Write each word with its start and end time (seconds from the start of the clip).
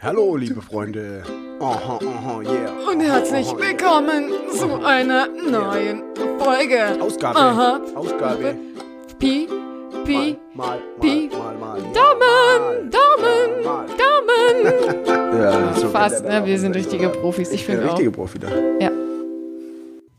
Hallo, 0.00 0.36
liebe 0.36 0.62
Freunde. 0.62 1.22
Aha, 1.60 1.98
aha, 2.02 2.40
yeah. 2.42 2.72
Und 2.90 3.00
herzlich 3.00 3.46
willkommen 3.56 4.30
zu 4.56 4.82
einer 4.82 5.26
neuen 5.28 6.02
Folge. 6.38 7.00
Ausgabe. 7.00 7.38
Aha. 7.38 7.80
Ausgabe. 7.94 8.56
Pi, 9.18 9.46
Pi, 10.04 10.36
Mal, 10.54 10.78
mal, 10.78 10.78
Pi. 11.00 11.28
mal, 11.32 11.54
mal. 11.54 11.80
mal. 11.80 11.92
Daumen, 11.92 12.90
Daumen, 12.90 13.64
Mal. 13.64 13.86
Daumen. 13.88 15.38
Ja, 15.38 15.74
so 15.76 15.88
Fast, 15.90 16.24
ne? 16.24 16.44
Wir 16.46 16.58
sind 16.58 16.74
richtige 16.74 17.10
Profis. 17.10 17.50
Ich 17.50 17.60
Ich 17.60 17.66
bin 17.66 17.76
finde 17.76 17.88
auch. 17.90 17.92
richtige 17.94 18.10
Profi 18.10 18.38
da. 18.38 18.48
Ja. 18.80 18.90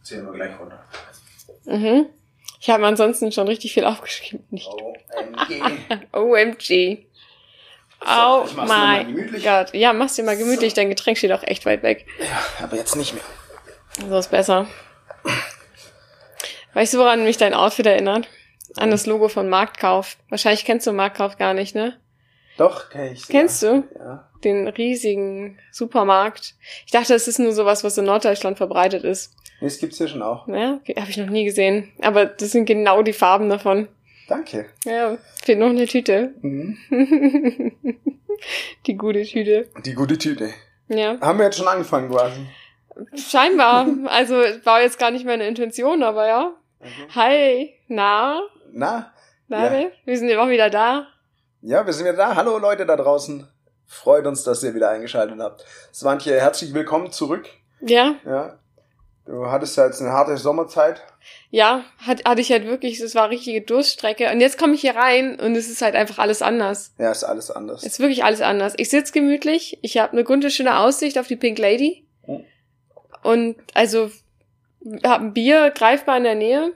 Zählen 0.03 0.25
wir 0.25 0.33
gleich 0.33 0.59
runter. 0.59 0.83
Mhm. 1.65 2.05
Ich 2.59 2.69
habe 2.69 2.81
mir 2.81 2.87
ansonsten 2.87 3.31
schon 3.31 3.47
richtig 3.47 3.73
viel 3.73 3.85
aufgeschrieben. 3.85 4.45
Nicht. 4.51 4.69
OMG. 4.69 5.61
OMG. 6.13 7.05
Oh 8.01 8.43
ich 8.45 8.55
mach's 8.55 9.05
gemütlich. 9.05 9.43
Gott. 9.43 9.73
Ja, 9.73 9.93
mach's 9.93 10.15
dir 10.15 10.23
mal 10.23 10.37
gemütlich. 10.37 10.73
Dein 10.73 10.89
Getränk 10.89 11.17
steht 11.17 11.31
auch 11.31 11.43
echt 11.43 11.65
weit 11.65 11.83
weg. 11.83 12.05
Aber 12.61 12.75
jetzt 12.75 12.95
nicht 12.95 13.13
mehr. 13.13 13.23
So 14.07 14.17
ist 14.17 14.31
besser. 14.31 14.67
Weißt 16.73 16.93
du, 16.93 16.97
woran 16.97 17.23
mich 17.23 17.37
dein 17.37 17.53
Outfit 17.53 17.85
erinnert? 17.85 18.27
An 18.77 18.91
das 18.91 19.05
Logo 19.05 19.29
von 19.29 19.47
Marktkauf. 19.47 20.17
Wahrscheinlich 20.29 20.65
kennst 20.65 20.85
du 20.85 20.91
Marktkauf 20.91 21.37
gar 21.37 21.53
nicht, 21.53 21.75
ne? 21.75 21.97
Doch, 22.57 22.89
kenn 22.89 23.13
ich. 23.13 23.27
Kennst 23.27 23.63
du? 23.63 23.83
Ja. 23.97 24.29
Den 24.43 24.67
riesigen 24.67 25.59
Supermarkt. 25.71 26.55
Ich 26.85 26.91
dachte, 26.91 27.13
es 27.13 27.27
ist 27.27 27.39
nur 27.39 27.53
sowas, 27.53 27.83
was 27.83 27.97
in 27.97 28.05
Norddeutschland 28.05 28.57
verbreitet 28.57 29.03
ist. 29.03 29.33
Nee, 29.61 29.67
das 29.67 29.79
gibt's 29.79 29.97
hier 29.97 30.07
schon 30.07 30.21
auch. 30.21 30.47
Ja, 30.47 30.79
habe 30.97 31.09
ich 31.09 31.17
noch 31.17 31.29
nie 31.29 31.45
gesehen. 31.45 31.91
Aber 32.01 32.25
das 32.25 32.51
sind 32.51 32.65
genau 32.65 33.01
die 33.01 33.13
Farben 33.13 33.49
davon. 33.49 33.87
Danke. 34.27 34.65
Ja, 34.85 35.17
fehlt 35.43 35.59
noch 35.59 35.69
eine 35.69 35.85
Tüte. 35.85 36.33
Mhm. 36.41 36.77
die 38.87 38.95
gute 38.97 39.23
Tüte. 39.23 39.69
Die 39.85 39.93
gute 39.93 40.17
Tüte. 40.17 40.49
Ja. 40.87 41.19
Haben 41.21 41.39
wir 41.39 41.45
jetzt 41.45 41.57
schon 41.57 41.67
angefangen 41.67 42.09
quasi? 42.09 42.45
Scheinbar. 43.15 43.87
Also 44.05 44.35
war 44.63 44.81
jetzt 44.81 44.99
gar 44.99 45.11
nicht 45.11 45.25
meine 45.25 45.47
Intention, 45.47 46.03
aber 46.03 46.27
ja. 46.27 46.53
Hi. 47.15 47.73
Na? 47.87 48.41
Na? 48.71 49.13
Na, 49.47 49.65
Ja. 49.65 49.69
ne? 49.69 49.91
wir 50.05 50.17
sind 50.17 50.29
ja 50.29 50.41
auch 50.43 50.49
wieder 50.49 50.69
da. 50.69 51.07
Ja, 51.61 51.85
wir 51.85 51.93
sind 51.93 52.05
wieder 52.05 52.17
da. 52.17 52.35
Hallo 52.35 52.57
Leute 52.57 52.85
da 52.85 52.95
draußen. 52.95 53.47
Freut 53.87 54.25
uns, 54.25 54.43
dass 54.43 54.63
ihr 54.63 54.73
wieder 54.73 54.89
eingeschaltet 54.89 55.39
habt. 55.39 55.63
Swantje, 55.93 56.39
herzlich 56.39 56.73
willkommen 56.73 57.11
zurück. 57.11 57.47
Ja, 57.81 58.15
Ja. 58.25 58.57
Du 59.25 59.47
hattest 59.47 59.75
ja 59.77 59.85
jetzt 59.85 60.01
eine 60.01 60.11
harte 60.11 60.37
Sommerzeit. 60.37 61.01
ja, 61.49 61.83
hat, 61.97 62.25
hatte 62.25 62.41
ich 62.41 62.51
halt 62.51 62.65
wirklich, 62.65 62.99
es 62.99 63.15
war 63.15 63.29
richtige 63.29 63.61
Durststrecke. 63.61 64.31
Und 64.31 64.39
jetzt 64.39 64.57
komme 64.59 64.75
ich 64.75 64.81
hier 64.81 64.95
rein 64.95 65.39
und 65.39 65.55
es 65.55 65.69
ist 65.69 65.81
halt 65.81 65.95
einfach 65.95 66.19
alles 66.19 66.41
anders. 66.43 66.93
Ja, 66.99 67.11
ist 67.11 67.23
alles 67.23 67.49
anders. 67.49 67.81
Es 67.81 67.93
ist 67.93 67.99
wirklich 67.99 68.23
alles 68.23 68.41
anders. 68.41 68.73
Ich 68.77 68.89
sitz 68.89 69.11
gemütlich, 69.11 69.79
ich 69.81 69.97
habe 69.97 70.11
eine 70.13 70.23
gute, 70.23 70.51
schöne 70.51 70.77
Aussicht 70.77 71.17
auf 71.17 71.27
die 71.27 71.35
Pink 71.35 71.57
Lady. 71.57 72.05
Oh. 72.27 72.41
Und 73.23 73.55
also 73.73 74.11
habe 75.03 75.25
ein 75.25 75.33
Bier 75.33 75.71
greifbar 75.71 76.17
in 76.17 76.23
der 76.23 76.35
Nähe. 76.35 76.71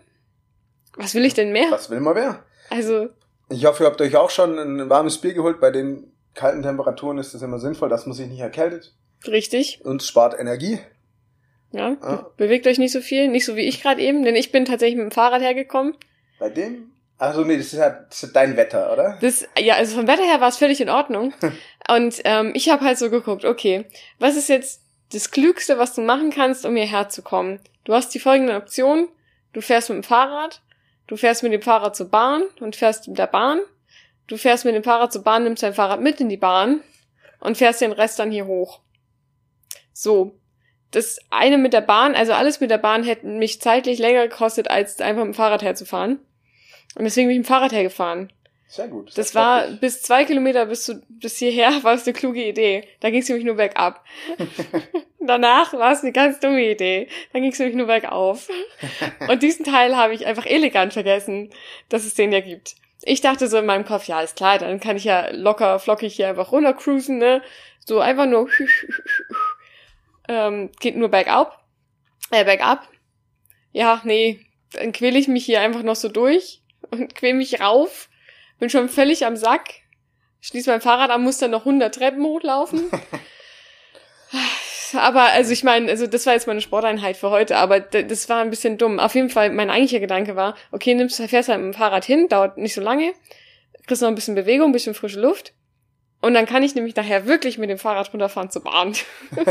Was 0.95 1.13
will 1.13 1.25
ich 1.25 1.35
denn 1.35 1.51
mehr? 1.51 1.69
Was 1.69 1.91
will 1.91 1.99
man 1.99 2.15
wer? 2.15 2.43
Also, 2.71 3.09
Ich 3.49 3.65
hoffe, 3.65 3.83
ihr 3.83 3.87
habt 3.87 4.01
euch 4.01 4.15
auch 4.15 4.31
schon 4.31 4.57
ein 4.57 4.89
warmes 4.89 5.19
Bier 5.19 5.33
geholt. 5.35 5.59
Bei 5.59 5.69
den 5.69 6.11
kalten 6.33 6.63
Temperaturen 6.63 7.19
ist 7.19 7.35
es 7.35 7.41
immer 7.43 7.59
sinnvoll, 7.59 7.89
dass 7.89 8.07
man 8.07 8.13
sich 8.13 8.27
nicht 8.27 8.39
erkältet. 8.39 8.95
richtig. 9.27 9.81
Und 9.83 10.01
spart 10.01 10.39
Energie. 10.39 10.79
Ja. 11.71 11.97
Ah. 12.01 12.31
Bewegt 12.37 12.67
euch 12.67 12.79
nicht 12.79 12.91
so 12.91 13.01
viel, 13.01 13.27
nicht 13.27 13.45
so 13.45 13.55
wie 13.55 13.67
ich 13.67 13.81
gerade 13.81 14.01
eben, 14.01 14.23
denn 14.23 14.35
ich 14.35 14.51
bin 14.51 14.65
tatsächlich 14.65 14.97
mit 14.97 15.05
dem 15.05 15.11
Fahrrad 15.11 15.41
hergekommen. 15.41 15.95
Bei 16.39 16.49
dem? 16.49 16.91
Also 17.17 17.43
nee, 17.43 17.57
das 17.57 17.67
ist 17.67 17.79
ja 17.79 17.89
das 17.89 18.23
ist 18.23 18.35
dein 18.35 18.55
Wetter, 18.55 18.93
oder? 18.93 19.17
Das, 19.21 19.45
ja, 19.59 19.75
also 19.75 19.97
vom 19.97 20.07
Wetter 20.07 20.23
her 20.23 20.39
war 20.39 20.47
es 20.47 20.57
völlig 20.57 20.79
in 20.79 20.89
Ordnung. 20.89 21.33
Und 21.89 22.21
ähm, 22.23 22.51
ich 22.55 22.69
habe 22.69 22.85
halt 22.85 22.97
so 22.97 23.09
geguckt, 23.09 23.45
okay, 23.45 23.85
was 24.19 24.37
ist 24.37 24.47
jetzt 24.47 24.81
das 25.11 25.31
Klügste, 25.31 25.77
was 25.77 25.93
du 25.93 26.01
machen 26.01 26.31
kannst, 26.31 26.65
um 26.65 26.75
hierher 26.75 27.09
zu 27.09 27.21
kommen? 27.21 27.59
Du 27.83 27.93
hast 27.93 28.13
die 28.13 28.19
folgenden 28.19 28.55
Optionen. 28.55 29.09
Du 29.51 29.61
fährst 29.61 29.89
mit 29.89 29.97
dem 29.97 30.03
Fahrrad, 30.03 30.61
du 31.07 31.17
fährst 31.17 31.41
mit 31.41 31.51
dem 31.51 31.61
Fahrrad 31.61 31.95
zur 31.95 32.09
Bahn 32.09 32.43
und 32.59 32.75
fährst 32.75 33.07
mit 33.07 33.17
der 33.17 33.27
Bahn. 33.27 33.59
Du 34.27 34.37
fährst 34.37 34.63
mit 34.63 34.75
dem 34.75 34.83
Fahrrad 34.83 35.11
zur 35.11 35.23
Bahn, 35.23 35.43
nimmst 35.43 35.63
dein 35.63 35.73
Fahrrad 35.73 36.01
mit 36.01 36.21
in 36.21 36.29
die 36.29 36.37
Bahn 36.37 36.81
und 37.39 37.57
fährst 37.57 37.81
den 37.81 37.91
Rest 37.91 38.19
dann 38.19 38.31
hier 38.31 38.45
hoch. 38.45 38.81
So. 39.91 40.39
Das 40.91 41.19
eine 41.29 41.57
mit 41.57 41.73
der 41.73 41.81
Bahn, 41.81 42.15
also 42.15 42.33
alles 42.33 42.59
mit 42.59 42.71
der 42.71 42.77
Bahn 42.77 43.03
hätte 43.03 43.27
mich 43.27 43.61
zeitlich 43.61 43.99
länger 43.99 44.27
gekostet, 44.27 44.69
als 44.69 44.99
einfach 45.01 45.23
mit 45.23 45.33
dem 45.33 45.37
Fahrrad 45.37 45.61
herzufahren. 45.61 46.19
Und 46.95 47.03
deswegen 47.03 47.27
bin 47.27 47.33
ich 47.33 47.39
mit 47.39 47.47
dem 47.47 47.49
Fahrrad 47.49 47.71
hergefahren. 47.71 48.31
Sehr 48.67 48.87
gut. 48.87 49.17
Das 49.17 49.29
sehr 49.29 49.41
war 49.41 49.59
praktisch. 49.61 49.79
bis 49.79 50.01
zwei 50.03 50.25
Kilometer 50.25 50.67
bis, 50.67 50.83
zu, 50.83 51.01
bis 51.09 51.37
hierher 51.37 51.71
war 51.83 51.95
es 51.95 52.05
eine 52.05 52.13
kluge 52.13 52.43
Idee. 52.43 52.87
Da 52.99 53.09
ging 53.09 53.21
es 53.21 53.27
nämlich 53.27 53.45
nur 53.45 53.55
bergab. 53.55 54.05
Danach 55.19 55.73
war 55.73 55.91
es 55.91 56.01
eine 56.01 56.11
ganz 56.11 56.39
dumme 56.39 56.71
Idee. 56.71 57.07
Dann 57.33 57.41
ging 57.41 57.51
es 57.51 57.59
nämlich 57.59 57.75
nur 57.75 57.87
bergauf. 57.87 58.47
Und 59.27 59.41
diesen 59.41 59.65
Teil 59.65 59.97
habe 59.97 60.13
ich 60.13 60.25
einfach 60.27 60.45
elegant 60.45 60.93
vergessen, 60.93 61.49
dass 61.89 62.05
es 62.05 62.13
den 62.13 62.31
ja 62.31 62.41
gibt. 62.41 62.75
Ich 63.01 63.21
dachte 63.21 63.47
so 63.47 63.57
in 63.57 63.65
meinem 63.65 63.85
Kopf, 63.85 64.05
ja, 64.05 64.21
ist 64.21 64.35
klar, 64.35 64.59
dann 64.59 64.79
kann 64.79 64.97
ich 64.97 65.05
ja 65.05 65.29
locker, 65.31 65.79
flockig 65.79 66.13
hier 66.13 66.29
einfach 66.29 66.51
runtercruisen, 66.51 67.17
ne? 67.17 67.41
So 67.85 67.99
einfach 67.99 68.27
nur 68.27 68.49
ähm, 70.29 70.69
geht 70.79 70.95
nur 70.95 71.09
bergab. 71.09 71.65
Äh, 72.31 72.45
bergab. 72.45 72.87
Ja, 73.71 74.01
nee, 74.05 74.39
dann 74.71 74.93
quäle 74.93 75.19
ich 75.19 75.27
mich 75.27 75.43
hier 75.43 75.59
einfach 75.59 75.83
noch 75.83 75.95
so 75.95 76.07
durch 76.07 76.61
und 76.91 77.13
quäl 77.15 77.33
mich 77.33 77.59
rauf. 77.59 78.09
Bin 78.59 78.69
schon 78.69 78.87
völlig 78.87 79.25
am 79.25 79.35
Sack. 79.35 79.73
Schließ 80.41 80.67
mein 80.67 80.81
Fahrrad 80.81 81.09
an, 81.09 81.23
muss 81.23 81.39
dann 81.39 81.51
noch 81.51 81.65
100 81.65 81.93
Treppen 81.93 82.23
hochlaufen. 82.23 82.89
aber, 84.93 85.23
also 85.23 85.51
ich 85.51 85.63
meine, 85.63 85.89
also 85.89 86.07
das 86.07 86.25
war 86.25 86.33
jetzt 86.33 86.47
meine 86.47 86.61
Sporteinheit 86.61 87.17
für 87.17 87.29
heute, 87.29 87.57
aber 87.57 87.79
das 87.79 88.29
war 88.29 88.41
ein 88.41 88.49
bisschen 88.49 88.77
dumm. 88.77 88.99
Auf 88.99 89.15
jeden 89.15 89.29
Fall, 89.29 89.49
mein 89.49 89.69
eigentlicher 89.69 89.99
Gedanke 89.99 90.35
war, 90.35 90.55
okay, 90.71 90.93
nimmst, 90.93 91.21
fährst 91.21 91.49
halt 91.49 91.59
mit 91.59 91.73
dem 91.73 91.77
Fahrrad 91.77 92.05
hin, 92.05 92.27
dauert 92.29 92.57
nicht 92.57 92.73
so 92.73 92.81
lange, 92.81 93.13
kriegst 93.85 94.01
noch 94.01 94.09
ein 94.09 94.15
bisschen 94.15 94.35
Bewegung, 94.35 94.69
ein 94.69 94.73
bisschen 94.73 94.93
frische 94.93 95.19
Luft. 95.19 95.53
Und 96.21 96.33
dann 96.33 96.45
kann 96.45 96.63
ich 96.63 96.75
nämlich 96.75 96.95
nachher 96.95 97.25
wirklich 97.27 97.57
mit 97.57 97.69
dem 97.69 97.77
Fahrrad 97.77 98.11
runterfahren 98.13 98.49
zur 98.49 98.63
Bahn. 98.63 98.93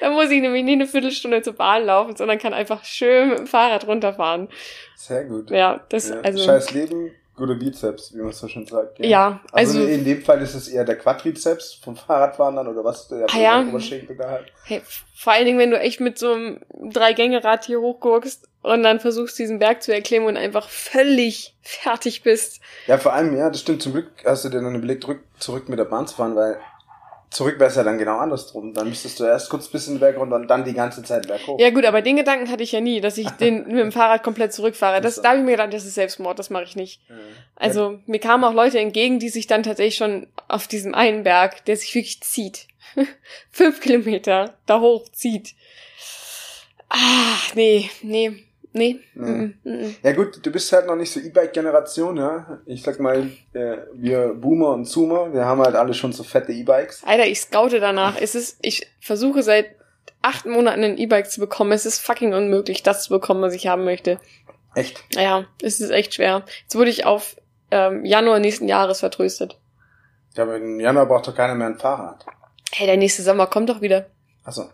dann 0.00 0.12
muss 0.12 0.30
ich 0.30 0.40
nämlich 0.40 0.64
nicht 0.64 0.74
eine 0.74 0.86
Viertelstunde 0.86 1.42
zur 1.42 1.54
Bahn 1.54 1.84
laufen, 1.84 2.16
sondern 2.16 2.38
kann 2.38 2.54
einfach 2.54 2.84
schön 2.84 3.30
mit 3.30 3.38
dem 3.38 3.46
Fahrrad 3.46 3.86
runterfahren. 3.86 4.48
Sehr 4.96 5.24
gut. 5.24 5.50
Ja, 5.50 5.84
das, 5.88 6.08
Ja. 6.10 6.20
also. 6.20 6.42
Scheiß 6.44 6.70
Leben, 6.72 7.10
gute 7.36 7.54
Bizeps, 7.56 8.14
wie 8.14 8.18
man 8.22 8.32
so 8.32 8.48
schön 8.48 8.66
sagt. 8.66 8.96
gell? 8.96 9.06
Ja, 9.08 9.40
Also, 9.52 9.80
also- 9.80 9.90
in 9.90 10.04
dem 10.04 10.22
Fall 10.22 10.40
ist 10.40 10.54
es 10.54 10.68
eher 10.68 10.84
der 10.84 10.96
Quadrizeps 10.96 11.74
vom 11.82 11.96
Fahrradfahren 11.96 12.56
dann 12.56 12.68
oder 12.68 12.84
was? 12.84 13.08
Der 13.08 13.26
Ah, 13.32 13.38
ja. 13.38 13.60
Oberschenkel 13.60 14.16
da 14.16 14.30
halt. 14.30 14.46
Hey, 14.64 14.82
vor 15.16 15.32
allen 15.32 15.44
Dingen, 15.46 15.58
wenn 15.58 15.70
du 15.70 15.78
echt 15.78 16.00
mit 16.00 16.18
so 16.18 16.32
einem 16.32 16.60
Drei-Gänge-Rad 16.92 17.64
hier 17.64 17.80
hochguckst 17.80 18.48
und 18.62 18.82
dann 18.82 19.00
versuchst, 19.00 19.38
diesen 19.38 19.58
Berg 19.58 19.82
zu 19.82 19.92
erklimmen 19.92 20.28
und 20.28 20.36
einfach 20.36 20.68
völlig 20.68 21.54
fertig 21.62 22.22
bist. 22.22 22.60
Ja, 22.86 22.98
vor 22.98 23.12
allem, 23.12 23.36
ja, 23.36 23.50
das 23.50 23.60
stimmt. 23.60 23.82
Zum 23.82 23.92
Glück 23.92 24.10
hast 24.24 24.44
du 24.44 24.48
dir 24.50 24.60
dann 24.62 24.74
überlegt, 24.74 25.02
zurück, 25.02 25.20
zurück 25.44 25.68
mit 25.68 25.78
der 25.78 25.84
Bahn 25.84 26.06
zu 26.06 26.16
fahren, 26.16 26.34
weil 26.34 26.58
zurück 27.30 27.58
wäre 27.58 27.68
es 27.68 27.76
ja 27.76 27.82
dann 27.82 27.98
genau 27.98 28.18
andersrum. 28.18 28.72
Dann 28.72 28.88
müsstest 28.88 29.20
du 29.20 29.24
erst 29.24 29.50
kurz 29.50 29.66
ein 29.66 29.72
bisschen 29.72 30.00
berg 30.00 30.16
runter 30.16 30.36
und 30.36 30.48
dann 30.48 30.64
die 30.64 30.72
ganze 30.72 31.02
Zeit 31.02 31.26
berghoch. 31.26 31.58
Ja 31.58 31.70
gut, 31.70 31.84
aber 31.84 32.00
den 32.00 32.16
Gedanken 32.16 32.50
hatte 32.50 32.62
ich 32.62 32.72
ja 32.72 32.80
nie, 32.80 33.00
dass 33.00 33.18
ich 33.18 33.28
den 33.30 33.66
mit 33.66 33.78
dem 33.78 33.92
Fahrrad 33.92 34.22
komplett 34.22 34.52
zurückfahre. 34.52 35.00
Das, 35.00 35.18
Ach 35.18 35.22
da 35.22 35.28
habe 35.30 35.38
ich 35.38 35.44
mir 35.44 35.52
gedacht, 35.52 35.72
das 35.72 35.84
ist 35.84 35.94
Selbstmord, 35.94 36.38
das 36.38 36.50
mache 36.50 36.64
ich 36.64 36.76
nicht. 36.76 37.02
Ja. 37.08 37.16
Also 37.56 37.98
mir 38.06 38.20
kamen 38.20 38.44
auch 38.44 38.54
Leute 38.54 38.78
entgegen, 38.78 39.18
die 39.18 39.28
sich 39.28 39.46
dann 39.46 39.62
tatsächlich 39.62 39.96
schon 39.96 40.28
auf 40.48 40.66
diesem 40.66 40.94
einen 40.94 41.24
Berg, 41.24 41.64
der 41.66 41.76
sich 41.76 41.94
wirklich 41.94 42.22
zieht, 42.22 42.68
fünf 43.50 43.80
Kilometer 43.80 44.54
da 44.66 44.80
hoch 44.80 45.08
zieht. 45.10 45.54
Ah, 46.88 47.36
nee, 47.54 47.90
nee, 48.02 48.44
nee. 48.74 49.00
Mm, 49.14 49.54
mm. 49.64 49.96
Ja 50.02 50.12
gut, 50.12 50.44
du 50.44 50.50
bist 50.50 50.70
halt 50.72 50.86
noch 50.86 50.96
nicht 50.96 51.10
so 51.10 51.20
E-Bike-Generation, 51.20 52.16
ja. 52.16 52.58
Ich 52.66 52.82
sag 52.82 53.00
mal, 53.00 53.30
äh, 53.54 53.76
wir 53.94 54.34
Boomer 54.34 54.70
und 54.70 54.84
Zoomer, 54.84 55.32
wir 55.32 55.44
haben 55.44 55.62
halt 55.62 55.74
alle 55.76 55.94
schon 55.94 56.12
so 56.12 56.22
fette 56.22 56.52
E-Bikes. 56.52 57.02
Alter, 57.04 57.26
ich 57.26 57.40
scoute 57.40 57.80
danach. 57.80 58.20
Es 58.20 58.34
ist, 58.34 58.58
ich 58.60 58.86
versuche 59.00 59.42
seit 59.42 59.76
acht 60.22 60.46
Monaten 60.46 60.84
ein 60.84 60.98
E-Bike 60.98 61.30
zu 61.30 61.40
bekommen. 61.40 61.72
Es 61.72 61.86
ist 61.86 62.00
fucking 62.00 62.34
unmöglich, 62.34 62.82
das 62.82 63.04
zu 63.04 63.10
bekommen, 63.10 63.42
was 63.42 63.54
ich 63.54 63.66
haben 63.66 63.84
möchte. 63.84 64.18
Echt? 64.74 65.02
Ja, 65.14 65.46
es 65.62 65.80
ist 65.80 65.90
echt 65.90 66.14
schwer. 66.14 66.44
Jetzt 66.62 66.74
wurde 66.74 66.90
ich 66.90 67.06
auf 67.06 67.36
ähm, 67.70 68.04
Januar 68.04 68.38
nächsten 68.38 68.68
Jahres 68.68 69.00
vertröstet. 69.00 69.58
Ja, 70.34 70.44
aber 70.44 70.56
im 70.56 70.80
Januar 70.80 71.06
braucht 71.06 71.28
doch 71.28 71.34
keiner 71.34 71.54
mehr 71.54 71.68
ein 71.68 71.78
Fahrrad. 71.78 72.26
Hey, 72.72 72.86
der 72.86 72.96
nächste 72.96 73.22
Sommer 73.22 73.46
kommt 73.46 73.68
doch 73.68 73.80
wieder. 73.80 74.06
Achso. 74.42 74.68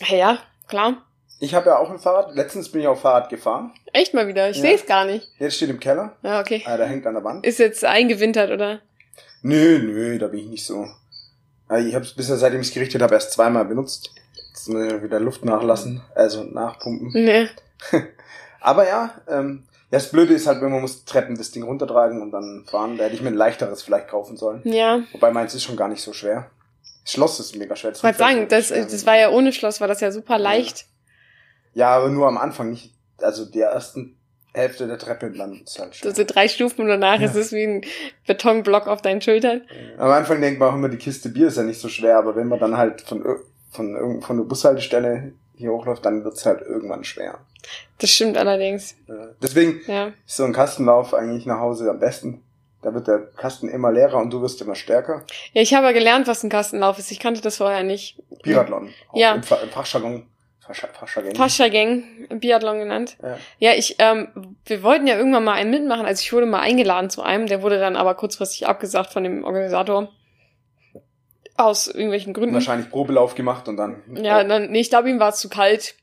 Hey, 0.00 0.18
ja, 0.18 0.38
klar. 0.68 1.02
Ich 1.38 1.54
habe 1.54 1.68
ja 1.70 1.78
auch 1.78 1.90
ein 1.90 1.98
Fahrrad. 1.98 2.34
Letztens 2.34 2.70
bin 2.70 2.80
ich 2.80 2.86
auf 2.86 3.00
Fahrrad 3.02 3.28
gefahren. 3.28 3.72
Echt 3.92 4.14
mal 4.14 4.26
wieder. 4.26 4.48
Ich 4.48 4.56
Ja. 4.56 4.62
sehe 4.62 4.74
es 4.74 4.86
gar 4.86 5.04
nicht. 5.04 5.28
Jetzt 5.38 5.56
steht 5.56 5.68
im 5.70 5.80
Keller. 5.80 6.16
Ja, 6.22 6.40
okay. 6.40 6.62
Ah, 6.66 6.76
der 6.76 6.86
hängt 6.86 7.06
an 7.06 7.14
der 7.14 7.24
Wand. 7.24 7.44
Ist 7.46 7.58
jetzt 7.58 7.84
eingewintert, 7.84 8.50
oder? 8.50 8.80
Nö, 9.42 9.78
nö, 9.78 10.18
da 10.18 10.28
bin 10.28 10.40
ich 10.40 10.46
nicht 10.48 10.64
so. 10.66 10.86
Ah, 11.68 11.78
Ich 11.78 11.94
habe 11.94 12.04
es 12.04 12.14
bisher, 12.14 12.36
seitdem 12.36 12.60
ich 12.60 12.68
es 12.68 12.74
gerichtet 12.74 13.02
habe, 13.02 13.14
erst 13.14 13.32
zweimal 13.32 13.64
benutzt. 13.66 14.10
Jetzt 14.50 14.68
muss 14.68 14.84
ich 14.92 15.02
wieder 15.02 15.20
Luft 15.20 15.44
nachlassen, 15.44 16.00
also 16.14 16.42
nachpumpen. 16.44 17.10
Nee. 17.12 17.48
Aber 18.60 18.86
ja, 18.88 19.10
ähm, 19.28 19.64
das 19.90 20.10
Blöde 20.10 20.34
ist 20.34 20.46
halt, 20.46 20.60
wenn 20.62 20.70
man 20.72 20.80
muss 20.80 21.04
Treppen 21.04 21.36
das 21.36 21.50
Ding 21.52 21.62
runtertragen 21.62 22.22
und 22.22 22.30
dann 22.32 22.64
fahren. 22.66 22.96
Da 22.96 23.04
hätte 23.04 23.14
ich 23.14 23.20
mir 23.22 23.28
ein 23.28 23.34
leichteres 23.34 23.82
vielleicht 23.82 24.08
kaufen 24.08 24.36
sollen. 24.36 24.62
Ja. 24.64 25.00
Wobei 25.12 25.30
meins 25.30 25.54
ist 25.54 25.62
schon 25.64 25.76
gar 25.76 25.88
nicht 25.88 26.02
so 26.02 26.12
schwer. 26.12 26.50
Das 27.04 27.12
Schloss 27.12 27.38
ist 27.38 27.54
mega 27.56 27.76
schwer. 27.76 27.92
Ich 27.92 28.02
wollte 28.02 28.18
sagen, 28.18 28.48
das, 28.48 28.68
das 28.68 29.06
war 29.06 29.16
ja 29.16 29.30
ohne 29.30 29.52
Schloss, 29.52 29.80
war 29.80 29.86
das 29.88 30.00
ja 30.00 30.10
super 30.10 30.38
leicht. 30.38 30.78
Ja, 30.78 30.84
aber 31.84 32.08
nur 32.08 32.26
am 32.26 32.38
Anfang 32.38 32.70
nicht. 32.70 32.92
Also 33.18 33.44
die 33.44 33.60
ersten 33.60 34.16
Hälfte 34.54 34.86
der 34.86 34.98
Treppe 34.98 35.30
dann 35.30 35.60
ist 35.62 35.78
halt 35.78 35.94
schwer. 35.94 36.14
So 36.14 36.24
drei 36.24 36.48
Stufen 36.48 36.82
und 36.82 36.88
danach 36.88 37.20
Ja. 37.20 37.26
ist 37.26 37.34
es 37.36 37.52
wie 37.52 37.64
ein 37.64 37.84
Betonblock 38.26 38.86
auf 38.86 39.02
deinen 39.02 39.20
Schultern. 39.20 39.62
Am 39.98 40.10
Anfang 40.10 40.40
denkt 40.40 40.58
man 40.60 40.70
auch 40.70 40.74
immer, 40.74 40.88
die 40.88 40.96
Kiste 40.96 41.28
Bier 41.28 41.48
ist 41.48 41.56
ja 41.58 41.62
nicht 41.62 41.80
so 41.80 41.88
schwer, 41.88 42.16
aber 42.18 42.34
wenn 42.36 42.48
man 42.48 42.58
dann 42.58 42.76
halt 42.76 43.02
von, 43.02 43.22
von, 43.70 43.94
irgend- 43.94 44.24
von 44.24 44.36
der 44.38 44.44
Bushaltestelle 44.44 45.32
hier 45.56 45.70
hochläuft, 45.72 46.04
dann 46.06 46.24
wird's 46.24 46.44
halt 46.46 46.62
irgendwann 46.62 47.04
schwer. 47.04 47.38
Das 47.98 48.10
stimmt 48.10 48.36
allerdings. 48.38 48.94
Ja. 49.08 49.28
Deswegen 49.42 49.80
Ja. 49.86 50.06
ist 50.26 50.36
so 50.36 50.44
ein 50.44 50.52
Kastenlauf 50.52 51.12
eigentlich 51.14 51.46
nach 51.46 51.60
Hause 51.60 51.90
am 51.90 51.98
besten. 51.98 52.42
Da 52.82 52.94
wird 52.94 53.08
der 53.08 53.18
Kasten 53.36 53.68
immer 53.68 53.90
leerer 53.90 54.18
und 54.18 54.30
du 54.32 54.40
wirst 54.42 54.60
immer 54.62 54.74
stärker. 54.74 55.24
Ja, 55.52 55.62
ich 55.62 55.74
habe 55.74 55.86
ja 55.86 55.92
gelernt, 55.92 56.28
was 56.28 56.44
ein 56.44 56.50
Kastenlauf 56.50 56.98
ist. 56.98 57.10
Ich 57.10 57.18
kannte 57.18 57.40
das 57.40 57.56
vorher 57.56 57.82
nicht. 57.82 58.22
Biathlon. 58.42 58.90
auch 59.10 59.16
Ja. 59.18 59.34
Im, 59.34 59.42
Fa 59.42 59.56
im 59.56 59.70
Fachjargon. 59.70 60.26
Fach- 60.66 60.88
Fachjargon. 60.94 61.32
Pascha-Gang, 61.34 62.04
Biathlon 62.40 62.78
genannt. 62.78 63.16
Ja. 63.22 63.38
Ja, 63.58 63.72
ich, 63.74 63.96
ähm, 63.98 64.56
wir 64.64 64.82
wollten 64.82 65.06
ja 65.06 65.16
irgendwann 65.16 65.44
mal 65.44 65.52
einen 65.54 65.70
mitmachen. 65.70 66.06
Also 66.06 66.20
ich 66.22 66.32
wurde 66.32 66.46
mal 66.46 66.60
eingeladen 66.60 67.08
zu 67.10 67.22
einem, 67.22 67.46
der 67.46 67.62
wurde 67.62 67.78
dann 67.78 67.96
aber 67.96 68.14
kurzfristig 68.14 68.66
abgesagt 68.66 69.12
von 69.12 69.22
dem 69.24 69.44
Organisator. 69.44 70.08
Aus 71.58 71.86
irgendwelchen 71.86 72.34
Gründen. 72.34 72.54
Wahrscheinlich 72.54 72.90
Probelauf 72.90 73.34
gemacht 73.34 73.66
und 73.68 73.78
dann. 73.78 74.02
Ja, 74.22 74.44
dann, 74.44 74.70
nee, 74.70 74.80
ich 74.80 74.90
glaube, 74.90 75.08
ihm 75.08 75.18
war 75.20 75.30
es 75.30 75.36
zu 75.38 75.48
kalt. 75.48 75.94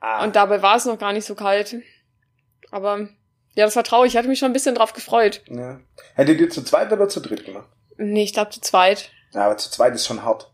ah, 0.00 0.24
Und 0.24 0.34
dabei 0.34 0.62
war 0.62 0.76
es 0.76 0.86
noch 0.86 0.98
gar 0.98 1.12
nicht 1.12 1.26
so 1.26 1.34
kalt. 1.34 1.76
Aber 2.70 3.00
ja, 3.54 3.64
das 3.66 3.76
war 3.76 3.84
traurig. 3.84 4.12
Ich 4.12 4.16
hatte 4.16 4.28
mich 4.28 4.38
schon 4.38 4.48
ein 4.50 4.54
bisschen 4.54 4.74
drauf 4.74 4.94
gefreut. 4.94 5.42
ja. 5.50 5.80
Hättet 6.14 6.40
ihr 6.40 6.48
zu 6.48 6.62
zweit 6.64 6.90
oder 6.92 7.08
zu 7.08 7.20
dritt 7.20 7.44
gemacht? 7.44 7.68
Nee, 7.98 8.24
ich 8.24 8.32
glaube 8.32 8.50
zu 8.50 8.60
zweit. 8.62 9.10
Ja, 9.34 9.42
aber 9.46 9.56
zu 9.58 9.70
zweit 9.70 9.94
ist 9.94 10.06
schon 10.06 10.22
hart. 10.24 10.50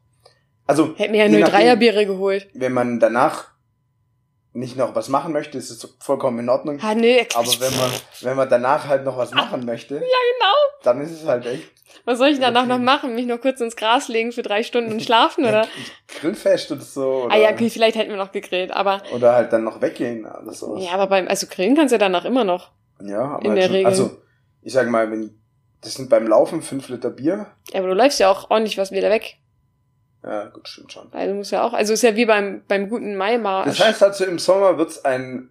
Also, 0.70 0.94
Hätten 0.96 1.12
mir 1.12 1.26
ja 1.26 1.28
nur. 1.28 1.40
Dreierbiere 1.49 2.06
geholt. 2.06 2.49
wenn 2.55 2.72
man 2.72 3.00
danach 3.00 3.49
nicht 4.52 4.76
noch 4.76 4.94
was 4.94 5.08
machen 5.08 5.32
möchte, 5.32 5.58
ist 5.58 5.70
es 5.70 5.96
vollkommen 6.00 6.38
in 6.40 6.49
Ordnung. 6.49 6.78
Ah, 6.82 6.94
nee. 6.94 7.26
Aber 7.34 7.46
wenn 7.61 7.76
man, 7.76 7.90
wenn 8.22 8.37
man 8.37 8.49
danach 8.49 8.87
halt 8.88 9.05
noch 9.05 9.17
was 9.17 9.31
machen 9.32 9.64
möchte, 9.64 9.94
Ja, 9.94 10.00
genau. 10.00 10.55
dann 10.82 11.00
ist 11.00 11.12
es 11.12 11.25
halt 11.25 11.46
echt 11.46 11.70
Was 12.05 12.19
soll 12.19 12.28
ich 12.28 12.40
danach 12.40 12.67
noch 12.67 12.78
machen? 12.81 13.14
Mich 13.14 13.26
noch 13.26 13.40
kurz 13.40 13.61
ins 13.61 13.76
Gras 13.76 14.08
legen 14.08 14.32
für 14.32 14.43
drei 14.43 14.64
Stunden 14.64 14.93
und 14.93 15.02
schlafen, 15.02 15.44
oder? 15.50 15.69
Grillfest 16.08 16.72
oder 16.72 16.81
so. 16.81 17.25
Oder, 17.25 17.34
Ah 17.34 17.38
ja, 17.38 17.50
okay, 17.50 17.70
vielleicht 17.70 17.96
hätten 17.96 18.11
wir 18.11 18.17
noch 18.17 18.32
gegrillt, 18.32 18.72
aber 18.72 19.02
oder 19.14 19.34
halt 19.34 19.52
dann 19.52 19.62
noch 19.62 19.81
weggehen 19.81 20.25
oder 20.26 20.52
sowas. 20.52 20.82
ja, 20.84 20.93
aber 20.93 21.06
beim 21.06 21.28
also 21.28 21.46
grillen 21.49 21.76
kannst 21.76 21.93
du 21.93 21.94
ja 21.94 21.99
danach 21.99 22.25
immer 22.25 22.43
noch. 22.44 22.72
Ja, 23.05 23.22
aber 23.22 23.44
In 23.44 23.50
halt 23.50 23.58
der 23.58 23.67
schon, 23.67 23.72
Regel. 23.76 23.87
Also, 23.87 24.11
ich 24.62 24.72
sag 24.72 24.88
mal, 24.88 25.11
wenn 25.11 25.37
das 25.81 25.94
sind 25.94 26.11
beim 26.11 26.26
Laufen 26.26 26.61
fünf 26.61 26.88
Liter 26.88 27.11
Bier. 27.11 27.46
Ja, 27.72 27.78
aber 27.81 27.88
du 27.88 27.94
läufst 27.94 28.19
ja 28.20 28.31
auch 28.31 28.50
ordentlich 28.50 28.76
was 28.78 28.90
wieder 28.93 29.11
weg. 29.11 29.37
Ja, 30.22 30.46
gut, 30.49 30.69
stimmt 30.69 30.93
schon. 30.93 31.08
Also 31.12 31.34
musst 31.34 31.50
ja 31.52 31.62
auch, 31.64 31.72
also 31.72 31.93
ist 31.94 32.02
ja 32.02 32.14
wie 32.17 32.26
beim 32.26 32.62
beim 32.69 32.88
guten 32.88 33.17
Maimarsch. 33.17 33.67
Das 33.67 33.81
heißt 33.81 34.02
also, 34.02 34.25
im 34.26 34.38
Sommer 34.38 34.76
wird's 34.78 35.05
ein 35.05 35.50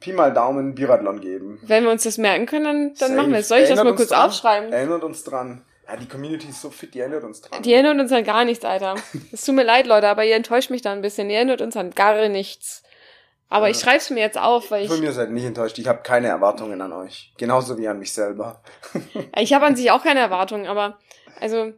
Pi 0.00 0.12
mal 0.12 0.32
Daumen 0.32 0.74
Biathlon 0.74 1.20
geben. 1.20 1.58
Wenn 1.62 1.84
wir 1.84 1.90
uns 1.90 2.04
das 2.04 2.18
merken 2.18 2.46
können, 2.46 2.64
dann, 2.64 2.88
dann 2.88 2.96
Safe. 2.96 3.12
machen 3.14 3.32
wir 3.32 3.38
es. 3.40 3.48
Soll 3.48 3.58
ich 3.58 3.62
das 3.68 3.70
Erinnert 3.78 3.84
mal 3.84 3.90
uns 3.92 4.00
kurz 4.00 4.10
dran. 4.10 4.26
aufschreiben? 4.28 4.72
Erinnert 4.72 5.02
uns 5.04 5.24
dran. 5.24 5.64
Ja, 5.88 5.96
die 5.96 6.06
Community 6.06 6.48
ist 6.48 6.60
so 6.60 6.70
fit, 6.70 6.92
die 6.94 7.00
erinnert 7.00 7.24
uns 7.24 7.40
dran. 7.40 7.62
Die 7.62 7.72
erinnert 7.72 7.98
uns 7.98 8.12
an 8.12 8.22
gar 8.24 8.44
nichts, 8.44 8.64
Alter. 8.64 8.96
Es 9.32 9.44
tut 9.44 9.54
mir 9.54 9.62
leid, 9.64 9.86
Leute, 9.86 10.06
aber 10.08 10.24
ihr 10.24 10.36
enttäuscht 10.36 10.70
mich 10.70 10.82
da 10.82 10.92
ein 10.92 11.00
bisschen. 11.00 11.30
Ihr 11.30 11.36
erinnert 11.36 11.62
uns 11.62 11.76
an 11.76 11.90
gar 11.92 12.28
nichts. 12.28 12.82
Aber 13.48 13.66
Ja. 13.66 13.70
ich 13.70 13.78
schreib's 13.78 14.10
mir 14.10 14.20
jetzt 14.20 14.36
auf, 14.38 14.70
weil 14.70 14.82
ich 14.84 14.90
Von 14.90 15.00
mir 15.00 15.12
seid 15.12 15.30
nicht 15.30 15.44
enttäuscht. 15.46 15.78
Ich 15.78 15.88
habe 15.88 16.02
keine 16.02 16.28
Erwartungen 16.28 16.80
an 16.82 16.92
euch. 16.92 17.32
Genauso 17.38 17.78
wie 17.78 17.88
an 17.88 17.98
mich 17.98 18.12
selber. 18.12 18.60
ich 19.36 19.52
habe 19.54 19.64
an 19.64 19.74
sich 19.76 19.90
auch 19.90 20.02
keine 20.02 20.20
Erwartungen, 20.20 20.66
aber 20.66 20.98
also 21.40 21.72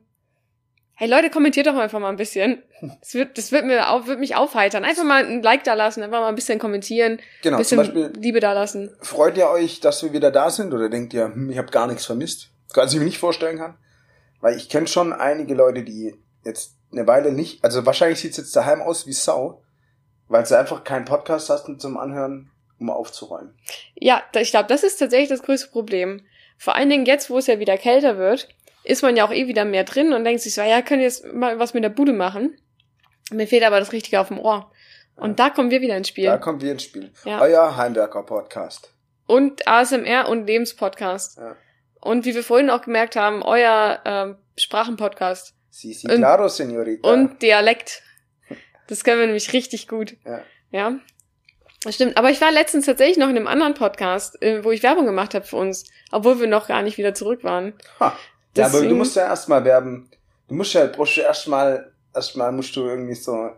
hey 1.00 1.08
Leute, 1.08 1.30
kommentiert 1.30 1.66
doch 1.66 1.76
einfach 1.76 1.98
mal 1.98 2.10
ein 2.10 2.16
bisschen. 2.16 2.62
Das 3.00 3.14
wird 3.14 3.38
das 3.38 3.52
wird 3.52 3.64
mir 3.64 3.88
auf, 3.88 4.06
wird 4.06 4.20
mich 4.20 4.36
aufheitern. 4.36 4.84
Einfach 4.84 5.02
mal 5.02 5.24
ein 5.24 5.42
Like 5.42 5.64
da 5.64 5.72
lassen, 5.72 6.02
einfach 6.02 6.20
mal 6.20 6.28
ein 6.28 6.34
bisschen 6.34 6.58
kommentieren, 6.58 7.20
Genau, 7.42 7.56
ein 7.56 7.64
zum 7.64 7.78
bisschen 7.78 7.94
Beispiel, 8.04 8.22
Liebe 8.22 8.40
da 8.40 8.52
lassen. 8.52 8.94
freut 9.00 9.38
ihr 9.38 9.48
euch, 9.48 9.80
dass 9.80 10.02
wir 10.02 10.12
wieder 10.12 10.30
da 10.30 10.50
sind 10.50 10.74
oder 10.74 10.90
denkt 10.90 11.14
ihr, 11.14 11.24
hm, 11.24 11.48
ich 11.48 11.56
habe 11.56 11.70
gar 11.70 11.86
nichts 11.86 12.04
vermisst? 12.04 12.50
Was 12.74 12.92
ich 12.92 12.98
mir 12.98 13.06
nicht 13.06 13.18
vorstellen 13.18 13.56
kann. 13.56 13.78
Weil 14.42 14.56
ich 14.58 14.68
kenne 14.68 14.88
schon 14.88 15.14
einige 15.14 15.54
Leute, 15.54 15.84
die 15.84 16.14
jetzt 16.44 16.76
eine 16.92 17.06
Weile 17.06 17.32
nicht, 17.32 17.64
also 17.64 17.86
wahrscheinlich 17.86 18.20
sieht's 18.20 18.36
jetzt 18.36 18.54
daheim 18.54 18.82
aus 18.82 19.06
wie 19.06 19.12
Sau, 19.14 19.62
weil 20.28 20.44
sie 20.44 20.58
einfach 20.58 20.84
keinen 20.84 21.06
Podcast 21.06 21.48
hatten 21.48 21.80
zum 21.80 21.96
Anhören, 21.96 22.50
um 22.78 22.90
aufzuräumen. 22.90 23.54
Ja, 23.94 24.22
ich 24.38 24.50
glaube, 24.50 24.68
das 24.68 24.82
ist 24.82 24.98
tatsächlich 24.98 25.30
das 25.30 25.42
größte 25.42 25.68
Problem. 25.70 26.20
Vor 26.58 26.74
allen 26.76 26.90
Dingen 26.90 27.06
jetzt, 27.06 27.30
wo 27.30 27.38
es 27.38 27.46
ja 27.46 27.58
wieder 27.58 27.78
kälter 27.78 28.18
wird, 28.18 28.48
ist 28.84 29.02
man 29.02 29.16
ja 29.16 29.24
auch 29.26 29.32
eh 29.32 29.46
wieder 29.48 29.64
mehr 29.64 29.84
drin 29.84 30.12
und 30.12 30.24
denkt 30.24 30.42
sich 30.42 30.54
so, 30.54 30.62
ja, 30.62 30.82
könnt 30.82 31.00
ihr 31.00 31.06
jetzt 31.06 31.24
mal 31.32 31.58
was 31.58 31.74
mit 31.74 31.84
der 31.84 31.88
Bude 31.90 32.12
machen. 32.12 32.56
Mir 33.30 33.46
fehlt 33.46 33.62
aber 33.64 33.78
das 33.78 33.92
Richtige 33.92 34.20
auf 34.20 34.28
dem 34.28 34.38
Ohr. 34.38 34.70
Und 35.16 35.38
da 35.38 35.50
kommen 35.50 35.70
wir 35.70 35.80
wieder 35.82 35.96
ins 35.96 36.08
Spiel. 36.08 36.24
Da 36.24 36.38
kommt 36.38 36.62
wir 36.62 36.72
ins 36.72 36.82
Spiel. 36.84 37.12
Ja. 37.24 37.40
Euer 37.40 37.76
Heimwerker-Podcast. 37.76 38.92
Und 39.26 39.68
ASMR 39.68 40.28
und 40.28 40.46
Lebenspodcast. 40.46 41.36
Ja. 41.38 41.56
Und 42.00 42.24
wie 42.24 42.34
wir 42.34 42.42
vorhin 42.42 42.70
auch 42.70 42.80
gemerkt 42.82 43.16
haben, 43.16 43.42
euer 43.42 44.00
ähm, 44.04 44.36
Sprachenpodcast 44.56 45.54
Si, 45.72 45.92
si, 45.92 46.08
Und- 46.08 46.16
claro, 46.16 46.46
señorita. 46.46 47.06
und 47.08 47.42
Dialekt. 47.42 48.02
Das 48.88 49.04
können 49.04 49.20
wir 49.20 49.26
nämlich 49.26 49.52
richtig 49.52 49.86
gut. 49.86 50.16
Ja. 50.24 50.42
Ja. 50.72 50.98
Das 51.84 51.94
stimmt. 51.94 52.16
Aber 52.16 52.30
ich 52.30 52.40
war 52.40 52.50
letztens 52.50 52.86
tatsächlich 52.86 53.18
noch 53.18 53.28
in 53.28 53.36
einem 53.36 53.46
anderen 53.46 53.74
Podcast, 53.74 54.42
äh, 54.42 54.64
wo 54.64 54.70
ich 54.72 54.82
Werbung 54.82 55.06
gemacht 55.06 55.34
habe 55.34 55.44
für 55.46 55.56
uns, 55.56 55.88
obwohl 56.10 56.40
wir 56.40 56.48
noch 56.48 56.66
gar 56.66 56.82
nicht 56.82 56.98
wieder 56.98 57.14
zurück 57.14 57.44
waren. 57.44 57.74
Ha. 58.00 58.16
Ja, 58.56 58.64
aber 58.66 58.72
du 58.74 58.78
Deswegen- 58.82 58.98
musst 58.98 59.16
ja 59.16 59.22
erstmal 59.26 59.64
werben. 59.64 60.10
Du 60.48 60.54
musst 60.54 60.72
ja, 60.74 60.86
brauchst 60.86 61.16
ja 61.16 61.24
erstmal, 61.24 61.92
erstmal 62.14 62.50
musst 62.52 62.74
du 62.74 62.80
irgendwie 62.84 63.14
so 63.14 63.50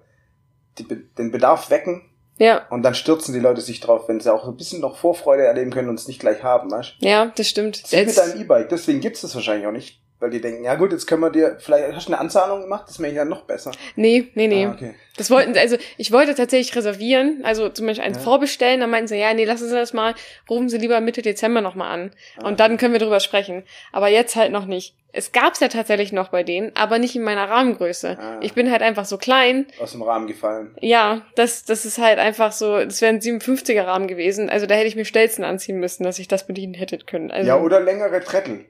die, 0.79 0.85
den 0.85 1.31
Bedarf 1.31 1.71
wecken 1.71 2.03
Ja, 2.39 2.67
und 2.69 2.83
dann 2.83 2.95
stürzen 2.95 3.33
die 3.33 3.41
Leute 3.41 3.61
sich 3.63 3.81
drauf, 3.81 4.09
wenn 4.09 4.21
sie 4.21 4.33
auch 4.33 4.47
ein 4.47 4.57
bisschen 4.57 4.81
noch 4.81 4.97
Vorfreude 4.99 5.45
erleben 5.45 5.71
können 5.71 5.89
und 5.89 5.99
es 5.99 6.09
nicht 6.09 6.21
gleich 6.21 6.43
haben, 6.43 6.71
weißt 6.71 6.97
ja, 6.99 7.33
das 7.35 7.49
stimmt. 7.49 7.91
du? 7.91 7.97
Wie 7.97 8.05
mit 8.05 8.17
deinem 8.17 8.41
E-Bike, 8.43 8.69
deswegen 8.69 9.01
gibt's 9.01 9.23
das 9.23 9.35
wahrscheinlich 9.35 9.67
auch 9.67 9.73
nicht. 9.73 10.02
Weil 10.23 10.31
die 10.31 10.41
denken, 10.41 10.63
ja 10.63 10.77
gut, 10.77 10.93
jetzt 10.93 11.07
können 11.09 11.21
wir 11.21 11.31
dir, 11.31 11.57
vielleicht 11.59 11.93
hast 11.97 12.07
du 12.09 12.13
eine 12.13 12.21
Anzahlung 12.21 12.61
gemacht, 12.61 12.85
das 12.87 13.01
wäre 13.01 13.13
ja 13.13 13.25
noch 13.25 13.43
besser. 13.43 13.73
nee, 13.97 14.29
nee, 14.35 14.47
nee. 14.47 14.67
Ah, 14.67 14.71
okay. 14.73 14.95
Das 15.17 15.33
wollten, 15.33 15.59
also 15.59 15.77
ich 15.99 16.13
wollte 16.13 16.37
tatsächlich 16.37 16.77
reservieren, 16.77 17.41
also 17.43 17.69
zum 17.71 17.87
Beispiel 17.89 18.05
eins 18.07 18.19
Ja. 18.19 18.23
vorbestellen, 18.23 18.79
dann 18.79 18.89
meinten 18.89 19.09
sie, 19.09 19.17
ja, 19.19 19.35
nee, 19.35 19.45
lassen 19.45 19.69
Sie 19.69 19.75
das 19.75 19.93
mal, 19.93 20.15
rufen 20.49 20.69
Sie 20.69 20.79
lieber 20.79 21.01
Mitte 21.01 21.23
Dezember 21.23 21.61
nochmal 21.61 21.91
an. 21.91 22.13
Ah. 22.41 22.47
Und 22.47 22.61
dann 22.61 22.77
können 22.77 22.93
wir 22.93 23.01
drüber 23.01 23.19
sprechen. 23.19 23.65
Aber 23.91 24.07
jetzt 24.09 24.37
halt 24.37 24.53
noch 24.53 24.65
nicht. 24.67 24.95
Es 25.13 25.33
gab's 25.33 25.59
ja 25.59 25.67
tatsächlich 25.67 26.13
noch 26.13 26.29
bei 26.29 26.45
denen, 26.45 26.71
aber 26.77 27.01
nicht 27.01 27.17
in 27.17 27.23
meiner 27.25 27.51
Rahmengröße. 27.51 28.17
Ah. 28.19 28.39
Ich 28.43 28.53
bin 28.55 28.71
halt 28.71 28.81
einfach 28.81 29.05
so 29.07 29.19
klein. 29.19 29.67
Aus 29.81 29.91
dem 29.91 30.03
Rahmen 30.03 30.29
gefallen. 30.29 30.75
Ja, 30.81 31.23
das, 31.35 31.65
das 31.65 31.85
ist 31.85 31.99
halt 31.99 32.21
einfach 32.21 32.53
so, 32.53 32.79
das 32.79 33.01
wäre 33.03 33.13
ein 33.13 33.21
57er 33.21 33.85
Rahmen 33.85 34.07
gewesen. 34.07 34.49
Also 34.49 34.67
da 34.67 34.77
hätte 34.77 34.87
ich 34.87 34.95
mir 34.97 35.05
Stelzen 35.05 35.43
anziehen 35.43 35.81
müssen, 35.81 36.05
dass 36.05 36.21
ich 36.21 36.29
das 36.29 36.47
bedienen 36.47 36.75
hätte 36.75 36.97
können. 36.99 37.33
Also 37.33 37.49
ja, 37.49 37.61
oder 37.61 37.81
längere 37.81 38.21
Trettel. 38.21 38.67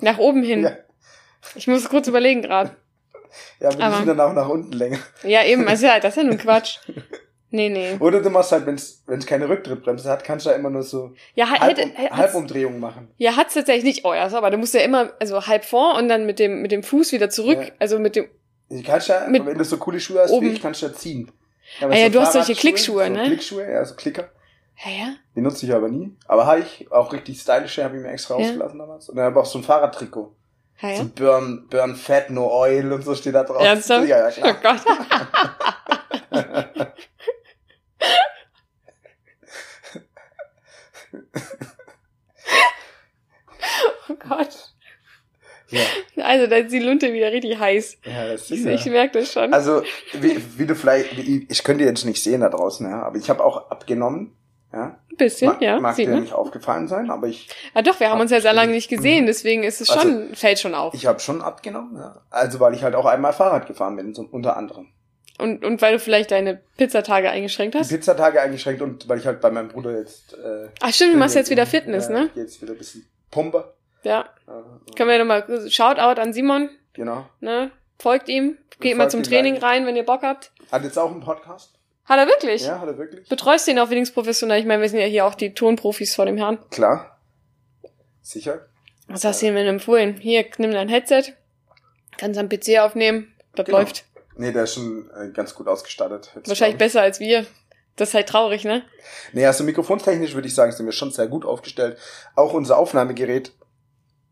Nach 0.00 0.18
oben 0.18 0.42
hin. 0.42 0.62
Ja, 0.64 0.76
Ich 1.54 1.66
muss 1.66 1.88
kurz 1.88 2.08
überlegen 2.08 2.42
gerade. 2.42 2.70
ja 3.60 3.68
aber 3.68 3.76
die 3.76 3.82
Aber- 3.82 3.96
sind 3.96 4.06
dann 4.06 4.20
auch 4.20 4.32
nach 4.32 4.48
unten 4.48 4.72
länger. 4.72 4.98
Ja, 5.22 5.44
eben, 5.44 5.66
also 5.68 5.86
ja, 5.86 6.00
das 6.00 6.16
ist 6.16 6.22
ja 6.22 6.28
nun 6.28 6.38
Quatsch. 6.38 6.78
Nee, 7.50 7.68
nee. 7.68 7.94
Oder 8.00 8.20
du 8.20 8.30
machst 8.30 8.50
halt, 8.50 8.66
wenn 8.66 8.74
es 8.74 9.26
keine 9.26 9.48
Rücktrittbremse 9.48 10.10
hat, 10.10 10.24
kannst 10.24 10.44
du 10.44 10.50
ja 10.50 10.56
immer 10.56 10.70
nur 10.70 10.82
so 10.82 11.14
Ja, 11.36 11.48
halt, 11.50 11.60
Halb, 11.60 11.78
hätte, 11.78 11.88
um, 12.10 12.16
Halbumdrehungen 12.16 12.80
machen. 12.80 13.12
Ja, 13.16 13.36
hat's 13.36 13.54
tatsächlich 13.54 13.84
nicht. 13.84 14.04
Oh 14.04 14.12
ja, 14.12 14.28
so, 14.28 14.36
aber 14.38 14.50
du 14.50 14.56
musst 14.58 14.74
ja 14.74 14.80
immer, 14.80 15.12
also 15.20 15.46
halb 15.46 15.64
vor 15.64 15.94
und 15.96 16.08
dann 16.08 16.26
mit 16.26 16.40
dem, 16.40 16.62
mit 16.62 16.72
dem 16.72 16.82
Fuß 16.82 17.12
wieder 17.12 17.30
zurück. 17.30 17.58
Ja. 17.60 17.70
Also 17.78 18.00
mit 18.00 18.16
dem, 18.16 18.26
Du 18.70 18.82
kannst 18.82 19.06
ja, 19.06 19.28
Mit 19.28 19.46
wenn 19.46 19.56
du 19.56 19.62
so 19.64 19.76
coole 19.76 20.00
Schuhe 20.00 20.22
hast 20.22 20.32
oben. 20.32 20.48
wie 20.48 20.50
ich, 20.54 20.62
kannst 20.62 20.82
du 20.82 20.86
ja 20.86 20.92
ziehen. 20.94 21.30
Ah 21.80 21.94
ja, 21.94 22.08
du 22.08 22.20
hast 22.20 22.32
solche 22.32 22.56
Klickschuhe, 22.56 23.06
so 23.06 23.12
ne? 23.12 23.24
Klickschuhe, 23.26 23.70
ja, 23.70 23.84
so 23.84 23.94
Klicker. 23.94 24.30
Hä, 24.74 24.98
ja? 25.00 25.14
Die 25.36 25.40
nutze 25.40 25.66
ich 25.66 25.74
aber 25.74 25.88
nie. 25.88 26.16
Aber 26.26 26.46
habe 26.46 26.60
ich 26.60 26.90
auch 26.92 27.12
richtig 27.12 27.40
stylische, 27.40 27.84
habe 27.84 27.96
ich 27.96 28.02
mir 28.02 28.10
extra 28.10 28.38
Ja. 28.38 28.44
ausgelassen 28.46 28.78
damals. 28.78 29.08
Und 29.08 29.16
dann 29.16 29.24
habe 29.26 29.38
ich 29.38 29.46
auch 29.46 29.50
so 29.50 29.58
ein 29.58 29.64
Fahrradtrikot. 29.64 30.34
Hä, 30.76 30.92
ja? 30.92 30.96
So 30.98 31.04
Burn, 31.08 31.66
Burn 31.70 31.94
Fat, 31.96 32.30
No 32.30 32.50
Oil 32.52 32.92
und 32.92 33.02
so 33.04 33.14
steht 33.14 33.34
da 33.34 33.44
drauf. 33.44 33.62
Ernsthaft? 33.62 34.08
Ja, 34.08 34.28
ja, 34.28 34.34
Oh 34.42 34.54
klar. 34.54 34.76
Gott. 34.84 36.26
oh 44.08 44.14
Gott. 44.28 44.70
Ja, 45.70 45.80
Also, 46.24 46.46
da 46.46 46.56
ist 46.56 46.72
die 46.72 46.78
Lunte 46.78 47.12
wieder 47.12 47.32
richtig 47.32 47.58
heiß. 47.58 47.98
ja 48.04 48.28
das 48.28 48.50
Ich, 48.50 48.60
ist 48.60 48.66
ich 48.66 48.84
ja. 48.84 48.92
merke 48.92 49.18
das 49.20 49.32
schon. 49.32 49.52
Also, 49.52 49.82
wie, 50.12 50.40
wie 50.58 50.66
du 50.66 50.76
vielleicht, 50.76 51.16
wie, 51.16 51.46
ich 51.50 51.64
könnte 51.64 51.84
jetzt 51.84 52.04
nicht 52.04 52.22
sehen 52.22 52.42
da 52.42 52.50
draußen, 52.50 52.88
ja, 52.88 53.02
aber 53.02 53.16
ich 53.16 53.28
habe 53.30 53.42
auch 53.42 53.70
abgenommen. 53.70 54.36
Ja, 54.74 54.98
Ein 55.10 55.16
bisschen, 55.16 55.48
mag, 55.50 55.62
ja. 55.62 55.78
mag 55.78 55.94
dir 55.94 56.08
man. 56.08 56.22
nicht 56.22 56.32
aufgefallen 56.32 56.88
sein, 56.88 57.08
aber 57.10 57.28
ich, 57.28 57.48
Ah 57.74 57.82
doch, 57.82 58.00
wir 58.00 58.10
haben 58.10 58.20
uns 58.20 58.32
ja 58.32 58.40
sehr 58.40 58.52
lange 58.52 58.72
nicht 58.72 58.88
gesehen, 58.88 59.26
deswegen 59.26 59.62
ist 59.62 59.80
es 59.80 59.88
Also, 59.88 60.02
schon, 60.02 60.34
fällt 60.34 60.58
schon 60.58 60.74
auf. 60.74 60.92
ich 60.94 61.06
habe 61.06 61.20
schon 61.20 61.40
abgenommen. 61.42 61.96
Ja. 61.96 62.22
Also, 62.30 62.58
weil 62.58 62.74
ich 62.74 62.82
halt 62.82 62.96
auch 62.96 63.06
einmal 63.06 63.32
Fahrrad 63.32 63.66
gefahren 63.68 63.94
bin, 63.96 64.14
so, 64.14 64.26
unter 64.30 64.56
anderem. 64.56 64.88
Und, 65.38 65.64
und 65.64 65.80
weil 65.82 65.92
du 65.94 65.98
vielleicht 66.00 66.30
deine 66.32 66.60
Pizzatage 66.76 67.30
eingeschränkt 67.30 67.74
Die 67.74 67.78
hast? 67.78 67.88
Pizzatage 67.88 68.40
eingeschränkt 68.40 68.82
und 68.82 69.08
weil 69.08 69.18
ich 69.18 69.26
halt 69.26 69.40
bei 69.40 69.50
meinem 69.50 69.68
Bruder 69.68 69.96
jetzt. 69.96 70.34
Äh, 70.34 70.68
Ach 70.80 70.92
stimmt, 70.92 71.14
du 71.14 71.18
machst 71.18 71.34
jetzt 71.36 71.50
wieder 71.50 71.66
Fitness, 71.66 72.08
ne? 72.08 72.30
Jetzt 72.34 72.60
wieder 72.62 72.72
ein 72.72 72.78
bisschen 72.78 73.06
Pumpe. 73.30 73.74
Ja. 74.02 74.26
Äh, 74.46 74.94
Können 74.96 75.10
wir 75.10 75.18
nochmal 75.18 75.70
Shoutout 75.70 76.20
an 76.20 76.32
Simon, 76.32 76.68
genau. 76.92 77.26
ne? 77.40 77.70
Folgt 77.98 78.28
ihm, 78.28 78.58
geht 78.80 78.96
mal 78.96 79.08
zum 79.10 79.22
Training 79.22 79.54
gleich. 79.54 79.64
rein, 79.70 79.86
wenn 79.86 79.96
ihr 79.96 80.04
Bock 80.04 80.22
habt. 80.22 80.52
Hat 80.70 80.82
jetzt 80.84 80.98
auch 80.98 81.10
einen 81.10 81.20
Podcast? 81.20 81.73
Hat 82.04 82.18
er 82.18 82.26
wirklich? 82.26 82.62
Ja, 82.66 82.80
hat 82.80 82.88
er 82.88 82.98
wirklich? 82.98 83.28
Betreust 83.28 83.66
ihn 83.68 83.78
auch 83.78 83.90
wenigstens 83.90 84.14
professionell. 84.14 84.60
Ich 84.60 84.66
meine, 84.66 84.82
wir 84.82 84.88
sind 84.88 85.00
ja 85.00 85.06
hier 85.06 85.24
auch 85.26 85.34
die 85.34 85.54
Tonprofis 85.54 86.14
vor 86.14 86.26
dem 86.26 86.36
Herrn. 86.36 86.58
Klar. 86.70 87.18
Sicher. 88.22 88.66
Was 89.08 89.24
hast 89.24 89.42
du 89.42 89.46
ihm 89.46 89.54
denn 89.54 89.66
empfohlen? 89.66 90.16
Hier, 90.18 90.44
nimm 90.58 90.72
dein 90.72 90.88
Headset, 90.88 91.34
kannst 92.16 92.38
am 92.38 92.48
PC 92.48 92.78
aufnehmen, 92.80 93.34
das 93.54 93.66
Genau. 93.66 93.78
läuft. 93.78 94.04
Nee, 94.36 94.50
der 94.52 94.64
ist 94.64 94.74
schon 94.74 95.10
äh, 95.10 95.30
ganz 95.30 95.54
gut 95.54 95.68
ausgestattet. 95.68 96.30
Wahrscheinlich 96.46 96.78
besser 96.78 97.02
als 97.02 97.20
wir. 97.20 97.46
Das 97.96 98.08
ist 98.08 98.14
halt 98.14 98.28
traurig, 98.28 98.64
ne? 98.64 98.82
Nee, 99.32 99.46
also 99.46 99.62
mikrofontechnisch 99.62 100.34
würde 100.34 100.48
ich 100.48 100.54
sagen, 100.54 100.72
sind 100.72 100.86
wir 100.86 100.92
schon 100.92 101.12
sehr 101.12 101.28
gut 101.28 101.44
aufgestellt. 101.44 101.96
Auch 102.34 102.52
unser 102.52 102.76
Aufnahmegerät 102.76 103.52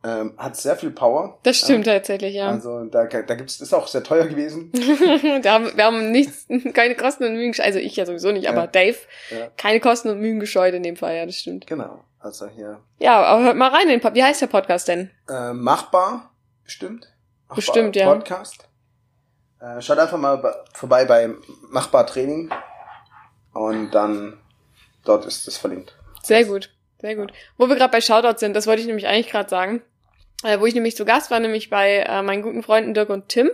ähm, 0.04 0.34
hat 0.36 0.56
sehr 0.56 0.76
viel 0.76 0.90
Power. 0.90 1.38
Das 1.44 1.58
stimmt 1.58 1.86
tatsächlich, 1.86 2.34
Ja. 2.34 2.48
Also 2.50 2.84
da, 2.86 3.04
da 3.06 3.34
gibt's, 3.34 3.60
ist 3.60 3.72
auch 3.72 3.86
sehr 3.86 4.02
teuer 4.02 4.26
gewesen. 4.26 4.72
da 5.42 5.52
haben, 5.52 5.70
wir 5.76 5.84
haben 5.84 6.10
nichts, 6.10 6.46
keine 6.74 6.94
Kosten 6.96 7.24
und 7.24 7.34
Mühen 7.34 7.52
gescheut. 7.52 7.66
Also 7.66 7.78
ich 7.78 7.94
ja 7.96 8.04
sowieso 8.06 8.32
nicht, 8.32 8.48
aber 8.48 8.62
Ja. 8.62 8.66
Dave, 8.66 8.96
Ja. 9.30 9.48
keine 9.56 9.80
Kosten 9.80 10.08
und 10.08 10.18
Mühen 10.20 10.40
gescheut 10.40 10.74
in 10.74 10.82
dem 10.82 10.96
Fall, 10.96 11.16
ja, 11.16 11.26
das 11.26 11.36
stimmt. 11.36 11.66
Genau. 11.66 12.04
Also 12.18 12.46
hier 12.48 12.80
Ja, 12.98 13.22
aber 13.22 13.44
hört 13.44 13.56
mal 13.56 13.68
rein 13.70 13.82
in 13.84 13.88
den 13.90 14.00
Pod 14.00 14.14
Wie 14.14 14.22
heißt 14.24 14.40
der 14.42 14.46
Podcast 14.48 14.88
denn? 14.88 15.10
äh, 15.28 15.52
machbar, 15.52 16.30
bestimmt. 16.64 17.06
Machbar 17.48 17.56
Bestimmt, 17.56 17.96
ja. 17.96 18.06
Podcast. 18.12 18.68
Äh, 19.60 19.80
schaut 19.80 19.98
einfach 19.98 20.18
mal 20.18 20.36
bei, 20.38 20.52
vorbei 20.72 21.04
bei 21.04 21.30
Machbar 21.70 22.06
Training 22.06 22.50
und 23.52 23.90
dann 23.92 24.38
dort 25.04 25.26
ist 25.26 25.46
es 25.46 25.56
verlinkt. 25.58 25.96
Sehr 26.22 26.44
gut, 26.44 26.72
sehr 27.00 27.14
gut. 27.16 27.32
Wo 27.56 27.68
wir 27.68 27.76
gerade 27.76 27.92
bei 27.92 28.00
Shoutout 28.00 28.38
sind, 28.38 28.54
das 28.56 28.66
wollte 28.66 28.80
ich 28.80 28.86
nämlich 28.86 29.06
eigentlich 29.06 29.30
gerade 29.30 29.48
sagen. 29.48 29.82
Äh, 30.42 30.60
wo 30.60 30.66
ich 30.66 30.74
nämlich 30.74 30.96
zu 30.96 31.04
Gast 31.04 31.30
war, 31.30 31.38
nämlich 31.40 31.68
bei 31.70 31.98
äh, 31.98 32.22
meinen 32.22 32.42
guten 32.42 32.62
Freunden 32.62 32.94
Dirk 32.94 33.10
und 33.10 33.28
Tim. 33.28 33.50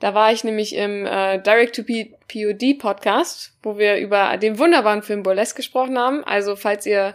Da 0.00 0.14
war 0.14 0.32
ich 0.32 0.44
nämlich 0.44 0.76
im 0.76 1.04
äh, 1.06 1.40
Direct-to-POD-Podcast, 1.40 3.56
wo 3.62 3.78
wir 3.78 3.96
über 3.96 4.36
den 4.36 4.58
wunderbaren 4.58 5.02
Film 5.02 5.24
Burlesque 5.24 5.56
gesprochen 5.56 5.98
haben. 5.98 6.22
Also 6.24 6.56
falls 6.56 6.86
ihr 6.86 7.14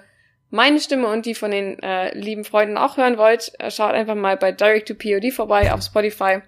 meine 0.49 0.79
Stimme 0.79 1.07
und 1.07 1.25
die 1.25 1.33
von 1.33 1.49
den 1.51 1.81
äh, 1.81 2.15
lieben 2.17 2.43
Freunden 2.43 2.77
auch 2.77 2.97
hören 2.97 3.17
wollt, 3.17 3.53
äh, 3.59 3.71
schaut 3.71 3.93
einfach 3.93 4.15
mal 4.15 4.35
bei 4.37 4.51
Direct-to-POD 4.51 5.31
vorbei 5.31 5.73
auf 5.73 5.81
Spotify 5.81 6.41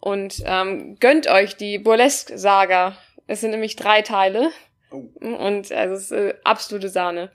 und 0.00 0.42
ähm, 0.46 0.96
gönnt 0.98 1.28
euch 1.28 1.56
die 1.56 1.78
Burlesque-Saga. 1.78 2.96
Es 3.26 3.42
sind 3.42 3.50
nämlich 3.50 3.76
drei 3.76 4.00
Teile. 4.02 4.50
Oh. 4.92 5.08
Und 5.20 5.70
also 5.72 5.94
es 5.94 6.02
ist 6.04 6.12
äh, 6.12 6.34
absolute 6.44 6.88
Sahne. 6.88 7.30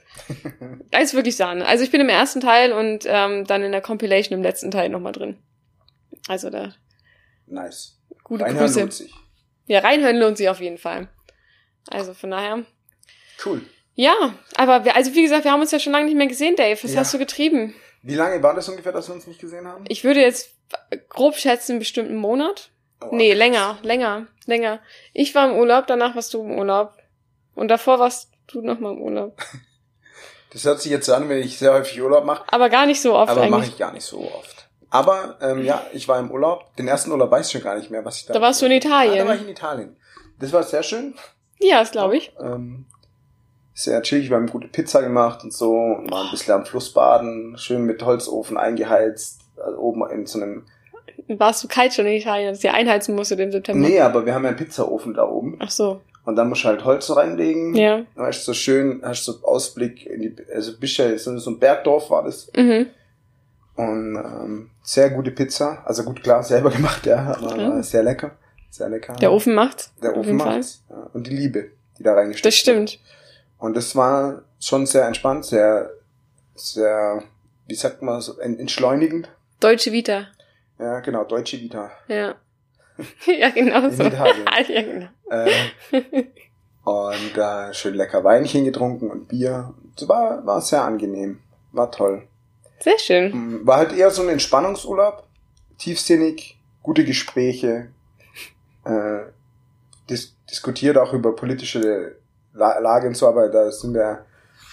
Es 0.91 1.09
ist 1.09 1.13
wirklich 1.15 1.35
Sahne. 1.37 1.65
Also 1.65 1.83
ich 1.83 1.91
bin 1.91 2.01
im 2.01 2.09
ersten 2.09 2.41
Teil 2.41 2.71
und 2.73 3.03
ähm, 3.05 3.45
dann 3.45 3.63
in 3.63 3.71
der 3.71 3.81
Compilation 3.81 4.37
im 4.37 4.43
letzten 4.43 4.71
Teil 4.71 4.89
nochmal 4.89 5.11
drin. 5.13 5.37
Also 6.27 6.49
da 6.49 6.73
Nice. 7.47 7.99
gute 8.23 8.43
Reinhören 8.43 8.65
Grüße. 8.67 8.79
lohnt 8.79 8.93
sich. 8.93 9.13
Ja, 9.67 9.79
reinhören 9.79 10.17
lohnt 10.17 10.37
sich 10.37 10.49
auf 10.49 10.59
jeden 10.61 10.77
Fall. 10.77 11.07
Also 11.89 12.13
von 12.13 12.31
daher. 12.31 12.63
Cool. 13.45 13.61
Ja, 13.93 14.33
aber 14.55 14.83
wir, 14.85 14.95
also 14.95 15.13
wie 15.13 15.21
gesagt, 15.23 15.43
wir 15.45 15.51
haben 15.51 15.61
uns 15.61 15.71
ja 15.71 15.79
schon 15.79 15.93
lange 15.93 16.05
nicht 16.05 16.17
mehr 16.17 16.27
gesehen, 16.27 16.55
Dave. 16.55 16.77
Was 16.83 16.93
Ja. 16.93 16.99
hast 17.01 17.13
du 17.13 17.17
getrieben? 17.19 17.73
Wie 18.01 18.15
lange 18.15 18.41
war 18.43 18.53
das 18.53 18.67
ungefähr, 18.69 18.91
dass 18.91 19.07
wir 19.09 19.15
uns 19.15 19.27
nicht 19.27 19.39
gesehen 19.39 19.67
haben? 19.67 19.85
Ich 19.87 20.03
würde 20.03 20.19
jetzt 20.21 20.55
grob 21.09 21.35
schätzen, 21.37 21.79
bestimmt 21.79 22.09
einen 22.09 22.17
Monat. 22.17 22.69
Oh, 23.01 23.09
Nee, 23.11 23.33
länger, 23.33 23.77
länger, 23.83 24.27
länger. 24.45 24.79
Ich 25.13 25.33
war 25.35 25.49
im 25.49 25.55
Urlaub, 25.57 25.87
danach 25.87 26.15
warst 26.15 26.33
du 26.33 26.43
im 26.43 26.51
Urlaub. 26.57 26.94
Und 27.55 27.69
davor 27.69 27.99
warst 27.99 28.29
du 28.47 28.61
nochmal 28.61 28.93
im 28.93 29.01
Urlaub. 29.01 29.37
Das 30.51 30.63
hört 30.63 30.79
sich 30.79 30.89
jetzt 30.89 31.05
so 31.07 31.13
an, 31.13 31.27
wenn 31.27 31.39
ich 31.39 31.57
sehr 31.57 31.73
häufig 31.73 32.01
Urlaub 32.01 32.23
mache, 32.23 32.45
Aber 32.47 32.69
gar 32.69 32.85
nicht 32.85 33.01
so 33.01 33.13
oft 33.13 33.29
aber 33.29 33.41
mache 33.49 33.55
eigentlich. 33.63 33.73
ich 33.73 33.77
gar 33.77 33.91
nicht 33.91 34.05
so 34.05 34.21
oft. 34.21 34.69
Aber 34.89 35.35
ähm, 35.41 35.65
ja, 35.65 35.85
ich 35.91 36.07
war 36.07 36.17
im 36.17 36.31
Urlaub. 36.31 36.73
Den 36.77 36.87
ersten 36.87 37.11
Urlaub 37.11 37.29
weiß 37.29 37.47
ich 37.47 37.51
schon 37.51 37.61
gar 37.61 37.75
nicht 37.77 37.91
mehr, 37.91 38.05
was 38.05 38.19
ich 38.21 38.25
da. 38.27 38.33
Da 38.35 38.39
warst 38.39 38.61
du 38.61 38.65
in 38.67 38.71
Ah, 38.71 38.75
Italien. 38.75 39.17
da 39.17 39.27
war 39.27 39.35
ich 39.35 39.41
in 39.41 39.49
Italien. 39.49 39.97
Das 40.39 40.53
war 40.53 40.63
sehr 40.63 40.81
schön. 40.83 41.13
Ja, 41.59 41.79
das 41.81 41.91
glaube 41.91 42.15
ich. 42.15 42.31
Ähm, 42.39 42.85
sehr 43.73 44.01
chillig, 44.01 44.29
wir 44.29 44.37
haben 44.37 44.47
gute 44.47 44.69
Pizza 44.69 45.01
gemacht 45.01 45.43
und 45.43 45.51
so 45.53 45.73
und 45.73 46.09
waren 46.09 46.27
ein 46.27 46.31
bisschen 46.31 46.53
am 46.53 46.65
Fluss 46.65 46.93
baden, 46.93 47.57
schön 47.57 47.83
mit 47.83 48.01
Holzofen 48.05 48.55
eingeheizt, 48.55 49.41
also 49.61 49.77
oben 49.79 50.09
in 50.09 50.25
so 50.25 50.39
einem. 50.41 50.65
Warst 51.27 51.65
du 51.65 51.67
kalt 51.67 51.93
schon 51.93 52.05
in 52.05 52.13
Italien, 52.13 52.53
dass 52.53 52.63
ihr 52.63 52.73
einheizen 52.73 53.13
musstet 53.15 53.41
im 53.41 53.51
September? 53.51 53.85
Nee, 53.85 53.99
aber 53.99 54.25
wir 54.25 54.33
haben 54.33 54.43
ja 54.43 54.49
einen 54.51 54.57
Pizzaofen 54.57 55.13
da 55.15 55.27
oben. 55.27 55.57
Ach 55.61 55.69
so. 55.71 55.99
Und 56.25 56.35
dann 56.35 56.49
musst 56.49 56.63
du 56.63 56.67
halt 56.69 56.83
Holz 56.83 57.09
reinlegen. 57.15 57.75
Ja. 57.75 58.01
Dann 58.15 58.25
hast 58.25 58.39
du 58.41 58.45
so 58.45 58.53
schön, 58.53 59.01
hast 59.03 59.27
du 59.27 59.33
so 59.33 59.43
Ausblick 59.45 60.05
in 60.07 60.21
die, 60.21 60.35
also 60.53 60.73
ja 60.97 61.17
so 61.39 61.51
ein 61.51 61.59
Bergdorf 61.59 62.09
war 62.09 62.23
das. 62.23 62.51
Mhm. 62.55 62.87
Und 63.75 64.15
ähm, 64.15 64.69
sehr 64.81 65.09
gute 65.11 65.31
Pizza. 65.31 65.83
Also 65.85 66.03
gut, 66.03 66.23
klar, 66.23 66.41
selber 66.43 66.69
gemacht, 66.71 67.05
ja, 67.05 67.35
aber 67.37 67.57
Ja. 67.57 67.83
sehr 67.83 68.03
lecker. 68.03 68.31
Sehr 68.71 68.89
lecker. 68.89 69.13
Der 69.15 69.31
Ofen 69.31 69.53
macht's. 69.53 69.93
Der 70.01 70.17
Ofen 70.17 70.35
macht's. 70.37 70.83
Ja. 70.89 71.09
Und 71.13 71.27
die 71.27 71.35
Liebe, 71.35 71.71
die 71.99 72.03
da 72.03 72.13
reingesteckt 72.13 72.45
Das 72.45 72.55
stimmt. 72.55 72.91
wird. 72.93 72.99
Und 73.57 73.75
das 73.77 73.95
war 73.95 74.41
schon 74.59 74.85
sehr 74.85 75.05
entspannt, 75.05 75.45
sehr, 75.45 75.91
sehr, 76.55 77.23
wie 77.67 77.75
sagt 77.75 78.01
man, 78.01 78.19
so 78.21 78.37
en- 78.39 78.59
entschleunigend. 78.59 79.29
Deutsche 79.59 79.91
Vita. 79.91 80.27
Ja, 80.79 80.99
genau, 80.99 81.23
deutsche 81.23 81.57
Vita. 81.59 81.91
Ja. 82.07 82.35
ja, 83.25 83.49
genau 83.49 83.89
so. 83.89 84.03
Ja, 84.09 84.61
genau. 84.61 85.07
Äh, 85.29 85.51
und 86.83 87.37
äh, 87.37 87.73
schön 87.73 87.95
lecker 87.95 88.23
Weinchen 88.23 88.63
getrunken 88.63 89.09
und 89.09 89.27
Bier. 89.27 89.73
Es 89.97 90.07
war, 90.07 90.45
war 90.45 90.61
sehr 90.61 90.83
angenehm. 90.83 91.39
War 91.71 91.91
toll. 91.91 92.27
Sehr 92.79 92.99
schön. 92.99 93.31
Mm, 93.31 93.67
War 93.67 93.77
halt 93.77 93.93
eher 93.93 94.11
so 94.11 94.21
ein 94.21 94.29
Entspannungsurlaub. 94.29 95.27
Tiefsinnig, 95.77 96.59
gute 96.83 97.03
Gespräche. 97.03 97.89
Äh, 98.85 99.19
dis 100.09 100.35
diskutiert 100.49 100.97
auch 100.97 101.13
über 101.13 101.35
politische 101.35 102.17
La 102.53 102.77
Lage 102.79 103.07
und 103.07 103.17
so, 103.17 103.27
aber 103.27 103.49
da 103.49 103.71
sind 103.71 103.93
wir 103.93 104.25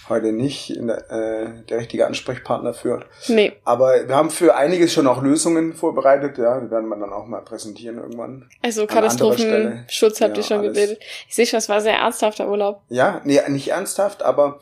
heute 0.08 0.32
nicht 0.32 0.74
der, 0.76 1.10
äh, 1.10 1.62
der 1.68 1.78
richtige 1.78 2.06
Ansprechpartner 2.06 2.74
für. 2.74 3.04
Nee. 3.28 3.52
Aber 3.64 4.08
wir 4.08 4.16
haben 4.16 4.30
für 4.30 4.54
einiges 4.56 4.92
schon 4.92 5.06
auch 5.06 5.22
Lösungen 5.22 5.72
vorbereitet, 5.74 6.38
ja, 6.38 6.60
die 6.60 6.70
werden 6.70 6.88
wir 6.88 6.96
dann 6.96 7.12
auch 7.12 7.26
mal 7.26 7.40
präsentieren 7.42 7.98
irgendwann. 7.98 8.48
Also 8.62 8.86
Katastrophenschutz 8.86 10.20
habt 10.20 10.36
ihr 10.36 10.42
Ja, 10.42 10.48
schon 10.48 10.58
alles. 10.58 10.72
gebildet. 10.74 11.02
Ich 11.28 11.34
sehe 11.34 11.46
schon, 11.46 11.58
es 11.58 11.68
war 11.68 11.80
sehr 11.80 11.94
ernsthafter 11.98 12.48
Urlaub. 12.48 12.82
Ja, 12.88 13.20
nee, 13.24 13.40
nicht 13.48 13.68
ernsthaft, 13.68 14.22
aber 14.22 14.58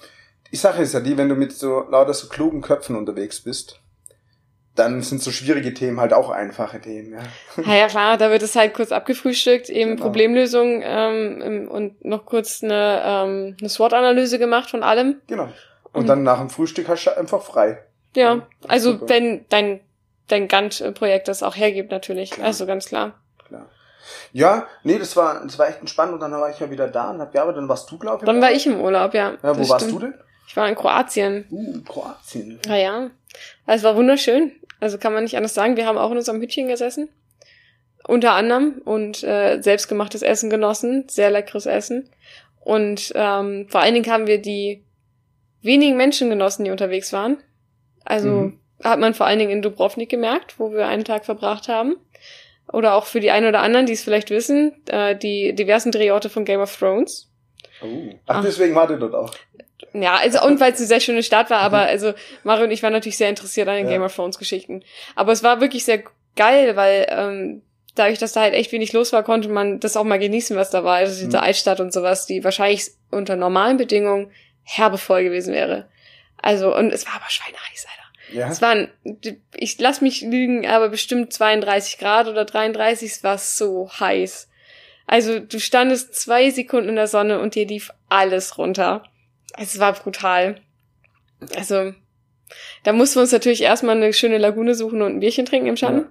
die 0.53 0.57
Sache 0.57 0.83
ist 0.83 0.95
ja 0.95 1.01
die, 1.01 1.17
wenn 1.17 1.29
du 1.29 1.35
mit 1.35 1.53
so 1.53 1.85
lauter 1.89 2.15
so 2.15 2.29
klugen 2.29 2.61
Köpfen 2.61 2.97
unterwegs 2.97 3.41
bist, 3.41 3.81
dann 4.81 5.01
sind 5.03 5.23
so 5.23 5.31
schwierige 5.31 5.73
Themen 5.75 6.01
halt 6.01 6.13
auch 6.13 6.31
einfache 6.31 6.81
Themen, 6.81 7.13
ja. 7.13 7.63
Ja, 7.65 7.75
ja, 7.79 7.87
klar, 7.87 8.17
da 8.17 8.31
wird 8.31 8.43
es 8.43 8.57
halt 8.57 8.75
kurz 8.75 8.91
abgefrühstückt, 8.91 9.69
eben 9.69 9.93
Genau. 9.93 10.03
Problemlösung 10.03 10.81
ähm, 10.85 11.69
und 11.71 12.05
noch 12.05 12.27
kurz 12.27 12.63
eine, 12.65 13.03
ähm, 13.05 13.57
eine 13.61 13.69
SWOT-Analyse 13.69 14.39
gemacht 14.39 14.71
von 14.71 14.83
allem. 14.83 15.21
Genau. 15.29 15.49
Und 15.93 16.03
Mhm. 16.03 16.07
dann 16.07 16.23
nach 16.25 16.39
dem 16.39 16.51
Frühstück 16.51 16.89
hast 16.89 17.05
du 17.05 17.17
einfach 17.17 17.43
frei. 17.43 17.83
Ja, 18.17 18.35
Ja, 18.35 18.47
also 18.69 18.93
super. 18.93 19.09
wenn 19.09 19.45
dein, 19.51 19.81
dein 20.29 20.49
Gantt-Projekt 20.49 21.29
das 21.29 21.43
auch 21.43 21.57
hergibt, 21.57 21.91
natürlich. 21.91 22.31
Klar. 22.33 22.47
Also 22.49 22.67
ganz 22.67 22.87
klar. 22.87 23.15
Klar. 23.47 23.67
Ja, 24.33 24.67
nee, 24.85 24.99
das 24.99 25.17
war, 25.17 25.41
das 25.45 25.59
war 25.59 25.69
echt 25.69 25.81
entspannt 25.81 26.13
und 26.13 26.21
dann 26.21 26.33
war 26.33 26.51
ich 26.51 26.59
ja 26.61 26.71
wieder 26.71 26.89
da 26.89 27.11
und 27.11 27.21
hab 27.21 27.33
gearbeitet, 27.33 27.59
dann 27.59 27.69
warst 27.69 27.91
du, 27.91 27.99
glaube 27.99 28.19
ich. 28.23 28.27
Dann 28.27 28.41
war 28.41 28.51
ich 28.53 28.67
im 28.67 28.81
Urlaub, 28.81 29.15
ja. 29.15 29.33
Ja, 29.43 29.57
wo 29.59 29.69
warst 29.69 29.85
stimmt. 29.87 30.03
du 30.03 30.07
denn? 30.07 30.15
Ich 30.51 30.57
war 30.57 30.69
in 30.69 30.75
Kroatien. 30.75 31.47
Uh, 31.49 31.81
Kroatien. 31.83 32.59
Ja, 32.67 32.75
ja. 32.77 33.11
Also 33.67 33.77
es 33.77 33.83
war 33.85 33.97
wunderschön. 33.97 34.51
Also 34.81 34.99
kann 34.99 35.13
man 35.13 35.23
nicht 35.23 35.37
anders 35.37 35.55
sagen. 35.55 35.77
Wir 35.77 35.87
haben 35.87 35.97
auch 35.97 36.11
in 36.11 36.17
unserem 36.17 36.41
Hütchen 36.41 36.67
gesessen. 36.67 37.09
Unter 38.09 38.33
anderem 38.33 38.83
und 38.85 39.23
äh, 39.23 39.61
selbstgemachtes 39.63 40.23
Essen 40.23 40.51
genossen. 40.51 41.05
Sehr 41.09 41.31
leckeres 41.31 41.67
Essen. 41.67 42.11
Und 42.59 43.13
ähm, 43.15 43.69
vor 43.69 43.81
allen 43.81 43.95
Dingen 43.95 44.11
haben 44.11 44.27
wir 44.27 44.43
die 44.43 44.85
wenigen 45.63 45.97
Menschen 45.97 46.31
genossen, 46.31 46.65
die 46.65 46.73
unterwegs 46.73 47.13
waren. 47.13 47.37
Also 48.05 48.29
Mhm. 48.29 48.61
hat 48.83 48.99
man 48.99 49.15
vor 49.15 49.27
allen 49.27 49.39
Dingen 49.39 49.53
in 49.53 49.63
Dubrovnik 49.63 50.09
gemerkt, 50.09 50.59
wo 50.59 50.73
wir 50.73 50.89
einen 50.89 51.05
Tag 51.05 51.25
verbracht 51.27 51.69
haben. 51.69 51.95
Oder 52.73 52.95
auch 52.95 53.05
für 53.07 53.21
die 53.21 53.31
einen 53.31 53.47
oder 53.47 53.61
anderen, 53.61 53.87
die 53.87 53.93
es 53.93 54.03
vielleicht 54.03 54.31
wissen, 54.31 54.73
äh, 54.89 55.15
die 55.17 55.55
diversen 55.55 55.93
Drehorte 55.93 56.29
von 56.29 56.45
Game 56.45 56.61
of 56.61 56.77
Thrones. 56.77 57.29
Oh. 57.83 57.87
Ach, 58.27 58.39
Ah. 58.39 58.43
deswegen 58.43 58.75
wart 58.75 58.91
ihr 58.91 58.97
dort 58.99 59.15
auch. 59.15 59.33
Ja, 59.93 60.17
also 60.17 60.43
und 60.43 60.61
weil 60.61 60.73
es 60.73 60.79
eine 60.79 60.87
sehr 60.87 61.01
schöne 61.01 61.23
Stadt 61.23 61.51
war, 61.51 61.61
aber 61.61 61.81
also 61.81 62.13
Mario 62.45 62.65
und 62.65 62.71
ich 62.71 62.83
waren 62.83 62.93
natürlich 62.93 63.17
sehr 63.17 63.29
interessiert 63.29 63.69
an 63.69 63.77
den 63.77 63.87
Ja. 63.87 63.93
Game 63.93 64.03
of 64.03 64.15
Thrones 64.15 64.39
Geschichten. 64.39 64.83
Aber 65.15 65.33
es 65.33 65.43
war 65.43 65.61
wirklich 65.61 65.85
sehr 65.85 66.03
geil, 66.37 66.77
weil 66.77 67.07
ähm, 67.11 67.63
dadurch, 67.95 68.19
dass 68.19 68.33
da 68.33 68.41
halt 68.41 68.55
echt 68.55 68.73
wenig 68.73 68.93
los 68.93 69.13
war, 69.13 69.23
konnte 69.23 69.49
man 69.49 69.81
das 69.81 69.97
auch 69.97 70.05
mal 70.05 70.19
genießen, 70.19 70.57
was 70.57 70.71
da 70.71 70.85
war. 70.85 70.97
Also 70.97 71.15
diese 71.25 71.37
Mhm. 71.37 71.43
Altstadt 71.45 71.81
und 71.81 71.93
sowas, 71.93 72.27
die 72.27 72.45
wahrscheinlich 72.45 72.91
unter 73.11 73.37
normalen 73.37 73.77
Bedingungen 73.77 74.31
herbe 74.63 74.99
voll 74.99 75.25
gewesen 75.25 75.53
wäre. 75.55 75.89
Also, 76.41 76.75
und 76.75 76.93
es 76.93 77.07
war 77.07 77.15
aber 77.15 77.29
schweineheiß, 77.29 77.87
Alter. 77.87 78.39
Ja. 78.39 78.49
Es 78.49 78.63
waren, 78.63 78.89
ich 79.57 79.79
lass 79.81 80.01
mich 80.01 80.23
lügen, 80.23 80.67
aber 80.67 80.89
bestimmt 80.89 81.33
32 81.33 81.99
Grad 81.99 82.29
oder 82.29 82.45
33, 82.45 83.11
es 83.11 83.25
war 83.25 83.37
so 83.39 83.91
heiß. 83.99 84.49
Also 85.07 85.41
du 85.41 85.59
standest 85.59 86.15
zwei 86.15 86.51
Sekunden 86.51 86.91
in 86.91 86.95
der 86.97 87.09
Sonne 87.09 87.41
und 87.41 87.57
dir 87.57 87.67
lief 87.67 87.91
alles 88.09 88.57
runter. 88.59 89.03
Es 89.57 89.79
war 89.79 89.93
brutal. 89.93 90.61
Also, 91.57 91.95
da 92.85 92.93
mussten 92.93 93.17
wir 93.17 93.23
uns 93.23 93.33
natürlich 93.33 93.63
erstmal 93.63 93.97
eine 93.97 94.13
schöne 94.13 94.39
Lagune 94.39 94.75
suchen 94.75 95.03
und 95.03 95.17
ein 95.17 95.21
Bierchen 95.21 95.47
trinken 95.47 95.69
im 95.69 95.77
Schatten. 95.77 96.01
Ja. 96.01 96.11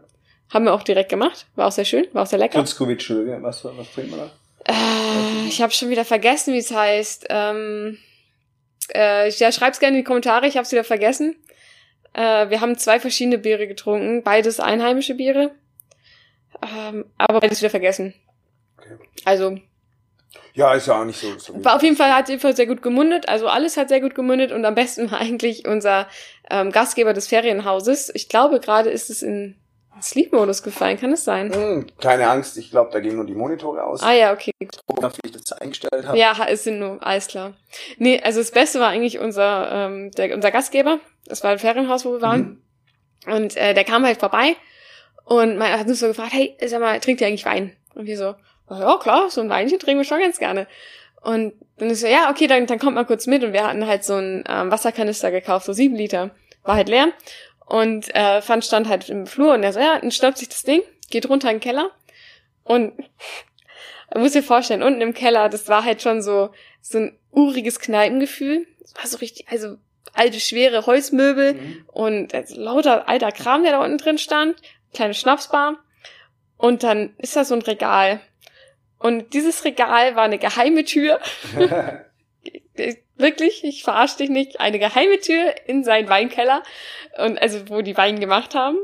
Haben 0.53 0.65
wir 0.65 0.73
auch 0.73 0.83
direkt 0.83 1.09
gemacht. 1.09 1.45
War 1.55 1.67
auch 1.67 1.71
sehr 1.71 1.85
schön, 1.85 2.07
war 2.13 2.23
auch 2.23 2.27
sehr 2.27 2.39
lecker. 2.39 2.59
Kutzkowitsch, 2.59 3.11
was, 3.41 3.63
was 3.63 3.93
trinkt 3.93 4.11
man 4.11 4.21
da? 4.21 4.31
Äh, 4.65 5.47
ich 5.47 5.61
habe 5.61 5.71
schon 5.71 5.89
wieder 5.89 6.05
vergessen, 6.05 6.53
wie 6.53 6.59
es 6.59 6.71
heißt. 6.71 7.27
Ähm, 7.29 7.97
äh, 8.95 9.29
ja, 9.29 9.51
schreib's 9.51 9.79
gerne 9.79 9.97
in 9.97 10.03
die 10.03 10.07
Kommentare, 10.07 10.47
ich 10.47 10.55
habe 10.55 10.63
es 10.63 10.71
wieder 10.71 10.83
vergessen. 10.83 11.35
Äh, 12.13 12.49
wir 12.49 12.61
haben 12.61 12.77
zwei 12.77 12.99
verschiedene 12.99 13.37
Biere 13.37 13.67
getrunken, 13.67 14.23
beides 14.23 14.59
einheimische 14.59 15.13
Biere. 15.15 15.51
Ähm, 16.63 17.05
aber 17.17 17.41
beides 17.41 17.61
wieder 17.61 17.69
vergessen. 17.69 18.15
Okay. 18.77 18.97
Also. 19.25 19.59
Ja, 20.53 20.73
ist 20.73 20.87
ja 20.87 21.01
auch 21.01 21.05
nicht 21.05 21.19
so. 21.19 21.37
so 21.39 21.63
war 21.63 21.75
auf 21.75 21.83
jeden 21.83 21.95
Fall 21.95 22.13
hat 22.13 22.23
auf 22.23 22.29
jeden 22.29 22.41
Fall 22.41 22.55
sehr 22.55 22.67
gut 22.67 22.81
gemundet. 22.81 23.27
Also 23.29 23.47
alles 23.47 23.77
hat 23.77 23.89
sehr 23.89 24.01
gut 24.01 24.15
gemundet 24.15 24.51
und 24.51 24.65
am 24.65 24.75
besten 24.75 25.11
war 25.11 25.19
eigentlich 25.19 25.67
unser 25.67 26.07
ähm, 26.49 26.71
Gastgeber 26.71 27.13
des 27.13 27.27
Ferienhauses. 27.27 28.11
Ich 28.13 28.29
glaube, 28.29 28.59
gerade 28.59 28.89
ist 28.89 29.09
es 29.09 29.21
in 29.21 29.55
Sleep-Modus 30.01 30.63
gefallen, 30.63 30.97
kann 30.97 31.11
es 31.11 31.23
sein? 31.23 31.53
Hm, 31.53 31.87
keine 31.99 32.29
Angst, 32.29 32.57
ich 32.57 32.71
glaube, 32.71 32.91
da 32.91 32.99
gehen 32.99 33.15
nur 33.15 33.25
die 33.25 33.33
Monitore 33.33 33.83
aus. 33.83 34.01
Ah 34.01 34.13
ja, 34.13 34.33
okay. 34.33 34.51
Gucken, 34.87 35.11
wie 35.21 35.29
ich 35.29 35.31
das 35.31 35.51
eingestellt 35.53 36.07
habe. 36.07 36.17
Ja, 36.17 36.35
es 36.47 36.63
sind 36.63 36.79
nur, 36.79 37.05
alles 37.05 37.27
klar. 37.27 37.53
Nee, 37.97 38.21
also 38.23 38.39
das 38.39 38.51
Beste 38.51 38.79
war 38.79 38.89
eigentlich 38.89 39.19
unser, 39.19 39.71
ähm, 39.71 40.11
der, 40.11 40.33
unser 40.35 40.51
Gastgeber. 40.51 40.99
Das 41.25 41.43
war 41.43 41.51
ein 41.51 41.59
Ferienhaus, 41.59 42.05
wo 42.05 42.13
wir 42.13 42.21
waren. 42.21 42.61
Mhm. 43.25 43.33
Und 43.33 43.57
äh, 43.57 43.73
der 43.73 43.83
kam 43.83 44.05
halt 44.05 44.19
vorbei 44.19 44.55
und 45.25 45.57
man 45.57 45.71
hat 45.71 45.87
uns 45.87 45.99
so 45.99 46.07
gefragt, 46.07 46.33
hey, 46.33 46.57
sag 46.65 46.79
mal, 46.79 46.99
trinkt 46.99 47.21
ihr 47.21 47.27
eigentlich 47.27 47.45
Wein? 47.45 47.75
Und 47.93 48.05
wir 48.05 48.17
so, 48.17 48.35
ja 48.69 48.97
klar, 48.97 49.29
so 49.29 49.41
ein 49.41 49.49
Weinchen 49.49 49.79
trinken 49.79 49.99
wir 49.99 50.05
schon 50.05 50.19
ganz 50.19 50.39
gerne. 50.39 50.67
Und 51.21 51.53
dann 51.77 51.89
ist 51.89 52.01
so, 52.01 52.07
ja, 52.07 52.29
okay, 52.29 52.47
dann, 52.47 52.65
dann 52.65 52.79
kommt 52.79 52.95
mal 52.95 53.05
kurz 53.05 53.27
mit. 53.27 53.43
Und 53.43 53.53
wir 53.53 53.67
hatten 53.67 53.85
halt 53.87 54.03
so 54.03 54.15
einen 54.15 54.43
ähm, 54.47 54.71
Wasserkanister 54.71 55.31
gekauft, 55.31 55.65
so 55.65 55.73
sieben 55.73 55.95
Liter. 55.95 56.31
War 56.63 56.75
halt 56.75 56.89
leer. 56.89 57.11
Und 57.65 58.13
äh, 58.15 58.41
Fan 58.41 58.61
stand 58.61 58.87
halt 58.87 59.09
im 59.09 59.27
Flur 59.27 59.53
und 59.53 59.63
er 59.63 59.73
so, 59.73 59.79
ja, 59.79 59.99
dann 59.99 60.11
schnappt 60.11 60.39
sich 60.39 60.49
das 60.49 60.63
Ding, 60.63 60.81
geht 61.11 61.29
runter 61.29 61.49
in 61.49 61.57
den 61.57 61.61
Keller 61.61 61.91
und 62.63 62.93
muss 64.15 64.31
dir 64.31 64.41
vorstellen, 64.41 64.81
unten 64.81 65.01
im 65.01 65.13
Keller, 65.13 65.49
das 65.49 65.67
war 65.67 65.85
halt 65.85 66.01
schon 66.01 66.23
so, 66.23 66.49
so 66.81 66.97
ein 66.97 67.19
uriges 67.31 67.79
Kneipengefühl. 67.79 68.65
Das 68.81 68.95
war 68.95 69.07
so 69.07 69.17
richtig, 69.17 69.47
also 69.49 69.77
alte, 70.13 70.39
schwere 70.39 70.87
Holzmöbel 70.87 71.53
mhm. 71.53 71.83
und 71.87 72.33
also, 72.33 72.59
lauter 72.59 73.07
alter 73.07 73.31
Kram, 73.31 73.61
der 73.61 73.73
da 73.73 73.83
unten 73.83 73.99
drin 73.99 74.17
stand, 74.17 74.55
kleine 74.93 75.13
Schnapsbar. 75.13 75.77
Und 76.57 76.81
dann 76.83 77.13
ist 77.19 77.35
da 77.35 77.45
so 77.45 77.53
ein 77.53 77.61
Regal. 77.61 78.19
Und 78.99 79.33
dieses 79.33 79.65
Regal 79.65 80.15
war 80.15 80.23
eine 80.23 80.37
geheime 80.37 80.83
Tür. 80.83 81.19
Wirklich, 83.17 83.63
ich 83.63 83.83
verarsche 83.83 84.17
dich 84.17 84.29
nicht, 84.29 84.59
eine 84.59 84.79
geheime 84.79 85.19
Tür 85.19 85.55
in 85.65 85.83
seinen 85.83 86.07
Weinkeller 86.07 86.63
und 87.17 87.41
also 87.41 87.69
wo 87.69 87.81
die 87.81 87.97
Wein 87.97 88.19
gemacht 88.19 88.55
haben 88.55 88.77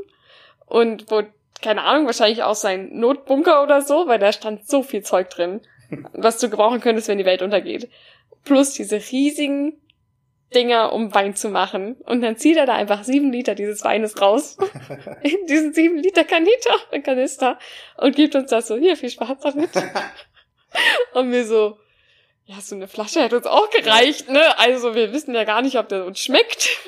und 0.66 1.10
wo 1.10 1.22
keine 1.62 1.82
Ahnung, 1.82 2.06
wahrscheinlich 2.06 2.42
auch 2.42 2.54
sein 2.54 2.90
Notbunker 2.92 3.62
oder 3.62 3.82
so, 3.82 4.06
weil 4.06 4.18
da 4.18 4.32
stand 4.32 4.68
so 4.68 4.82
viel 4.82 5.02
Zeug 5.02 5.30
drin, 5.30 5.60
was 6.12 6.38
du 6.38 6.50
gebrauchen 6.50 6.80
könntest, 6.80 7.08
wenn 7.08 7.18
die 7.18 7.24
Welt 7.24 7.42
untergeht. 7.42 7.90
Plus 8.44 8.74
diese 8.74 8.96
riesigen 8.96 9.80
Dinger, 10.56 10.92
um 10.92 11.14
Wein 11.14 11.36
zu 11.36 11.50
machen. 11.50 11.96
Und 12.06 12.22
dann 12.22 12.36
zieht 12.36 12.56
er 12.56 12.64
da 12.64 12.74
einfach 12.74 13.04
sieben 13.04 13.30
Liter 13.30 13.54
dieses 13.54 13.84
Weines 13.84 14.20
raus. 14.20 14.56
in 15.22 15.46
diesen 15.46 15.74
sieben 15.74 15.98
Liter 15.98 16.24
Kaniter, 16.24 16.74
Kanister. 17.04 17.58
Und 17.98 18.16
gibt 18.16 18.34
uns 18.34 18.50
das 18.50 18.66
so, 18.66 18.76
hier, 18.76 18.96
viel 18.96 19.10
Spaß 19.10 19.38
damit. 19.42 19.70
und 21.12 21.28
mir 21.28 21.44
so, 21.44 21.76
ja, 22.46 22.56
so 22.60 22.74
eine 22.74 22.88
Flasche 22.88 23.22
hätte 23.22 23.36
uns 23.36 23.46
auch 23.46 23.68
gereicht, 23.70 24.30
ne? 24.30 24.58
Also 24.58 24.94
wir 24.94 25.12
wissen 25.12 25.34
ja 25.34 25.44
gar 25.44 25.62
nicht, 25.62 25.78
ob 25.78 25.88
der 25.88 26.06
uns 26.06 26.20
schmeckt. 26.20 26.78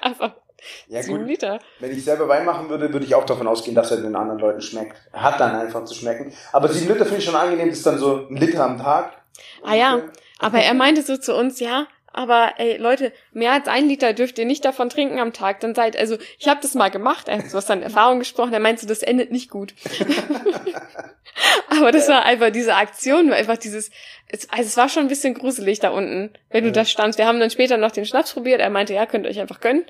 Einfach 0.00 0.34
ja, 0.88 1.02
sieben 1.02 1.18
gut. 1.18 1.28
Liter. 1.28 1.58
Wenn 1.80 1.92
ich 1.92 2.04
selber 2.04 2.28
Wein 2.28 2.44
machen 2.44 2.68
würde, 2.68 2.92
würde 2.92 3.04
ich 3.04 3.14
auch 3.14 3.24
davon 3.24 3.46
ausgehen, 3.46 3.74
dass 3.74 3.90
er 3.90 3.98
den 3.98 4.14
anderen 4.14 4.38
Leuten 4.38 4.60
schmeckt. 4.60 4.96
Er 5.12 5.22
hat 5.22 5.40
dann 5.40 5.56
einfach 5.56 5.84
zu 5.84 5.94
schmecken. 5.94 6.32
Aber 6.52 6.68
sieben 6.68 6.92
Liter 6.92 7.04
finde 7.04 7.18
ich 7.18 7.24
schon 7.24 7.34
angenehm, 7.34 7.68
das 7.68 7.78
ist 7.78 7.86
dann 7.86 7.98
so 7.98 8.28
ein 8.28 8.36
Liter 8.36 8.64
am 8.64 8.78
Tag. 8.78 9.20
Ah 9.64 9.74
ja, 9.74 10.02
aber 10.38 10.58
er 10.58 10.74
meinte 10.74 11.02
so 11.02 11.16
zu 11.16 11.34
uns, 11.34 11.60
ja, 11.60 11.86
aber 12.16 12.54
ey, 12.56 12.78
Leute, 12.78 13.12
mehr 13.32 13.52
als 13.52 13.68
ein 13.68 13.88
Liter 13.88 14.14
dürft 14.14 14.38
ihr 14.38 14.46
nicht 14.46 14.64
davon 14.64 14.88
trinken 14.88 15.18
am 15.18 15.34
Tag. 15.34 15.60
Dann 15.60 15.74
seid, 15.74 15.96
also 15.96 16.16
ich 16.38 16.48
habe 16.48 16.60
das 16.62 16.74
mal 16.74 16.90
gemacht, 16.90 17.28
er 17.28 17.38
hat 17.38 17.52
was 17.52 17.66
dann 17.66 17.82
Erfahrung 17.82 18.18
gesprochen, 18.18 18.54
er 18.54 18.60
meinte, 18.60 18.86
das 18.86 19.02
endet 19.02 19.30
nicht 19.30 19.50
gut. 19.50 19.74
aber 21.68 21.92
das 21.92 22.08
war 22.08 22.24
einfach, 22.24 22.50
diese 22.50 22.74
Aktion 22.74 23.28
war 23.28 23.36
einfach 23.36 23.58
dieses, 23.58 23.90
es, 24.28 24.48
also 24.50 24.64
es 24.64 24.76
war 24.78 24.88
schon 24.88 25.04
ein 25.04 25.08
bisschen 25.08 25.34
gruselig 25.34 25.78
da 25.78 25.90
unten, 25.90 26.30
wenn 26.50 26.64
du 26.64 26.70
ja. 26.70 26.74
da 26.74 26.84
standst. 26.86 27.18
Wir 27.18 27.26
haben 27.26 27.38
dann 27.38 27.50
später 27.50 27.76
noch 27.76 27.92
den 27.92 28.06
Schnaps 28.06 28.32
probiert, 28.32 28.60
er 28.60 28.70
meinte, 28.70 28.94
ja, 28.94 29.04
könnt 29.04 29.26
ihr 29.26 29.30
euch 29.30 29.40
einfach 29.40 29.60
gönnen. 29.60 29.84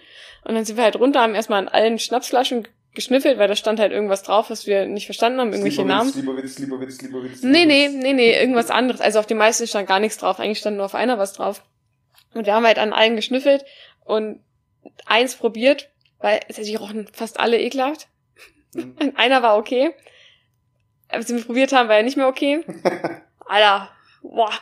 Und 0.44 0.54
dann 0.54 0.64
sind 0.64 0.76
wir 0.76 0.84
halt 0.84 0.96
runter, 0.96 1.20
haben 1.20 1.36
erstmal 1.36 1.60
an 1.60 1.68
allen 1.68 1.98
Schnapsflaschen 2.00 2.66
geschnüffelt, 2.96 3.38
weil 3.38 3.46
da 3.46 3.54
stand 3.54 3.78
halt 3.78 3.92
irgendwas 3.92 4.24
drauf, 4.24 4.50
was 4.50 4.66
wir 4.66 4.86
nicht 4.86 5.04
verstanden 5.04 5.38
haben, 5.38 5.52
irgendwelche 5.52 5.84
Namen. 5.84 6.10
Slibowitz, 6.10 6.56
Slibowitz, 6.56 6.96
Slibowitz, 6.96 7.42
Nee, 7.42 7.66
nee, 7.66 7.88
nee, 7.88 8.12
nee, 8.12 8.36
irgendwas 8.36 8.70
anderes. 8.70 9.00
Also 9.00 9.20
auf 9.20 9.26
den 9.26 9.36
meisten 9.36 9.68
stand 9.68 9.86
gar 9.86 10.00
nichts 10.00 10.18
drauf. 10.18 10.40
Eigentlich 10.40 10.58
stand 10.58 10.76
nur 10.76 10.86
auf 10.86 10.96
einer 10.96 11.18
was 11.18 11.32
drauf. 11.32 11.62
Und 12.36 12.46
wir 12.46 12.54
haben 12.54 12.66
halt 12.66 12.78
an 12.78 12.92
allen 12.92 13.16
geschnüffelt 13.16 13.64
und 14.04 14.40
eins 15.04 15.34
probiert, 15.34 15.90
weil 16.18 16.40
die 16.48 16.76
rochen 16.76 17.08
fast 17.12 17.40
alle 17.40 17.60
ekelhaft. 17.60 18.08
Mhm. 18.74 18.96
Und 19.00 19.16
einer 19.18 19.42
war 19.42 19.56
okay. 19.56 19.94
Als 21.08 21.28
wir 21.28 21.42
probiert 21.42 21.72
haben, 21.72 21.88
war 21.88 21.96
er 21.96 22.02
nicht 22.02 22.16
mehr 22.16 22.28
okay. 22.28 22.64
Alter, 23.46 23.90
boah. 24.22 24.52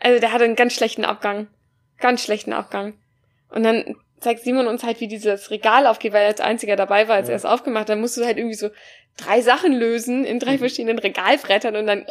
Also 0.00 0.20
der 0.20 0.32
hatte 0.32 0.44
einen 0.44 0.56
ganz 0.56 0.74
schlechten 0.74 1.04
Abgang. 1.04 1.48
Ganz 1.98 2.22
schlechten 2.22 2.52
Abgang. 2.52 2.94
Und 3.50 3.64
dann 3.64 3.96
zeigt 4.20 4.42
Simon 4.42 4.68
uns 4.68 4.84
halt, 4.84 5.00
wie 5.00 5.08
dieses 5.08 5.50
Regal 5.50 5.86
aufgeht, 5.86 6.12
weil 6.12 6.22
er 6.22 6.28
als 6.28 6.40
einziger 6.40 6.76
dabei 6.76 7.08
war, 7.08 7.16
als 7.16 7.28
ja. 7.28 7.32
er 7.32 7.36
es 7.36 7.44
aufgemacht 7.44 7.82
hat. 7.82 7.88
Dann 7.90 8.00
musst 8.00 8.16
du 8.16 8.24
halt 8.24 8.36
irgendwie 8.36 8.54
so 8.54 8.70
drei 9.16 9.40
Sachen 9.40 9.72
lösen 9.72 10.24
in 10.24 10.38
drei 10.38 10.52
mhm. 10.52 10.58
verschiedenen 10.58 10.98
Regalbrettern 10.98 11.74
und 11.74 11.86
dann 11.86 12.06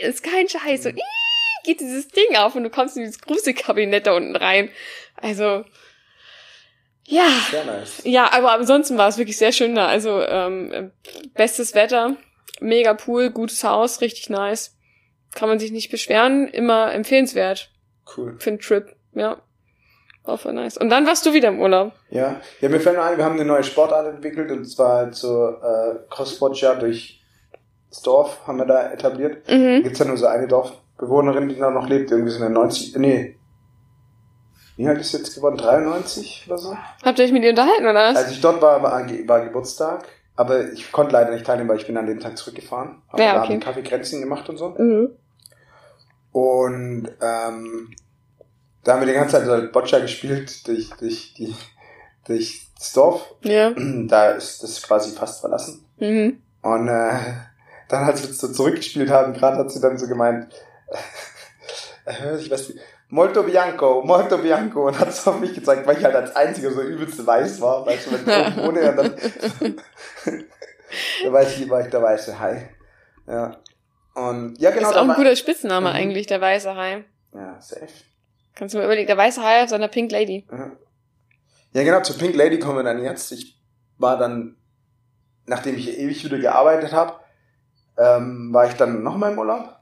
ist 0.00 0.24
kein 0.24 0.48
Scheiß. 0.48 0.82
So, 0.82 0.90
mhm 0.90 1.00
geht 1.64 1.80
dieses 1.80 2.08
Ding 2.08 2.36
auf 2.36 2.54
und 2.54 2.64
du 2.64 2.70
kommst 2.70 2.96
in 2.96 3.02
dieses 3.04 3.20
Gruselkabinett 3.20 4.06
da 4.06 4.16
unten 4.16 4.36
rein. 4.36 4.70
Also, 5.16 5.64
ja. 7.06 7.28
Sehr 7.50 7.64
nice. 7.64 8.02
Ja, 8.04 8.32
aber 8.32 8.52
ansonsten 8.52 8.96
war 8.96 9.08
es 9.08 9.18
wirklich 9.18 9.36
sehr 9.36 9.52
schön 9.52 9.74
da. 9.74 9.88
Also, 9.88 10.22
ähm, 10.22 10.92
bestes 11.34 11.74
Wetter, 11.74 12.16
mega 12.60 12.94
Pool, 12.94 13.30
gutes 13.30 13.64
Haus, 13.64 14.00
richtig 14.00 14.30
nice. 14.30 14.76
Kann 15.34 15.48
man 15.48 15.58
sich 15.58 15.72
nicht 15.72 15.90
beschweren, 15.90 16.48
immer 16.48 16.92
empfehlenswert. 16.92 17.70
Cool. 18.16 18.36
Für 18.38 18.50
einen 18.50 18.60
Trip, 18.60 18.94
ja. 19.14 19.42
War 20.24 20.38
voll 20.38 20.54
nice. 20.54 20.78
Und 20.78 20.88
dann 20.88 21.06
warst 21.06 21.26
du 21.26 21.34
wieder 21.34 21.48
im 21.48 21.60
Urlaub. 21.60 21.92
Ja, 22.10 22.40
ja 22.60 22.68
mir 22.70 22.80
fällt 22.80 22.96
nur 22.96 23.04
ein, 23.04 23.18
wir 23.18 23.24
haben 23.24 23.34
eine 23.34 23.44
neue 23.44 23.64
Sportart 23.64 24.06
entwickelt 24.06 24.50
und 24.50 24.64
zwar 24.64 24.96
halt 24.96 25.14
so 25.14 25.48
äh, 25.48 25.96
Crossboccia 26.08 26.76
durch 26.76 27.20
das 27.90 28.02
Dorf 28.02 28.46
haben 28.46 28.58
wir 28.58 28.64
da 28.64 28.90
etabliert. 28.90 29.48
Mhm. 29.48 29.82
Gibt's 29.82 29.98
ja 29.98 30.06
nur 30.06 30.16
so 30.16 30.26
eine 30.26 30.48
Dorf, 30.48 30.72
Bewohnerin, 30.98 31.48
die 31.48 31.56
da 31.56 31.70
noch 31.70 31.88
lebt, 31.88 32.10
irgendwie 32.10 32.30
so 32.30 32.42
eine 32.42 32.52
90, 32.54 32.96
nee. 32.96 33.36
Wie 34.76 34.88
alt 34.88 35.00
ist 35.00 35.12
jetzt 35.12 35.34
geworden? 35.34 35.56
93 35.56 36.44
oder 36.46 36.58
so? 36.58 36.76
Habt 37.04 37.18
ihr 37.18 37.24
euch 37.24 37.32
mit 37.32 37.44
ihr 37.44 37.50
unterhalten, 37.50 37.84
oder 37.84 37.94
was? 37.94 38.16
Als 38.16 38.32
ich 38.32 38.40
dort 38.40 38.60
war, 38.60 38.82
war, 38.82 39.06
war 39.28 39.44
Geburtstag. 39.44 40.04
Aber 40.36 40.72
ich 40.72 40.90
konnte 40.90 41.12
leider 41.12 41.30
nicht 41.30 41.46
teilnehmen, 41.46 41.68
weil 41.68 41.78
ich 41.78 41.86
bin 41.86 41.96
an 41.96 42.06
dem 42.06 42.18
Tag 42.18 42.36
zurückgefahren. 42.36 43.02
Hab 43.08 43.20
ja, 43.20 43.40
okay. 43.40 43.58
da 43.58 43.66
Kaffeekränzchen 43.66 44.20
gemacht 44.20 44.48
und 44.48 44.56
so. 44.56 44.70
Mhm. 44.70 45.10
Und 46.32 47.08
ähm, 47.22 47.94
da 48.82 48.92
haben 48.92 49.00
wir 49.00 49.06
die 49.06 49.12
ganze 49.12 49.36
Zeit 49.36 49.46
so 49.46 49.70
Boccia 49.70 50.00
gespielt 50.00 50.66
durch, 50.66 50.90
durch, 50.98 51.34
die, 51.34 51.54
durch 52.26 52.66
das 52.76 52.92
Dorf. 52.92 53.34
Ja. 53.42 53.70
Da 54.08 54.30
ist 54.30 54.62
das 54.64 54.82
quasi 54.82 55.14
fast 55.14 55.40
verlassen. 55.40 55.84
Mhm. 55.98 56.42
Und 56.62 56.88
äh, 56.88 57.12
dann, 57.88 58.04
als 58.04 58.26
wir 58.26 58.34
so 58.34 58.48
zurückgespielt 58.48 59.10
haben, 59.10 59.34
gerade 59.34 59.58
hat 59.58 59.70
sie 59.70 59.80
dann 59.80 59.98
so 59.98 60.08
gemeint, 60.08 60.48
ich 62.38 62.50
weiß 62.50 62.68
nicht, 62.70 62.80
Molto 63.08 63.42
Bianco, 63.42 64.02
Molto 64.02 64.38
Bianco 64.38 64.88
und 64.88 64.98
hat 64.98 65.08
es 65.08 65.26
auf 65.26 65.38
mich 65.38 65.54
gezeigt, 65.54 65.86
weil 65.86 65.98
ich 65.98 66.04
halt 66.04 66.16
als 66.16 66.34
einziger 66.34 66.70
so 66.70 66.82
übelst 66.82 67.24
weiß 67.24 67.60
war, 67.60 67.86
weißt 67.86 68.06
du, 68.06 68.10
wenn 68.12 68.52
ich 68.52 68.58
ohne 68.64 68.90
und 68.90 68.96
dann, 68.96 69.14
da 71.24 71.32
weiß 71.32 71.58
ich, 71.58 71.70
war 71.70 71.80
ich 71.80 71.90
der 71.90 72.02
weiße 72.02 72.38
Hai. 72.38 72.70
Ja. 73.26 73.56
Und, 74.14 74.58
ja, 74.58 74.70
genau. 74.70 74.82
Das 74.82 74.90
ist 74.92 74.96
auch 74.96 75.08
ein 75.08 75.14
guter 75.16 75.36
Spitzname 75.36 75.90
mhm. 75.90 75.96
eigentlich, 75.96 76.26
der 76.26 76.40
weiße 76.40 76.74
Hai. 76.74 77.04
Ja, 77.32 77.60
safe. 77.60 77.88
Kannst 78.54 78.74
du 78.74 78.78
mir 78.78 78.84
überlegen, 78.84 79.06
der 79.06 79.16
weiße 79.16 79.42
Hai 79.42 79.64
auf 79.64 79.68
seiner 79.68 79.88
Pink 79.88 80.12
Lady. 80.12 80.46
Ja, 81.72 81.82
genau, 81.82 82.00
zur 82.02 82.16
Pink 82.16 82.36
Lady 82.36 82.60
kommen 82.60 82.76
wir 82.76 82.84
dann 82.84 83.02
jetzt. 83.02 83.32
Ich 83.32 83.60
war 83.98 84.16
dann, 84.16 84.56
nachdem 85.46 85.76
ich 85.76 85.98
ewig 85.98 86.24
wieder 86.24 86.38
gearbeitet 86.38 86.92
habe, 86.92 87.14
ähm, 87.98 88.50
war 88.52 88.66
ich 88.66 88.74
dann 88.74 89.02
noch 89.02 89.16
mal 89.16 89.32
im 89.32 89.38
Urlaub. 89.38 89.76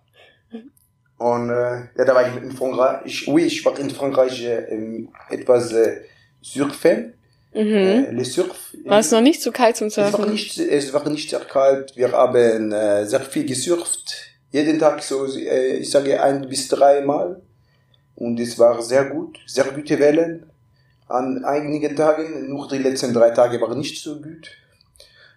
Und 1.22 1.50
äh, 1.50 1.82
ja, 1.96 2.04
da 2.04 2.14
war 2.16 2.26
ich 2.26 2.42
in 2.42 2.50
Frankreich. 2.50 3.28
Oui, 3.28 3.44
ich 3.44 3.64
war 3.64 3.78
in 3.78 3.90
Frankreich 3.90 4.44
äh, 4.44 5.06
etwas 5.30 5.72
äh, 5.72 6.00
surfen. 6.40 7.14
Mhm. 7.54 7.60
Äh, 7.60 8.10
le 8.10 8.24
Surf. 8.24 8.74
War 8.84 8.98
es 8.98 9.12
noch 9.12 9.20
nicht 9.20 9.40
zu 9.40 9.52
kalt 9.52 9.76
zum 9.76 9.88
Surfen? 9.88 10.14
Es 10.14 10.18
war 10.18 10.26
nicht, 10.26 10.58
es 10.58 10.92
war 10.92 11.08
nicht 11.08 11.30
sehr 11.30 11.40
kalt. 11.40 11.96
Wir 11.96 12.10
haben 12.10 12.72
äh, 12.72 13.06
sehr 13.06 13.20
viel 13.20 13.46
gesurft. 13.46 14.14
jeden 14.50 14.80
Tag 14.80 15.00
so, 15.00 15.26
äh, 15.26 15.76
ich 15.76 15.90
sage 15.92 16.20
ein 16.20 16.48
bis 16.48 16.66
drei 16.66 17.02
Mal. 17.02 17.40
Und 18.16 18.40
es 18.40 18.58
war 18.58 18.82
sehr 18.82 19.04
gut, 19.04 19.38
sehr 19.46 19.66
gute 19.66 20.00
Wellen. 20.00 20.50
An 21.06 21.44
einigen 21.44 21.94
Tagen, 21.94 22.48
nur 22.48 22.66
die 22.66 22.78
letzten 22.78 23.14
drei 23.14 23.30
Tage 23.30 23.60
waren 23.60 23.78
nicht 23.78 24.02
so 24.02 24.20
gut. 24.20 24.50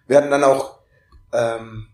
Wir 0.08 0.16
hatten 0.16 0.30
dann 0.30 0.42
auch 0.42 0.80
ähm, 1.32 1.86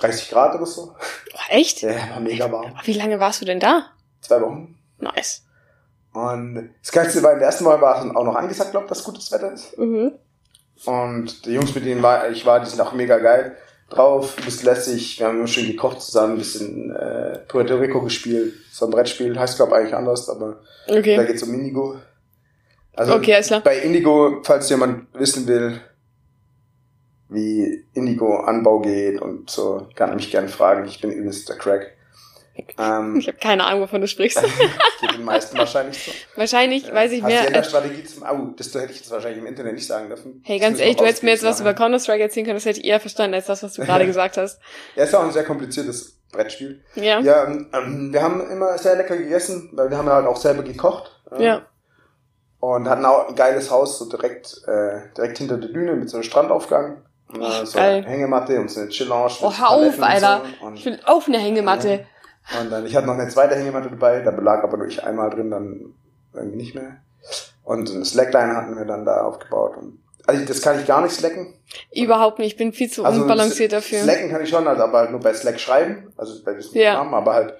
30 0.00 0.30
Grad 0.30 0.54
oder 0.54 0.66
so. 0.66 0.94
Oh, 1.34 1.38
echt? 1.48 1.82
Ja, 1.82 2.10
war 2.10 2.20
mega 2.20 2.50
warm. 2.50 2.72
Wie 2.84 2.92
lange 2.92 3.18
warst 3.20 3.40
du 3.40 3.44
denn 3.44 3.60
da? 3.60 3.86
Zwei 4.20 4.40
Wochen. 4.40 4.78
Nice. 4.98 5.44
Und 6.12 6.70
das 6.82 6.92
Geilste 6.92 7.22
war, 7.22 7.32
in 7.32 7.38
der 7.38 7.46
ersten 7.48 7.64
Woche 7.64 7.80
war 7.80 7.98
es 8.04 8.16
auch 8.16 8.24
noch 8.24 8.34
angesagt, 8.34 8.70
glaube 8.72 8.86
ich, 8.86 8.88
dass 8.88 9.04
gutes 9.04 9.30
Wetter 9.30 9.52
ist. 9.52 9.76
Mhm. 9.78 10.12
Und 10.84 11.44
die 11.44 11.52
Jungs, 11.52 11.74
mit 11.74 11.84
denen 11.84 12.02
war, 12.02 12.28
ich 12.30 12.46
war, 12.46 12.60
die 12.60 12.68
sind 12.70 12.80
auch 12.80 12.92
mega 12.92 13.18
geil 13.18 13.56
drauf, 13.90 14.36
ein 14.38 14.44
bisschen 14.44 14.66
lässig. 14.66 15.18
Wir 15.18 15.26
haben 15.26 15.38
immer 15.38 15.46
schön 15.46 15.66
gekocht 15.66 16.00
zusammen, 16.00 16.34
ein 16.34 16.38
bisschen 16.38 16.94
äh, 16.94 17.38
Puerto 17.48 17.76
Rico 17.76 18.02
gespielt. 18.02 18.54
So 18.70 18.84
ein 18.86 18.90
Brettspiel, 18.90 19.38
heißt 19.38 19.56
glaube 19.56 19.74
eigentlich 19.76 19.94
anders, 19.94 20.28
aber 20.28 20.60
Okay. 20.88 21.16
da 21.16 21.24
geht's 21.24 21.42
um 21.42 21.54
Indigo. 21.54 21.96
Also 22.94 23.14
Okay, 23.14 23.40
bei 23.62 23.78
Indigo, 23.78 24.40
falls 24.42 24.68
jemand 24.70 25.06
wissen 25.14 25.46
will, 25.46 25.80
wie 27.28 27.84
Indigo-Anbau 27.94 28.80
geht 28.80 29.20
und 29.20 29.50
so, 29.50 29.86
kann 29.94 30.14
mich 30.16 30.30
gerne 30.30 30.48
fragen. 30.48 30.86
Ich 30.86 31.00
bin 31.00 31.10
übelst 31.10 31.48
der 31.48 31.56
Crack. 31.56 31.94
Ähm, 32.76 33.16
Ich 33.16 33.28
habe 33.28 33.38
keine 33.38 33.64
Ahnung, 33.64 33.82
wovon 33.82 34.00
du 34.00 34.08
sprichst. 34.08 34.42
geht 35.00 35.12
den 35.12 35.24
meisten 35.24 35.56
wahrscheinlich 35.56 36.02
so. 36.02 36.10
Wahrscheinlich 36.34 36.92
weiß 36.92 37.12
ich 37.12 37.22
mehr. 37.22 37.30
als- 37.38 37.40
Hacienda-Strategie 37.46 38.04
zum, 38.04 38.22
au, 38.24 38.48
das 38.56 38.74
hätte 38.74 38.90
ich 38.92 38.98
jetzt 38.98 39.10
wahrscheinlich 39.12 39.38
im 39.38 39.46
Internet 39.46 39.74
nicht 39.74 39.86
sagen 39.86 40.08
dürfen. 40.08 40.42
Hey, 40.44 40.58
ganz 40.58 40.80
ehrlich, 40.80 40.96
du 40.96 41.04
hättest 41.04 41.22
mir 41.22 41.30
jetzt 41.30 41.44
was 41.44 41.60
über 41.60 41.74
Counter-Strike 41.74 42.20
erzählen 42.22 42.46
können, 42.46 42.56
das 42.56 42.64
hätte 42.64 42.80
ich 42.80 42.86
eher 42.86 42.98
verstanden 42.98 43.34
als 43.34 43.46
das, 43.46 43.62
was 43.62 43.74
du 43.74 43.82
gerade 43.84 44.06
gesagt 44.06 44.36
hast. 44.38 44.58
Ja, 44.96 45.04
ist 45.04 45.14
auch 45.14 45.22
ein 45.22 45.30
sehr 45.32 45.44
kompliziertes 45.44 46.18
Brettspiel. 46.32 46.82
Ja. 46.96 47.20
Ja, 47.20 47.44
ähm, 47.46 48.08
wir 48.12 48.22
haben 48.22 48.40
immer 48.50 48.76
sehr 48.76 48.96
lecker 48.96 49.16
gegessen, 49.16 49.70
weil 49.74 49.88
wir 49.90 49.96
haben 49.96 50.08
halt 50.08 50.26
auch 50.26 50.36
selber 50.36 50.62
gekocht. 50.64 51.12
äh, 51.30 51.44
Ja. 51.44 51.66
Und 52.60 52.88
hatten 52.88 53.04
auch 53.04 53.28
ein 53.28 53.36
geiles 53.36 53.70
Haus, 53.70 54.00
so 54.00 54.06
direkt, 54.08 54.62
äh, 54.66 55.14
direkt 55.16 55.38
hinter 55.38 55.58
der 55.58 55.70
Düne 55.70 55.94
mit 55.94 56.10
so 56.10 56.16
einem 56.16 56.24
Strandaufgang. 56.24 57.04
Äh, 57.34 57.66
so 57.66 57.78
geil. 57.78 57.96
eine 57.96 58.06
Hängematte 58.06 58.58
und 58.60 58.70
so 58.70 58.80
eine 58.80 58.88
Chillounge. 58.88 59.32
Oh, 59.42 59.52
hör 59.52 59.70
auf, 59.70 60.02
Alter. 60.02 60.42
So. 60.60 60.70
Ich 60.74 60.84
will 60.86 61.00
auf 61.04 61.28
eine 61.28 61.38
Hängematte. 61.38 62.06
und 62.60 62.70
dann, 62.70 62.86
ich 62.86 62.96
hatte 62.96 63.06
noch 63.06 63.14
eine 63.18 63.28
zweite 63.28 63.54
Hängematte 63.54 63.90
dabei, 63.90 64.20
da 64.20 64.30
lag 64.30 64.62
aber 64.64 64.78
nur 64.78 64.86
ich 64.86 65.02
einmal 65.04 65.28
drin, 65.30 65.50
dann 65.50 65.94
irgendwie 66.32 66.56
nicht 66.56 66.74
mehr. 66.74 66.98
Und 67.64 67.90
eine 67.90 68.04
Slackline 68.04 68.56
hatten 68.56 68.76
wir 68.78 68.86
dann 68.86 69.04
da 69.04 69.22
aufgebaut. 69.24 69.76
Und, 69.76 69.98
also 70.26 70.42
das 70.46 70.62
kann 70.62 70.80
ich 70.80 70.86
gar 70.86 71.02
nicht 71.02 71.14
slacken. 71.14 71.54
Überhaupt 71.94 72.38
nicht. 72.38 72.52
Ich 72.52 72.56
bin 72.56 72.72
viel 72.72 72.90
zu 72.90 73.04
Also 73.04 73.20
unbalanciert 73.22 73.72
dafür. 73.72 73.98
Slacken 74.02 74.30
kann 74.30 74.42
ich 74.42 74.48
schon, 74.48 74.66
also 74.66 74.82
aber 74.84 74.98
halt 75.00 75.10
nur 75.10 75.20
bei 75.20 75.34
Slack 75.34 75.60
schreiben, 75.60 76.12
also 76.16 76.42
bei 76.44 76.54
diesem 76.54 76.80
Ja. 76.80 76.94
Namen, 76.94 77.12
aber 77.12 77.34
halt 77.34 77.54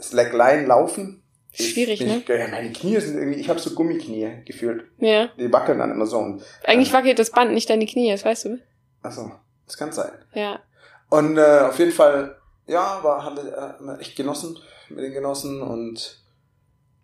Slackline 0.00 0.66
laufen. 0.66 1.22
Schwierig, 1.52 2.00
ich, 2.00 2.06
ne? 2.06 2.18
Ich, 2.22 2.28
ja, 2.28 2.46
meine 2.48 2.70
Knie 2.72 2.98
sind 3.00 3.18
irgendwie, 3.18 3.40
ich 3.40 3.48
habe 3.48 3.58
so 3.58 3.70
Gummiknie 3.74 4.42
gefühlt. 4.44 4.84
Ja. 4.98 5.28
Die 5.36 5.52
wackeln 5.52 5.78
dann 5.78 5.90
immer 5.90 6.06
so. 6.06 6.18
Und, 6.18 6.42
Eigentlich 6.64 6.92
wackelt 6.92 7.18
das 7.18 7.30
Band 7.30 7.52
nicht 7.52 7.68
deine 7.68 7.86
Knie, 7.86 8.10
das 8.10 8.24
weißt 8.24 8.44
du. 8.46 8.58
Achso, 9.02 9.32
das 9.66 9.76
kann 9.76 9.92
sein. 9.92 10.12
Ja. 10.32 10.60
Und 11.08 11.36
äh, 11.38 11.60
auf 11.68 11.78
jeden 11.78 11.92
Fall, 11.92 12.36
ja, 12.66 13.02
war, 13.02 13.24
haben 13.24 13.36
wir 13.36 13.96
äh, 13.96 14.00
echt 14.00 14.16
genossen 14.16 14.58
mit 14.88 15.04
den 15.04 15.12
Genossen 15.12 15.62
und 15.62 16.22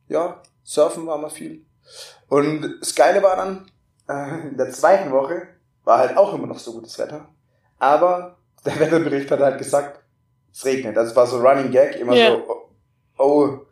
ja, 0.08 0.40
surfen 0.62 1.06
war 1.06 1.18
mal 1.18 1.30
viel. 1.30 1.64
Und 2.28 2.80
das 2.80 2.94
Geile 2.94 3.22
war 3.22 3.36
dann, 3.36 3.70
äh, 4.08 4.48
in 4.48 4.56
der 4.56 4.70
zweiten 4.70 5.10
Woche 5.12 5.48
war 5.84 5.98
halt 5.98 6.16
auch 6.16 6.34
immer 6.34 6.46
noch 6.46 6.58
so 6.58 6.72
gutes 6.72 6.98
Wetter. 6.98 7.28
Aber 7.78 8.38
der 8.64 8.78
Wetterbericht 8.80 9.30
hat 9.30 9.40
halt 9.40 9.58
gesagt, 9.58 10.00
es 10.52 10.64
regnet. 10.64 10.96
Also 10.96 11.10
es 11.10 11.16
war 11.16 11.26
so 11.26 11.38
Running 11.38 11.70
Gag, 11.70 11.96
immer 11.96 12.14
Ja. 12.14 12.30
so, 12.30 12.70
oh, 13.18 13.65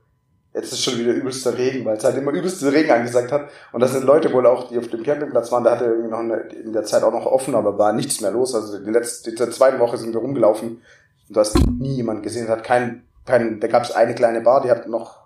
jetzt 0.54 0.72
ist 0.72 0.82
schon 0.84 0.98
wieder 0.98 1.12
übelster 1.12 1.58
Regen, 1.58 1.84
weil 1.84 1.96
es 1.96 2.04
halt 2.04 2.16
immer 2.16 2.30
übelster 2.30 2.72
Regen 2.72 2.90
angesagt 2.90 3.32
hat. 3.32 3.50
Und 3.72 3.80
das 3.80 3.92
sind 3.92 4.04
Leute 4.04 4.32
wohl 4.32 4.46
auch, 4.46 4.68
die 4.68 4.78
auf 4.78 4.88
dem 4.88 5.02
Campingplatz 5.02 5.50
waren, 5.50 5.64
da 5.64 5.72
hatte 5.72 5.86
irgendwie 5.86 6.10
noch 6.10 6.20
eine, 6.20 6.36
in 6.36 6.72
der 6.72 6.84
Zeit 6.84 7.02
auch 7.02 7.12
noch 7.12 7.26
offen, 7.26 7.54
aber 7.54 7.76
war 7.76 7.92
nichts 7.92 8.20
mehr 8.20 8.30
los. 8.30 8.54
Also 8.54 8.78
die 8.78 8.90
letzte, 8.90 9.32
die 9.32 9.50
zweite 9.50 9.80
Woche 9.80 9.98
sind 9.98 10.12
wir 10.14 10.20
rumgelaufen 10.20 10.80
und 11.28 11.36
du 11.36 11.40
hast 11.40 11.56
nie 11.78 11.96
jemand 11.96 12.22
gesehen. 12.22 12.44
Es 12.44 12.50
hat 12.50 12.62
kein, 12.62 13.04
kein, 13.26 13.58
da 13.58 13.66
gab 13.66 13.82
es 13.82 13.90
eine 13.90 14.14
kleine 14.14 14.40
Bar, 14.40 14.62
die 14.62 14.70
hat 14.70 14.88
noch 14.88 15.24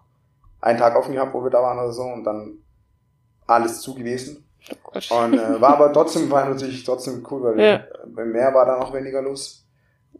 einen 0.60 0.78
Tag 0.78 0.96
offen 0.96 1.12
gehabt, 1.14 1.34
wo 1.34 1.44
wir 1.44 1.50
da 1.50 1.62
waren 1.62 1.78
oder 1.78 1.92
so 1.92 2.02
und 2.04 2.24
dann 2.24 2.58
alles 3.46 3.80
zu 3.80 3.94
gewesen. 3.94 4.44
Oh. 4.84 5.18
Und 5.24 5.34
äh, 5.34 5.60
war 5.60 5.74
aber 5.74 5.92
trotzdem, 5.92 6.30
war 6.30 6.48
natürlich 6.48 6.84
trotzdem 6.84 7.24
cool, 7.30 7.42
weil 7.44 7.60
Ja. 7.60 7.84
beim 8.06 8.32
Meer 8.32 8.52
war 8.54 8.66
da 8.66 8.78
noch 8.78 8.92
weniger 8.94 9.22
los. 9.22 9.66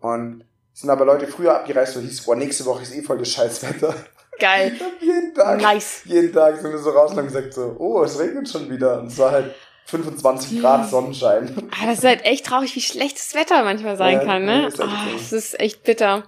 Und 0.00 0.44
sind 0.72 0.90
aber 0.90 1.04
Leute 1.04 1.26
früher 1.26 1.54
abgereist 1.56 1.96
und 1.96 2.02
hieß, 2.02 2.24
boah, 2.24 2.36
nächste 2.36 2.64
Woche 2.66 2.82
ist 2.82 2.94
eh 2.94 3.02
voll 3.02 3.18
das 3.18 3.28
Scheißwetter. 3.28 3.94
Geil. 4.38 4.72
jeden 5.00 5.34
Tag, 5.34 5.60
Nice. 5.60 6.02
jeden 6.04 6.32
Tag 6.32 6.56
sind 6.60 6.70
wir 6.70 6.78
so 6.78 6.90
raus 6.90 7.10
und 7.12 7.18
haben 7.18 7.26
gesagt 7.26 7.54
so, 7.54 7.74
oh, 7.78 8.02
es 8.02 8.18
regnet 8.18 8.48
schon 8.48 8.70
wieder. 8.70 9.00
Und 9.00 9.08
es 9.08 9.18
war 9.18 9.32
halt 9.32 9.54
25 9.86 10.60
Grad 10.60 10.88
Sonnenschein. 10.88 11.70
Ah, 11.70 11.86
das 11.86 11.98
ist 11.98 12.04
halt 12.04 12.24
echt 12.24 12.46
traurig, 12.46 12.74
wie 12.76 12.80
schlecht 12.80 13.16
das 13.16 13.34
Wetter 13.34 13.64
manchmal 13.64 13.96
sein 13.96 14.18
Ja, 14.18 14.24
kann, 14.24 14.44
ne? 14.44 14.66
ist 14.66 14.78
echt 14.80 14.88
Ah, 14.88 15.06
es 15.16 15.32
ist 15.32 15.60
echt 15.60 15.82
bitter. 15.84 16.24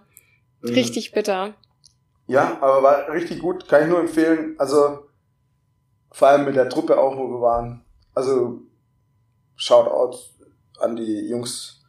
Mhm. 0.63 0.71
Richtig 0.75 1.13
bitter. 1.13 1.55
Ja, 2.27 2.59
aber 2.61 2.83
war 2.83 3.09
richtig 3.13 3.41
gut, 3.41 3.69
kann 3.69 3.83
ich 3.83 3.89
nur 3.89 4.01
empfehlen. 4.01 4.55
Also 4.59 5.01
vor 6.13 6.29
allem 6.29 6.45
mit 6.45 6.57
der 6.57 6.69
Truppe 6.69 6.99
auch, 6.99 7.17
wo 7.17 7.29
wir 7.29 7.41
waren. 7.41 7.85
Also 8.15 8.61
Shoutout 9.57 10.17
an 10.81 10.97
die 10.97 11.29
Jungs. 11.29 11.80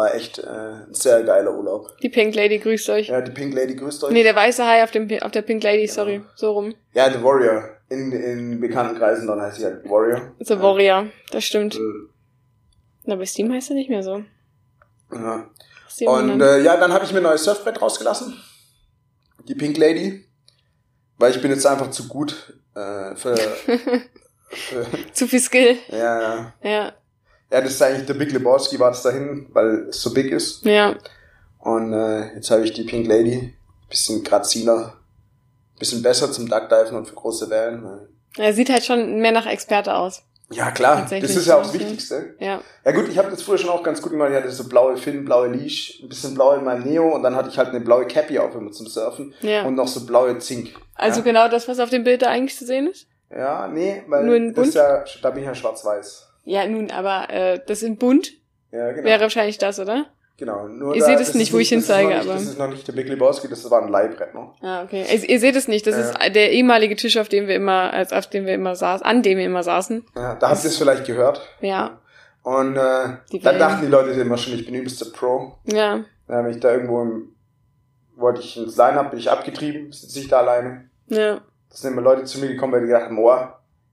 War 0.00 0.14
echt 0.14 0.38
äh, 0.38 0.46
ein 0.46 0.94
sehr 0.94 1.22
geiler 1.24 1.54
Urlaub. 1.54 1.94
Die 2.00 2.08
Pink 2.08 2.34
Lady 2.34 2.56
grüßt 2.58 2.88
euch. 2.88 3.08
Ja, 3.08 3.20
die 3.20 3.32
Pink 3.32 3.52
Lady 3.52 3.74
grüßt 3.76 4.02
euch. 4.04 4.12
Nee, 4.12 4.22
der 4.22 4.34
weiße 4.34 4.64
Hai 4.64 4.82
auf, 4.82 4.90
dem, 4.92 5.06
auf 5.20 5.30
der 5.30 5.42
Pink 5.42 5.62
Lady, 5.62 5.86
sorry. 5.86 6.22
So 6.36 6.52
rum. 6.52 6.74
Ja, 6.94 7.12
The 7.12 7.22
Warrior. 7.22 7.76
In, 7.90 8.10
in 8.10 8.60
bekannten 8.60 8.96
Kreisen 8.96 9.26
dann 9.26 9.42
heißt 9.42 9.58
sie 9.58 9.66
halt 9.66 9.84
Warrior. 9.84 10.34
The 10.38 10.58
Warrior. 10.58 11.08
Das 11.32 11.44
stimmt. 11.44 11.74
Äh, 11.74 11.80
Na, 13.04 13.16
bei 13.16 13.26
Steam 13.26 13.52
heißt 13.52 13.68
er 13.68 13.76
nicht 13.76 13.90
mehr 13.90 14.02
so. 14.02 14.24
Ja. 15.12 15.50
Und 16.06 16.40
äh, 16.40 16.62
ja, 16.62 16.78
dann 16.78 16.94
habe 16.94 17.04
ich 17.04 17.12
mir 17.12 17.18
ein 17.18 17.24
neues 17.24 17.44
Surfbrett 17.44 17.82
rausgelassen. 17.82 18.42
Die 19.48 19.54
Pink 19.54 19.76
Lady. 19.76 20.24
Weil 21.18 21.32
ich 21.32 21.42
bin 21.42 21.50
jetzt 21.50 21.66
einfach 21.66 21.90
zu 21.90 22.08
gut 22.08 22.54
äh, 22.74 23.14
für, 23.16 23.36
für 24.48 24.86
Zu 25.12 25.26
viel 25.28 25.40
Skill. 25.40 25.76
ja, 25.88 26.22
ja. 26.22 26.54
Ja. 26.62 26.92
Ja, 27.50 27.60
das 27.60 27.72
ist 27.72 27.82
eigentlich 27.82 28.06
der 28.06 28.14
Big 28.14 28.32
Lebowski 28.32 28.78
war 28.78 28.90
das 28.90 29.02
dahin, 29.02 29.48
weil 29.52 29.88
es 29.88 30.00
so 30.00 30.12
big 30.12 30.30
ist. 30.30 30.64
Ja. 30.64 30.94
Und 31.58 31.92
äh, 31.92 32.34
jetzt 32.34 32.50
habe 32.50 32.62
ich 32.64 32.72
die 32.72 32.84
Pink 32.84 33.06
Lady. 33.06 33.54
Bisschen 33.88 34.22
graziner. 34.22 34.94
Bisschen 35.78 36.02
besser 36.02 36.30
zum 36.30 36.48
Duckdiven 36.48 36.96
und 36.96 37.06
für 37.08 37.14
große 37.14 37.50
Wellen. 37.50 38.08
Er 38.36 38.52
sieht 38.52 38.70
halt 38.70 38.84
schon 38.84 39.20
mehr 39.20 39.32
nach 39.32 39.46
Experte 39.46 39.94
aus. 39.94 40.22
Ja, 40.52 40.70
klar. 40.72 41.06
Das 41.08 41.30
ist 41.36 41.46
ja 41.46 41.56
auch 41.56 41.62
das. 41.62 41.74
Wichtigste. 41.74 42.34
Ja. 42.40 42.60
Ja 42.84 42.92
gut, 42.92 43.08
ich 43.08 43.18
habe 43.18 43.30
das 43.30 43.42
früher 43.42 43.58
schon 43.58 43.70
auch 43.70 43.82
ganz 43.82 44.02
gut 44.02 44.10
gemacht. 44.12 44.30
Ich 44.30 44.36
hatte 44.36 44.50
so 44.50 44.68
blaue 44.68 44.96
Fin, 44.96 45.24
blaue 45.24 45.48
Leash, 45.48 46.00
ein 46.02 46.08
bisschen 46.08 46.34
blau 46.34 46.54
in 46.54 46.64
meinem 46.64 46.82
Neo 46.84 47.14
und 47.14 47.22
dann 47.22 47.36
hatte 47.36 47.48
ich 47.50 47.58
halt 47.58 47.68
eine 47.68 47.80
blaue 47.80 48.06
Cappy 48.06 48.38
auf 48.38 48.54
immer 48.54 48.72
zum 48.72 48.86
Surfen 48.88 49.32
Ja. 49.42 49.62
und 49.64 49.76
noch 49.76 49.86
so 49.86 50.04
blaue 50.06 50.38
Zink. 50.38 50.74
Also 50.96 51.20
ja. 51.20 51.24
genau 51.24 51.48
das, 51.48 51.68
was 51.68 51.78
auf 51.78 51.90
dem 51.90 52.02
Bild 52.02 52.22
da 52.22 52.26
eigentlich 52.28 52.56
zu 52.58 52.66
sehen 52.66 52.88
ist? 52.88 53.06
Ja, 53.30 53.68
nee, 53.68 54.02
weil 54.08 54.24
Nur 54.24 54.34
in 54.34 54.52
das 54.52 54.68
ist 54.68 54.74
ja, 54.74 55.04
da 55.22 55.30
bin 55.30 55.42
ich 55.44 55.46
ja 55.48 55.54
schwarz-weiß. 55.54 56.29
Ja, 56.44 56.66
nun, 56.66 56.90
aber 56.90 57.30
äh, 57.30 57.60
das 57.66 57.82
in 57.82 57.96
bunt 57.96 58.32
Ja, 58.72 58.92
genau. 58.92 59.04
wäre 59.04 59.20
wahrscheinlich 59.20 59.58
das, 59.58 59.78
oder? 59.78 60.06
genau. 60.36 60.66
Nur 60.68 60.94
Ihr 60.94 61.00
da- 61.00 61.06
seht 61.06 61.20
es 61.20 61.34
nicht, 61.34 61.52
wo 61.52 61.58
ich 61.58 61.68
hinzeige, 61.68 62.14
aber- 62.18 62.32
Das 62.32 62.42
ist 62.44 62.58
noch 62.58 62.68
nicht 62.70 62.88
der 62.88 62.94
Big 62.94 63.08
Lebowski, 63.08 63.46
das 63.48 63.70
war 63.70 63.82
ein 63.82 63.88
Leihbrett, 63.90 64.34
ne? 64.34 64.48
Ah, 64.62 64.82
okay. 64.84 65.04
Also, 65.10 65.26
ihr 65.26 65.38
seht 65.38 65.54
es 65.54 65.68
nicht, 65.68 65.86
das 65.86 65.96
Ja. 65.96 66.00
ist 66.24 66.34
der 66.34 66.50
ehemalige 66.52 66.96
Tisch, 66.96 67.18
auf 67.18 67.28
dem 67.28 67.46
wir 67.46 67.54
immer, 67.56 67.92
als 67.92 68.12
auf 68.14 68.26
dem 68.26 68.46
wir 68.46 68.54
immer 68.54 68.74
saßen, 68.74 69.04
an 69.04 69.22
dem 69.22 69.36
wir 69.36 69.44
immer 69.44 69.62
saßen. 69.62 70.02
Ja, 70.16 70.34
da 70.36 70.48
habt 70.48 70.64
ihr 70.64 70.70
es 70.70 70.78
vielleicht 70.78 71.04
gehört. 71.04 71.42
Ja. 71.60 71.98
Und 72.42 72.74
äh, 72.78 73.18
Die 73.32 73.38
dann 73.40 73.58
dachten 73.58 73.82
die 73.82 73.90
Leute 73.90 74.12
immer 74.18 74.38
schon, 74.38 74.54
ich 74.54 74.64
bin 74.64 74.74
übelster 74.74 75.10
Pro. 75.12 75.56
Ja. 75.66 75.96
Ja, 76.26 76.44
wenn 76.44 76.50
ich 76.52 76.60
da 76.60 76.72
irgendwo 76.72 77.02
im, 77.02 77.34
wollte 78.16 78.40
ich 78.40 78.56
ins 78.56 78.76
Line-Up, 78.78 79.10
bin 79.10 79.18
ich 79.18 79.30
abgetrieben, 79.30 79.92
sitze 79.92 80.20
ich 80.20 80.28
da 80.28 80.38
alleine. 80.38 80.88
Ja. 81.08 81.34
Da 81.34 81.76
sind 81.76 81.92
immer 81.92 82.00
Leute 82.02 82.24
zu 82.24 82.40
mir 82.40 82.48
gekommen, 82.48 82.72
weil 82.72 82.80
die 82.80 82.86
gedacht 82.86 83.04
haben, 83.06 83.18
oh, 83.18 83.36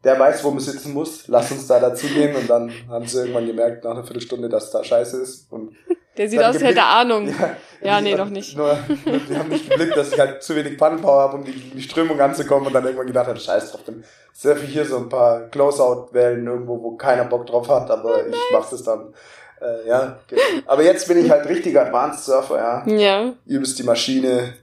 der 0.07 0.17
weiß, 0.17 0.41
wo 0.45 0.51
man 0.51 0.61
sitzen 0.61 0.93
muss, 0.93 1.27
lass 1.27 1.51
uns 1.51 1.67
da 1.67 1.79
dazugehen. 1.79 2.33
Und 2.35 2.49
dann 2.49 2.71
haben 2.89 3.05
sie 3.05 3.19
irgendwann 3.19 3.45
gemerkt, 3.45 3.83
nach 3.83 3.91
einer 3.91 4.03
Viertelstunde, 4.03 4.47
dass 4.47 4.71
da 4.71 4.81
scheiße 4.81 5.21
ist. 5.21 5.51
Und 5.51 5.75
Der 6.15 6.29
sieht 6.29 6.39
aus, 6.39 6.55
als 6.55 6.63
hätte 6.63 6.83
Ahnung. 6.83 7.27
ja, 7.27 7.57
Ja, 7.81 8.01
nee, 8.01 8.15
doch 8.15 8.29
nicht. 8.29 8.55
Nur, 8.55 8.77
nur, 9.05 9.17
die 9.19 9.37
haben 9.37 9.49
nicht 9.49 9.69
geblickt, 9.69 9.97
dass 9.97 10.13
ich 10.13 10.19
halt 10.19 10.41
zu 10.41 10.55
wenig 10.55 10.77
Pannenpower 10.77 11.19
habe, 11.19 11.37
um 11.37 11.43
die, 11.43 11.51
die 11.51 11.81
Strömung 11.81 12.19
anzukommen. 12.21 12.67
Und 12.67 12.73
dann 12.73 12.85
irgendwann 12.85 13.07
gedacht 13.07 13.27
habe, 13.27 13.37
scheiß 13.37 13.71
drauf, 13.71 13.81
dann 13.85 14.05
surfe 14.33 14.63
ich 14.63 14.71
hier 14.71 14.85
so 14.85 14.97
ein 14.97 15.09
paar 15.09 15.41
Close-Out-Wellen 15.49 16.47
irgendwo, 16.47 16.81
wo 16.81 16.95
keiner 16.95 17.25
Bock 17.25 17.45
drauf 17.45 17.67
hat. 17.67 17.91
Aber 17.91 18.25
ich 18.25 18.35
mach 18.53 18.69
das 18.69 18.83
dann. 18.83 19.13
Äh, 19.59 19.89
ja, 19.89 20.19
genau. 20.27 20.41
Aber 20.67 20.83
jetzt 20.83 21.07
bin 21.09 21.17
ich 21.17 21.29
halt 21.29 21.49
richtiger 21.49 21.85
Advanced 21.85 22.23
Surfer, 22.23 22.57
ja. 22.57 22.87
Ja. 22.87 23.33
Übelst 23.45 23.77
die 23.77 23.83
Maschine 23.83 24.53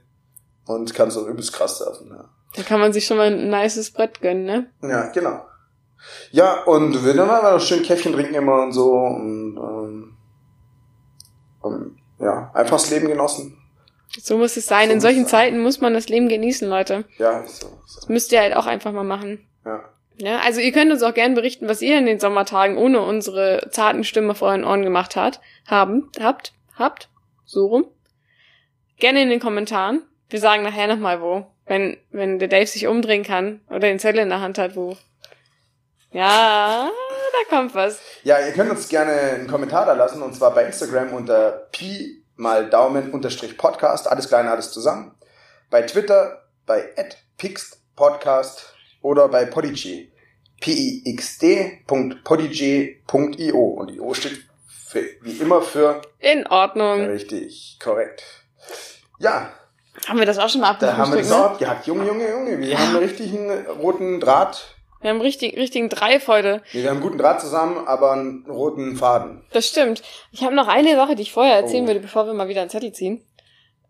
und 0.65 0.91
kann 0.95 1.11
so 1.11 1.27
übelst 1.27 1.53
krass 1.53 1.77
surfen, 1.77 2.09
ja. 2.09 2.25
Da 2.55 2.63
kann 2.63 2.79
man 2.79 2.93
sich 2.93 3.05
schon 3.05 3.17
mal 3.17 3.27
ein 3.27 3.49
nices 3.49 3.91
Brett 3.91 4.21
gönnen, 4.21 4.45
ne? 4.45 4.69
Ja, 4.81 5.07
genau. 5.11 5.45
Ja, 6.31 6.63
und 6.63 7.03
wir 7.03 7.13
dann 7.13 7.27
wir 7.27 7.51
noch 7.53 7.59
schön 7.61 7.83
Käffchen 7.83 8.13
trinken 8.13 8.35
immer 8.35 8.63
und 8.63 8.71
so 8.71 8.93
und, 8.93 9.57
ähm, 9.57 10.17
und 11.61 11.97
ja, 12.19 12.51
einfach 12.53 12.77
das 12.77 12.91
Leben 12.91 13.07
genossen. 13.07 13.57
So 14.21 14.37
muss 14.37 14.55
es 14.55 14.67
sein. 14.67 14.87
So 14.87 14.93
In 14.93 15.01
solchen. 15.01 15.25
Zeiten 15.25 15.61
muss 15.61 15.81
man 15.81 15.93
das 15.93 16.07
Leben 16.07 16.29
genießen, 16.29 16.69
Leute. 16.69 17.05
Ja, 17.17 17.41
so. 17.41 17.45
Ist 17.45 17.63
Das 17.63 18.03
so. 18.03 18.13
müsst 18.13 18.31
ihr 18.31 18.39
halt 18.39 18.55
auch 18.55 18.65
einfach 18.65 18.91
mal 18.91 19.03
machen. 19.03 19.45
Ja. 19.65 19.83
Ja, 20.17 20.39
also 20.39 20.61
ihr 20.61 20.71
könnt 20.71 20.91
uns 20.93 21.03
auch 21.03 21.13
gerne 21.13 21.35
berichten, 21.35 21.67
was 21.67 21.81
ihr 21.81 21.97
in 21.97 22.05
den 22.05 22.21
Sommertagen 22.21 22.77
ohne 22.77 23.01
unsere 23.01 23.67
zarten 23.71 24.05
Stimme 24.05 24.33
vor 24.33 24.47
euren 24.47 24.63
Ohren 24.63 24.83
gemacht 24.83 25.17
hat, 25.17 25.41
haben, 25.67 26.09
habt, 26.21 26.53
habt, 26.77 27.09
so 27.43 27.65
rum. 27.67 27.85
Gerne 28.97 29.21
in 29.23 29.29
den 29.29 29.41
Kommentaren. 29.41 30.03
Wir 30.29 30.39
sagen 30.39 30.63
nachher 30.63 30.87
nochmal 30.87 31.21
wo, 31.21 31.47
wenn, 31.65 31.97
wenn 32.11 32.39
der 32.39 32.47
Dave 32.47 32.67
sich 32.67 32.87
umdrehen 32.87 33.23
kann 33.23 33.61
oder 33.69 33.79
den 33.79 33.99
Zettel 33.99 34.21
in 34.21 34.29
der 34.29 34.41
Hand 34.41 34.57
hat, 34.57 34.75
wo. 34.75 34.97
Ja, 36.11 36.89
da 36.89 37.55
kommt 37.55 37.75
was. 37.75 37.99
Ja, 38.23 38.39
ihr 38.39 38.53
könnt 38.53 38.71
uns 38.71 38.87
gerne 38.87 39.11
einen 39.11 39.47
Kommentar 39.47 39.85
da 39.85 39.93
lassen 39.93 40.21
und 40.21 40.35
zwar 40.35 40.53
bei 40.53 40.65
Instagram 40.65 41.13
unter 41.13 41.67
pi 41.71 42.23
mal 42.37 42.69
Daumen 42.69 43.11
unterstrich 43.11 43.57
Podcast, 43.57 44.07
alles 44.07 44.27
klein, 44.27 44.47
alles 44.47 44.71
zusammen. 44.71 45.15
Bei 45.69 45.81
Twitter 45.81 46.43
bei 46.65 46.93
@pixedpodcast 47.37 48.73
oder 49.01 49.27
bei 49.27 49.45
Podigy 49.45 50.11
pixd.podigy.io 50.61 53.59
und 53.59 53.91
io 53.91 54.13
steht 54.13 54.45
für, 54.67 55.03
wie 55.21 55.37
immer 55.37 55.61
für 55.61 56.01
In 56.19 56.47
Ordnung. 56.47 57.05
richtig 57.05 57.77
korrekt. 57.83 58.23
Ja, 59.19 59.51
Haben 60.07 60.19
wir 60.19 60.25
das 60.25 60.37
auch 60.37 60.49
schon 60.49 60.61
mal 60.61 60.75
da 60.79 60.97
haben 60.97 61.11
wir 61.11 61.19
das 61.19 61.31
auch 61.31 61.39
ne? 61.39 61.45
abgehackt. 61.45 61.87
Junge, 61.87 62.05
Junge, 62.05 62.29
Junge, 62.29 62.59
wir 62.59 62.77
haben 62.77 62.89
einen 62.89 62.97
richtigen 62.97 63.49
roten 63.67 64.19
Draht. 64.19 64.75
Wir 65.01 65.09
haben 65.11 65.21
richtig, 65.21 65.55
richtigen 65.57 65.89
Dreif 65.89 66.27
heute. 66.27 66.61
Nee, 66.73 66.81
wir 66.81 66.89
haben 66.89 66.97
einen 66.97 67.03
guten 67.03 67.17
Draht 67.17 67.39
zusammen, 67.41 67.87
aber 67.87 68.13
einen 68.13 68.45
roten 68.47 68.95
Faden. 68.95 69.43
Das 69.51 69.67
stimmt. 69.67 70.01
Ich 70.31 70.43
habe 70.43 70.55
noch 70.55 70.67
eine 70.67 70.95
Sache, 70.95 71.15
die 71.15 71.21
ich 71.21 71.31
vorher 71.31 71.55
erzählen 71.55 71.83
Oh. 71.83 71.87
würde, 71.87 71.99
bevor 71.99 72.25
wir 72.25 72.33
mal 72.33 72.47
wieder 72.47 72.61
einen 72.61 72.69
Zettel 72.69 72.91
ziehen. 72.91 73.23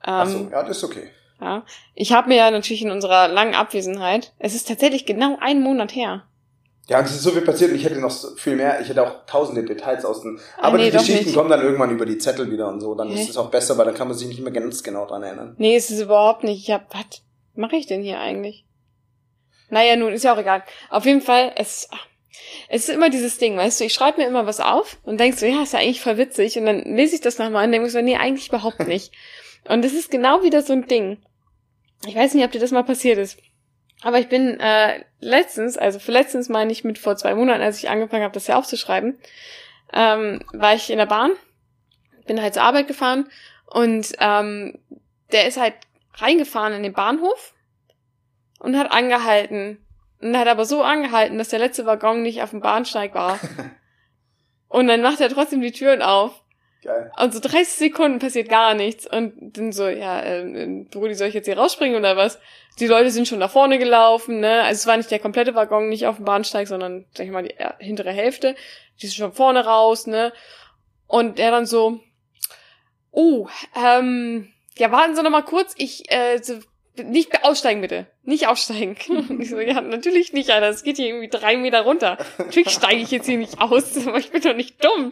Ähm, 0.05 0.13
Achso, 0.13 0.47
ja, 0.51 0.63
das 0.63 0.77
ist 0.77 0.83
okay. 0.83 1.09
Ja. 1.41 1.63
Ich 1.93 2.11
habe 2.13 2.27
mir 2.29 2.35
ja 2.37 2.51
natürlich 2.51 2.81
in 2.81 2.91
unserer 2.91 3.27
langen 3.27 3.55
Abwesenheit, 3.55 4.33
es 4.39 4.55
ist 4.55 4.67
tatsächlich 4.67 5.05
genau 5.05 5.37
ein 5.41 5.61
Monat 5.61 5.95
her. 5.95 6.23
Ja, 6.87 7.01
es 7.01 7.11
ist 7.11 7.23
so 7.23 7.31
viel 7.31 7.41
passiert 7.41 7.71
und 7.71 7.77
ich 7.77 7.83
hätte 7.83 7.99
noch 7.99 8.13
viel 8.37 8.55
mehr. 8.55 8.79
Ich 8.79 8.89
hätte 8.89 9.01
auch 9.01 9.25
tausende 9.25 9.63
Details 9.63 10.05
aus 10.05 10.21
den. 10.21 10.39
Ah, 10.57 10.67
Aber 10.67 10.77
nee, 10.77 10.91
die 10.91 10.97
Geschichten 10.97 11.25
nicht. 11.25 11.35
kommen 11.35 11.49
dann 11.49 11.61
irgendwann 11.61 11.89
über 11.89 12.05
die 12.05 12.19
Zettel 12.19 12.51
wieder 12.51 12.67
und 12.67 12.79
so. 12.79 12.93
Dann 12.93 13.09
Hä? 13.09 13.21
ist 13.21 13.29
es 13.29 13.37
auch 13.37 13.49
besser, 13.49 13.77
weil 13.77 13.85
dann 13.85 13.95
kann 13.95 14.07
man 14.07 14.15
sich 14.15 14.27
nicht 14.27 14.41
mehr 14.41 14.51
ganz 14.51 14.83
genau 14.83 15.07
dran 15.07 15.23
erinnern. 15.23 15.55
Nee, 15.57 15.75
ist 15.75 15.89
es 15.89 15.99
überhaupt 16.01 16.43
nicht. 16.43 16.61
Ich 16.67 16.71
hab, 16.71 16.93
was 16.93 17.23
mache 17.55 17.75
ich 17.75 17.87
denn 17.87 18.03
hier 18.03 18.19
eigentlich? 18.19 18.65
Naja, 19.69 19.95
nun, 19.95 20.13
ist 20.13 20.23
ja 20.23 20.33
auch 20.33 20.37
egal. 20.37 20.63
Auf 20.91 21.05
jeden 21.05 21.21
Fall, 21.21 21.53
es, 21.55 21.89
es 22.69 22.87
ist 22.87 22.93
immer 22.93 23.09
dieses 23.09 23.39
Ding, 23.39 23.57
weißt 23.57 23.79
du, 23.79 23.85
ich 23.85 23.93
schreibe 23.93 24.21
mir 24.21 24.27
immer 24.27 24.45
was 24.45 24.59
auf 24.59 24.99
und 25.03 25.19
denkst 25.19 25.39
so, 25.39 25.47
ja, 25.47 25.63
ist 25.63 25.73
ja 25.73 25.79
eigentlich 25.79 26.01
voll 26.01 26.17
witzig. 26.17 26.55
Und 26.59 26.67
dann 26.67 26.81
lese 26.81 27.15
ich 27.15 27.21
das 27.21 27.39
nochmal 27.39 27.65
und 27.65 27.71
denke 27.71 27.89
so, 27.89 27.99
nee, 27.99 28.15
eigentlich 28.15 28.49
überhaupt 28.49 28.87
nicht. 28.87 29.11
Und 29.67 29.83
das 29.83 29.93
ist 29.93 30.11
genau 30.11 30.43
wieder 30.43 30.61
so 30.61 30.73
ein 30.73 30.85
Ding. 30.85 31.17
Ich 32.05 32.15
weiß 32.15 32.35
nicht, 32.35 32.45
ob 32.45 32.51
dir 32.51 32.59
das 32.59 32.69
mal 32.69 32.83
passiert 32.83 33.17
ist. 33.17 33.39
Aber 34.05 34.19
ich 34.19 34.29
bin 34.29 34.59
äh, 34.59 35.03
letztens, 35.19 35.79
also 35.79 35.97
für 35.97 36.11
letztens 36.11 36.47
meine 36.47 36.71
ich 36.71 36.83
mit 36.83 36.99
vor 36.99 37.15
zwei 37.15 37.33
Monaten, 37.33 37.63
als 37.63 37.79
ich 37.79 37.89
angefangen 37.89 38.21
habe, 38.21 38.35
das 38.35 38.45
hier 38.45 38.55
aufzuschreiben, 38.55 39.17
ähm, 39.93 40.41
war 40.53 40.75
ich 40.75 40.91
in 40.91 40.99
der 40.99 41.07
Bahn, 41.07 41.31
bin 42.27 42.39
halt 42.39 42.53
zur 42.53 42.61
Arbeit 42.61 42.87
gefahren 42.87 43.27
und 43.65 44.13
ähm, 44.19 44.77
der 45.31 45.47
ist 45.47 45.59
halt 45.59 45.73
reingefahren 46.13 46.73
in 46.73 46.83
den 46.83 46.93
Bahnhof 46.93 47.55
und 48.59 48.77
hat 48.77 48.91
angehalten. 48.91 49.83
Und 50.21 50.37
hat 50.37 50.49
aber 50.49 50.65
so 50.65 50.83
angehalten, 50.83 51.39
dass 51.39 51.49
der 51.49 51.57
letzte 51.57 51.87
Waggon 51.87 52.21
nicht 52.21 52.43
auf 52.43 52.51
dem 52.51 52.61
Bahnsteig 52.61 53.15
war. 53.15 53.39
und 54.67 54.85
dann 54.85 55.01
macht 55.01 55.19
er 55.19 55.29
trotzdem 55.29 55.61
die 55.61 55.71
Türen 55.71 56.03
auf. 56.03 56.43
Geil. 56.85 57.11
Und 57.19 57.33
so 57.33 57.39
30 57.39 57.67
Sekunden 57.67 58.19
passiert 58.19 58.47
gar 58.47 58.75
nichts. 58.75 59.07
Und 59.07 59.57
dann 59.57 59.71
so, 59.71 59.87
ja, 59.87 60.21
ähm, 60.21 60.87
Brudi, 60.91 61.15
soll 61.15 61.29
ich 61.29 61.33
jetzt 61.33 61.47
hier 61.47 61.57
rausspringen 61.57 61.97
oder 61.97 62.15
was? 62.15 62.39
Die 62.77 62.85
Leute 62.85 63.09
sind 63.09 63.27
schon 63.27 63.39
nach 63.39 63.49
vorne 63.49 63.79
gelaufen, 63.79 64.39
ne? 64.39 64.61
Also 64.61 64.81
es 64.81 64.87
war 64.87 64.95
nicht 64.95 65.09
der 65.09 65.17
komplette 65.17 65.55
Waggon, 65.55 65.89
nicht 65.89 66.05
auf 66.05 66.17
dem 66.17 66.25
Bahnsteig, 66.25 66.67
sondern, 66.67 67.05
sag 67.15 67.25
ich 67.25 67.31
mal, 67.31 67.41
die 67.41 67.57
äh, 67.57 67.71
hintere 67.79 68.11
Hälfte. 68.11 68.55
Die 69.01 69.07
sind 69.07 69.15
schon 69.15 69.33
vorne 69.33 69.65
raus, 69.65 70.05
ne? 70.05 70.31
Und 71.07 71.39
der 71.39 71.49
dann 71.49 71.65
so, 71.65 72.01
oh, 73.09 73.47
ähm, 73.75 74.53
ja, 74.77 74.91
warten 74.91 75.15
Sie 75.15 75.23
noch 75.23 75.31
mal 75.31 75.41
kurz, 75.41 75.73
ich, 75.77 76.11
äh, 76.11 76.37
so, 76.37 76.59
nicht 77.03 77.43
aussteigen 77.43 77.81
bitte. 77.81 78.05
Nicht 78.21 78.47
aussteigen. 78.47 78.95
Und 79.09 79.39
ich 79.41 79.49
so, 79.49 79.59
ja, 79.59 79.81
natürlich 79.81 80.33
nicht, 80.33 80.51
Alter. 80.51 80.69
Es 80.69 80.83
geht 80.83 80.97
hier 80.97 81.07
irgendwie 81.07 81.29
drei 81.29 81.57
Meter 81.57 81.81
runter. 81.81 82.19
Natürlich 82.37 82.69
steige 82.69 83.01
ich 83.01 83.09
jetzt 83.09 83.25
hier 83.25 83.39
nicht 83.39 83.59
aus, 83.59 83.97
aber 84.07 84.19
ich 84.19 84.29
bin 84.29 84.43
doch 84.43 84.55
nicht 84.55 84.83
dumm. 84.85 85.11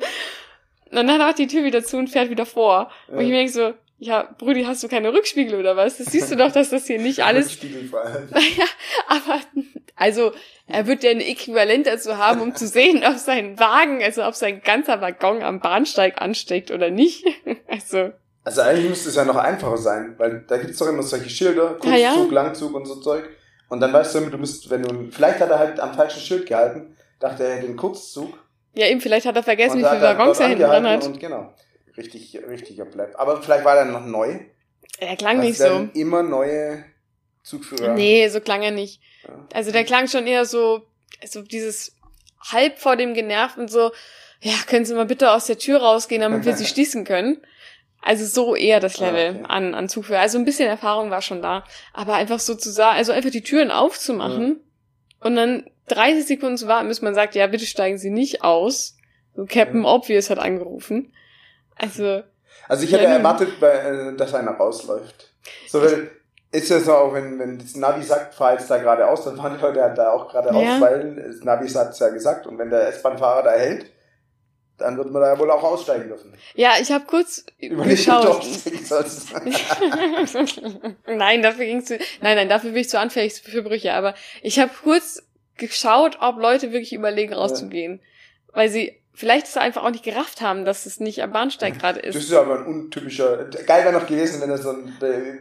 Und 0.97 1.07
dann 1.07 1.17
macht 1.17 1.39
die 1.39 1.47
Tür 1.47 1.63
wieder 1.63 1.83
zu 1.83 1.97
und 1.97 2.09
fährt 2.09 2.29
wieder 2.29 2.45
vor. 2.45 2.89
Und 3.07 3.21
ich 3.21 3.29
Ja. 3.29 3.35
denke 3.35 3.51
so, 3.51 3.73
ja, 3.99 4.27
Brudi, 4.37 4.63
hast 4.65 4.83
du 4.83 4.87
keine 4.89 5.13
Rückspiegel 5.13 5.57
oder 5.59 5.77
was? 5.77 5.97
Das 5.97 6.07
siehst 6.07 6.29
du 6.31 6.35
doch, 6.35 6.51
dass 6.51 6.69
das 6.71 6.87
hier 6.87 6.99
nicht 6.99 7.23
alles. 7.23 7.45
Rückspiegel 7.47 7.87
vor 7.87 8.01
allem. 8.01 8.27
Naja, 8.31 8.65
aber 9.07 9.39
also 9.95 10.31
er 10.67 10.87
wird 10.87 11.03
ja 11.03 11.11
ein 11.11 11.21
Äquivalent 11.21 11.87
dazu 11.87 12.17
haben, 12.17 12.41
um 12.41 12.53
zu 12.55 12.67
sehen, 12.67 13.03
ob 13.07 13.17
sein 13.17 13.57
Wagen, 13.59 14.03
also 14.03 14.25
ob 14.25 14.35
sein 14.35 14.61
ganzer 14.61 14.99
Waggon 15.01 15.41
am 15.41 15.59
Bahnsteig 15.61 16.21
ansteckt 16.21 16.71
oder 16.71 16.89
nicht. 16.89 17.25
Also, 17.67 18.11
Also 18.43 18.61
eigentlich 18.61 18.89
müsste 18.89 19.09
es 19.09 19.15
ja 19.15 19.23
noch 19.25 19.37
einfacher 19.37 19.77
sein, 19.77 20.15
weil 20.17 20.43
da 20.47 20.57
gibt 20.57 20.71
es 20.71 20.77
doch 20.79 20.87
immer 20.87 21.03
solche 21.03 21.29
Schilder, 21.29 21.77
Ja, 21.83 21.95
ja. 21.95 22.09
Kurzzug, 22.13 22.31
Langzug 22.31 22.73
und 22.75 22.85
so 22.85 22.95
Zeug. 22.95 23.23
Und 23.69 23.79
dann 23.79 23.93
weißt 23.93 24.13
du 24.15 24.19
immer, 24.19 24.31
du 24.31 24.37
müsst, 24.37 24.69
wenn 24.69 24.83
du, 24.83 25.09
vielleicht 25.11 25.39
hat 25.39 25.49
er 25.49 25.59
halt 25.59 25.79
am 25.79 25.93
falschen 25.93 26.19
Schild 26.19 26.45
gehalten, 26.45 26.95
dachte 27.19 27.43
er 27.45 27.61
den 27.61 27.77
Kurzzug. 27.77 28.37
Ja, 28.73 28.87
eben, 28.87 29.01
vielleicht 29.01 29.25
hat 29.25 29.35
er 29.35 29.43
vergessen, 29.43 29.79
wie 29.79 29.83
viele 29.83 29.97
er 29.97 30.01
Waggons 30.01 30.39
er 30.39 30.47
hinten 30.47 30.63
dran 30.63 30.87
hat. 30.87 31.05
Und 31.05 31.19
genau, 31.19 31.53
richtig, 31.97 32.37
richtiger 32.47 32.85
bleibt. 32.85 33.17
Aber 33.19 33.41
vielleicht 33.41 33.65
war 33.65 33.75
der 33.75 33.85
noch 33.85 34.05
neu. 34.05 34.39
Er 34.99 35.15
klang 35.15 35.37
Also 35.39 35.47
nicht 35.47 35.57
so. 35.57 35.89
immer 35.99 36.23
neue 36.23 36.83
Zugführer. 37.43 37.93
Nee, 37.93 38.27
so 38.29 38.39
klang 38.39 38.61
er 38.63 38.71
nicht. 38.71 39.01
Ja. 39.27 39.47
Also 39.53 39.71
der 39.71 39.83
klang 39.83 40.07
schon 40.07 40.25
eher 40.27 40.45
so, 40.45 40.83
so 41.25 41.41
dieses 41.41 41.95
halb 42.51 42.79
vor 42.79 42.95
dem 42.95 43.13
genervt 43.13 43.57
und 43.57 43.69
so, 43.69 43.91
ja, 44.41 44.53
können 44.67 44.85
Sie 44.85 44.93
mal 44.93 45.05
bitte 45.05 45.31
aus 45.31 45.45
der 45.45 45.57
Tür 45.57 45.79
rausgehen, 45.81 46.21
damit 46.21 46.45
wir 46.45 46.55
sie 46.55 46.65
schließen 46.73 47.05
können. 47.05 47.37
Also 48.01 48.25
so 48.25 48.55
eher 48.55 48.81
das 48.81 49.01
Ah, 49.01 49.05
Level 49.09 49.29
okay. 49.35 49.45
an, 49.47 49.73
an 49.73 49.87
Zugführer. 49.87 50.19
Also 50.19 50.37
ein 50.37 50.43
bisschen 50.45 50.67
Erfahrung 50.67 51.09
war 51.09 51.21
schon 51.21 51.41
da. 51.41 51.63
Aber 51.93 52.15
einfach 52.15 52.39
so 52.39 52.53
zu 52.55 52.69
sagen, 52.69 52.97
also 52.97 53.13
einfach 53.13 53.29
die 53.31 53.43
Türen 53.43 53.71
aufzumachen 53.71 54.59
und 55.21 55.35
dann 55.37 55.69
30 55.87 56.25
Sekunden 56.25 56.57
zu 56.57 56.67
warten, 56.67 56.87
bis 56.87 57.01
man 57.01 57.15
sagt, 57.15 57.35
ja, 57.35 57.47
bitte 57.47 57.65
steigen 57.65 57.97
Sie 57.97 58.09
nicht 58.09 58.43
aus. 58.43 58.97
So 59.35 59.45
Captain 59.45 59.83
Ja. 59.83 59.89
Obvious 59.93 60.29
hat 60.29 60.39
angerufen. 60.39 61.13
Also, 61.75 62.23
Also 62.67 62.83
ich 62.85 62.91
hätte 62.93 63.03
Ja, 63.03 63.09
erwartet, 63.17 63.61
äh, 63.61 64.15
dass 64.15 64.33
einer 64.33 64.51
rausläuft. 64.51 65.31
So, 65.67 65.81
weil, 65.81 66.11
ist 66.51 66.69
ja 66.69 66.79
so 66.79 66.93
auch, 66.93 67.13
wenn, 67.13 67.39
wenn 67.39 67.57
das 67.57 67.75
Navi 67.75 68.03
sagt, 68.03 68.35
fahr 68.35 68.53
jetzt 68.53 68.69
da 68.69 68.77
geradeaus, 68.77 69.23
dann 69.25 69.35
fahren 69.37 69.55
die 69.57 69.61
Leute 69.61 69.81
halt 69.81 69.97
da 69.97 70.11
auch 70.11 70.27
geradeaus, 70.29 70.63
Ja. 70.63 70.79
weil 70.81 71.15
das 71.15 71.43
Navi 71.43 71.67
hat 71.69 71.89
es 71.89 71.99
ja 71.99 72.09
gesagt. 72.09 72.45
Und 72.47 72.57
wenn 72.59 72.69
der 72.69 72.87
S-Bahn-Fahrer 72.89 73.43
da 73.43 73.51
hält, 73.53 73.87
dann 74.77 74.97
wird 74.97 75.11
man 75.11 75.21
da 75.21 75.37
wohl 75.39 75.49
auch 75.51 75.63
aussteigen 75.63 76.07
dürfen. 76.07 76.33
ja, 76.55 76.71
ich 76.81 76.91
habe 76.91 77.05
kurz 77.05 77.45
Überlegt 77.59 78.07
ob 78.09 78.43
nein, 81.07 81.41
dafür 81.41 81.65
ging's 81.65 81.85
zu, 81.85 81.97
nein, 82.21 82.35
nein, 82.35 82.49
dafür 82.49 82.71
bin 82.71 82.81
ich 82.81 82.89
zu 82.89 82.99
anfällig 82.99 83.33
für 83.41 83.61
Brüche, 83.61 83.93
aber 83.93 84.13
ich 84.41 84.59
habe 84.59 84.71
kurz 84.83 85.21
geschaut, 85.57 86.17
ob 86.21 86.37
Leute 86.37 86.71
wirklich 86.71 86.93
überlegen, 86.93 87.33
rauszugehen. 87.33 87.99
Weil 88.53 88.69
sie 88.69 88.97
vielleicht 89.15 89.45
es 89.45 89.57
einfach 89.57 89.83
auch 89.83 89.91
nicht 89.91 90.03
gerafft 90.03 90.41
haben, 90.41 90.65
dass 90.65 90.87
es 90.87 90.99
nicht 90.99 91.21
am 91.21 91.31
Bahnsteig 91.31 91.77
gerade 91.77 92.01
Das 92.01 92.15
ist. 92.15 92.25
ist 92.25 92.33
aber 92.33 92.59
ein 92.59 92.65
untypischer. 92.65 93.45
Geil 93.45 93.83
wäre 93.85 93.93
noch 93.93 94.07
gewesen, 94.07 94.41
wenn 94.41 94.49
er 94.49 94.57
so 94.57 94.75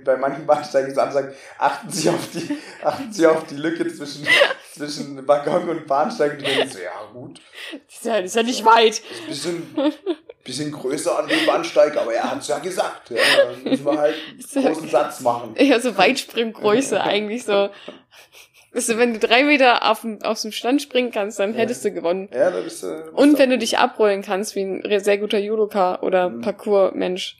bei, 0.05 0.17
manchen 0.19 0.47
Bahnsteigen 0.47 0.95
so 0.95 1.01
ansagt, 1.01 1.35
achten 1.59 1.91
Sie 1.91 2.11
auf 2.11 2.29
die, 2.35 2.59
achten 2.85 3.11
Sie 3.13 3.27
auf 3.27 3.47
die 3.47 3.57
Lücke 3.57 3.87
zwischen, 3.89 4.27
zwischen 4.75 5.27
Waggon 5.27 5.69
und 5.71 5.87
Bahnsteig. 5.87 6.39
Und 6.39 6.71
so, 6.71 6.79
ja 6.79 6.91
gut, 7.15 7.41
Das 7.87 7.97
ist 7.97 8.05
ja, 8.05 8.17
das 8.21 8.25
ist 8.27 8.37
ja 8.37 8.43
nicht 8.43 8.65
weit. 8.67 9.03
ist 9.31 9.47
ein 9.47 9.63
bisschen, 9.73 9.95
bisschen 10.45 10.73
größer 10.73 11.19
an 11.19 11.29
dem 11.29 11.47
Bahnsteig, 11.47 11.97
aber 11.97 12.13
er 12.13 12.31
hat's 12.31 12.49
ja 12.49 12.59
gesagt. 12.59 13.09
Ja, 13.11 13.17
müssen 13.65 13.87
wir 13.87 13.99
halt 13.99 14.17
einen 14.55 14.65
großen 14.67 14.89
Satz 14.91 15.21
machen. 15.21 15.55
Ja, 15.59 15.81
so 15.81 15.97
Weitspringgröße 15.97 17.01
eigentlich 17.01 17.45
so. 17.45 17.71
Also 18.75 18.97
wenn 18.97 19.13
du 19.13 19.19
drei 19.19 19.45
Meter 19.45 19.91
auf 19.91 20.07
aus 20.23 20.43
dem 20.43 20.53
Stand 20.53 20.81
springen 20.81 21.11
kannst, 21.11 21.39
dann 21.39 21.53
Ja. 21.53 21.59
hättest 21.61 21.85
du 21.85 21.91
gewonnen. 21.93 22.29
Ja, 22.33 22.51
da 22.51 22.61
bist 22.61 22.83
du. 22.83 22.89
bist 22.89 23.13
Und 23.13 23.39
wenn 23.39 23.51
du 23.51 23.59
dich 23.59 23.79
abrollen 23.79 24.23
kannst, 24.23 24.55
wie 24.57 24.63
ein 24.63 25.01
sehr 25.01 25.19
guter 25.19 25.39
Judoka 25.39 26.01
oder 26.01 26.31
Mhm. 26.31 26.41
Parkour-Mensch, 26.41 27.39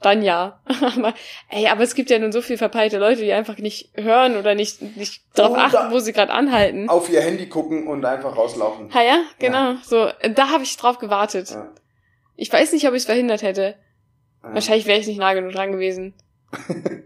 dann 0.00 0.22
ja. 0.22 0.60
aber, 0.98 1.14
ey, 1.50 1.68
aber 1.68 1.82
es 1.84 1.94
gibt 1.94 2.10
ja 2.10 2.18
nun 2.18 2.32
so 2.32 2.42
viel 2.42 2.58
verpeilte 2.58 2.98
Leute, 2.98 3.20
die 3.22 3.32
einfach 3.32 3.58
nicht 3.58 3.90
hören 3.94 4.36
oder 4.36 4.56
nicht, 4.56 4.82
nicht 4.96 5.22
Oder- 5.38 5.56
achten, 5.58 5.92
wo 5.92 6.00
sie 6.00 6.12
gerade 6.12 6.32
anhalten. 6.32 6.88
auf 6.88 7.08
ihr 7.08 7.20
Handy 7.20 7.48
gucken 7.48 7.86
und 7.86 8.04
einfach 8.04 8.36
rauslaufen. 8.36 8.92
Ha 8.92 9.02
ja, 9.02 9.22
genau. 9.38 9.74
So, 9.84 10.08
da 10.34 10.48
habe 10.50 10.64
ich 10.64 10.76
drauf 10.76 10.98
gewartet. 10.98 11.50
Ja. 11.50 11.68
Ich 12.34 12.52
weiß 12.52 12.72
nicht, 12.72 12.88
ob 12.88 12.94
ich 12.94 13.02
es 13.02 13.06
verhindert 13.06 13.42
hätte. 13.42 13.76
Ja. 14.42 14.54
Wahrscheinlich 14.54 14.86
wäre 14.86 14.98
ich 14.98 15.06
nicht 15.06 15.20
nah 15.20 15.34
genug 15.34 15.52
dran 15.52 15.70
gewesen. 15.70 16.14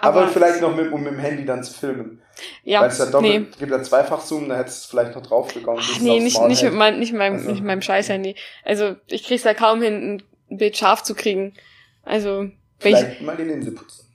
Aber, 0.00 0.28
vielleicht 0.28 0.62
noch 0.62 0.74
mit, 0.74 0.90
um 0.92 1.02
mit 1.02 1.12
dem 1.12 1.18
Handy 1.18 1.44
dann 1.44 1.62
zu 1.62 1.74
filmen. 1.74 2.22
Ja, 2.64 2.80
Weil 2.82 2.88
es 2.88 2.98
ja 2.98 3.06
doppelt, 3.06 3.50
nee. 3.50 3.56
gibt 3.58 3.70
ja 3.72 3.82
Zweifach-Zoom, 3.82 4.48
da 4.48 4.56
hättest 4.56 4.84
du 4.84 4.90
vielleicht 4.90 5.14
noch 5.14 5.22
drauf 5.22 5.52
bekommen. 5.52 5.78
bis 5.78 5.86
Ach, 5.96 6.00
nee, 6.00 6.20
nicht, 6.20 6.40
nicht, 6.42 6.62
mit 6.62 6.74
mein, 6.74 6.98
nicht, 6.98 7.12
meinem, 7.12 7.34
Also. 7.34 7.48
nicht 7.50 7.58
mit 7.60 7.66
meinem 7.66 7.82
Scheiß-Handy. 7.82 8.34
Also, 8.64 8.96
ich 9.06 9.24
krieg's 9.24 9.42
da 9.42 9.54
kaum 9.54 9.82
hin, 9.82 10.22
ein 10.50 10.56
Bild 10.58 10.76
scharf 10.76 11.02
zu 11.02 11.14
kriegen. 11.14 11.54
Also, 12.02 12.50
Wenn 12.80 12.92
ich, 12.94 12.98
Vielleicht 12.98 13.22
mal 13.22 13.36
die 13.36 13.44
Linse 13.44 13.72
putzen. 13.72 14.06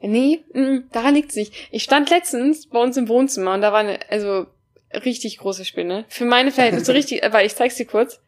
nee, 0.00 0.44
mh, 0.52 0.82
daran 0.92 1.14
liegt's 1.14 1.36
nicht. 1.36 1.54
Ich 1.70 1.82
stand 1.82 2.10
letztens 2.10 2.68
bei 2.68 2.78
uns 2.80 2.96
im 2.96 3.08
Wohnzimmer 3.08 3.54
und 3.54 3.60
da 3.60 3.72
war 3.72 3.80
eine, 3.80 3.98
also 4.10 4.46
richtig 4.92 5.38
große 5.38 5.64
Spinne. 5.64 6.04
Für 6.08 6.24
meine 6.24 6.50
Verhältnisse 6.50 6.92
richtig, 6.94 7.22
weil 7.30 7.46
ich 7.46 7.54
zeig's 7.54 7.76
dir 7.76 7.86
kurz. 7.86 8.20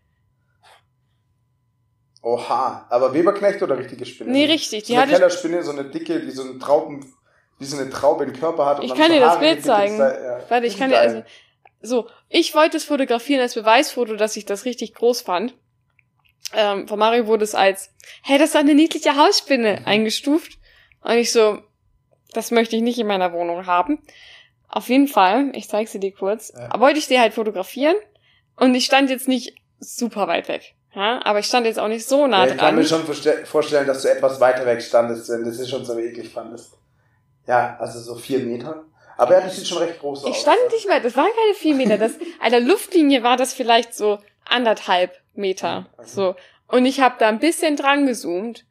Oha, 2.25 2.87
aber 2.89 3.13
Weberknecht 3.15 3.61
oder 3.63 3.77
richtige 3.79 4.05
Spinne? 4.07 4.31
Nee, 4.31 4.45
richtig, 4.45 4.85
die 4.85 4.93
So 4.93 4.95
eine 4.95 5.03
hatte 5.03 5.13
Kellerspinne, 5.15 5.63
so 5.65 5.73
eine 5.73 5.85
dicke, 5.85 6.21
die 6.21 6.31
so 6.31 6.43
einen 6.43 6.61
Trauben, 6.61 7.05
wie 7.59 7.65
so 7.65 7.77
eine 7.79 7.91
Traube 7.91 8.25
im 8.25 8.33
Körper 8.33 8.67
hat. 8.67 8.79
und 8.81 8.85
Ich 8.87 8.95
kann 8.95 9.09
so 9.09 9.13
dir 9.15 9.21
das 9.21 9.31
Haare 9.31 9.41
Bild 9.41 9.65
zeigen. 9.65 9.99
Ja. 9.99 10.41
Warte, 10.49 10.67
ich 10.67 10.79
kann 10.79 10.91
dir 10.91 10.99
also. 10.99 11.23
So, 11.85 12.09
ich 12.29 12.55
wollte 12.55 12.77
es 12.77 12.85
fotografieren 12.85 13.41
als 13.41 13.55
Beweisfoto, 13.55 14.15
dass 14.17 14.37
ich 14.37 14.45
das 14.47 14.65
richtig 14.65 14.95
groß 14.95 15.23
fand. 15.23 15.55
Ähm, 16.55 16.87
von 16.87 16.99
Mario 16.99 17.27
wurde 17.27 17.45
es 17.45 17.55
als, 17.55 17.91
hey, 18.23 18.39
das 18.39 18.51
ist 18.51 18.57
eine 18.57 18.75
niedliche 18.75 19.17
Hausspinne 19.17 19.79
Mhm. 19.81 19.87
eingestuft. 19.87 20.59
Und 21.03 21.13
ich 21.13 21.33
so, 21.33 21.59
das 22.33 22.51
möchte 22.51 22.77
ich 22.77 22.83
nicht 22.83 22.99
in 22.99 23.07
meiner 23.07 23.33
Wohnung 23.33 23.67
haben. 23.67 24.01
Auf 24.69 24.89
jeden 24.89 25.09
Fall, 25.09 25.51
ich 25.55 25.69
zeig 25.69 25.89
sie 25.89 25.99
dir 26.01 26.13
kurz, 26.13 26.53
Ja. 26.57 26.79
wollte 26.81 26.99
ich 26.99 27.07
sie 27.07 27.19
halt 27.21 27.35
fotografieren. 27.35 27.97
Und 28.57 28.75
ich 28.75 28.85
stand 28.85 29.11
jetzt 29.11 29.29
nicht 29.29 29.55
super 29.81 30.29
weit 30.29 30.49
weg. 30.49 30.75
Ja, 30.95 31.21
aber 31.25 31.39
ich 31.41 31.47
stand 31.47 31.67
jetzt 31.67 31.79
auch 31.79 31.89
nicht 31.89 32.07
so 32.07 32.27
nah 32.27 32.41
Ja, 32.45 32.45
ich 32.45 32.49
kann 32.51 32.59
dran. 32.59 32.75
mir 32.77 32.85
schon 32.85 33.03
vorste- 33.05 33.45
vorstellen, 33.47 33.87
dass 33.87 34.03
du 34.03 34.09
etwas 34.11 34.39
weiter 34.41 34.67
weg 34.67 34.83
standest, 34.83 35.29
wenn 35.31 35.43
du 35.43 35.51
das 35.51 35.69
schon 35.69 35.85
so 35.85 35.99
eklig 35.99 36.29
fandest. 36.29 36.75
Ja, 37.47 37.77
also 37.79 37.99
so 37.99 38.15
vier 38.17 38.41
Meter. 38.41 38.85
Aber 39.17 39.35
ja, 39.35 39.41
das 39.41 39.57
sieht 39.57 39.67
schon 39.67 39.79
recht 39.79 40.01
groß 40.01 40.25
aus. 40.25 40.31
Ich 40.31 40.37
stand 40.37 40.59
nicht 40.73 40.89
weit, 40.89 41.05
das 41.05 41.17
waren 41.17 41.31
keine 41.31 41.55
vier 41.55 41.75
Meter. 41.75 41.99
Das, 41.99 42.13
an 42.41 42.51
der 42.51 42.61
Luftlinie 42.61 43.23
war 43.23 43.37
das 43.37 43.53
vielleicht 43.53 43.95
so 43.95 44.19
anderthalb 44.45 45.21
Meter. 45.35 45.87
Okay. 45.97 46.09
So. 46.09 46.35
Und 46.69 46.87
ich 46.87 47.01
habe 47.01 47.17
da 47.19 47.29
ein 47.29 47.39
bisschen 47.39 47.77
dran 47.77 48.07
gezoomt. 48.07 48.65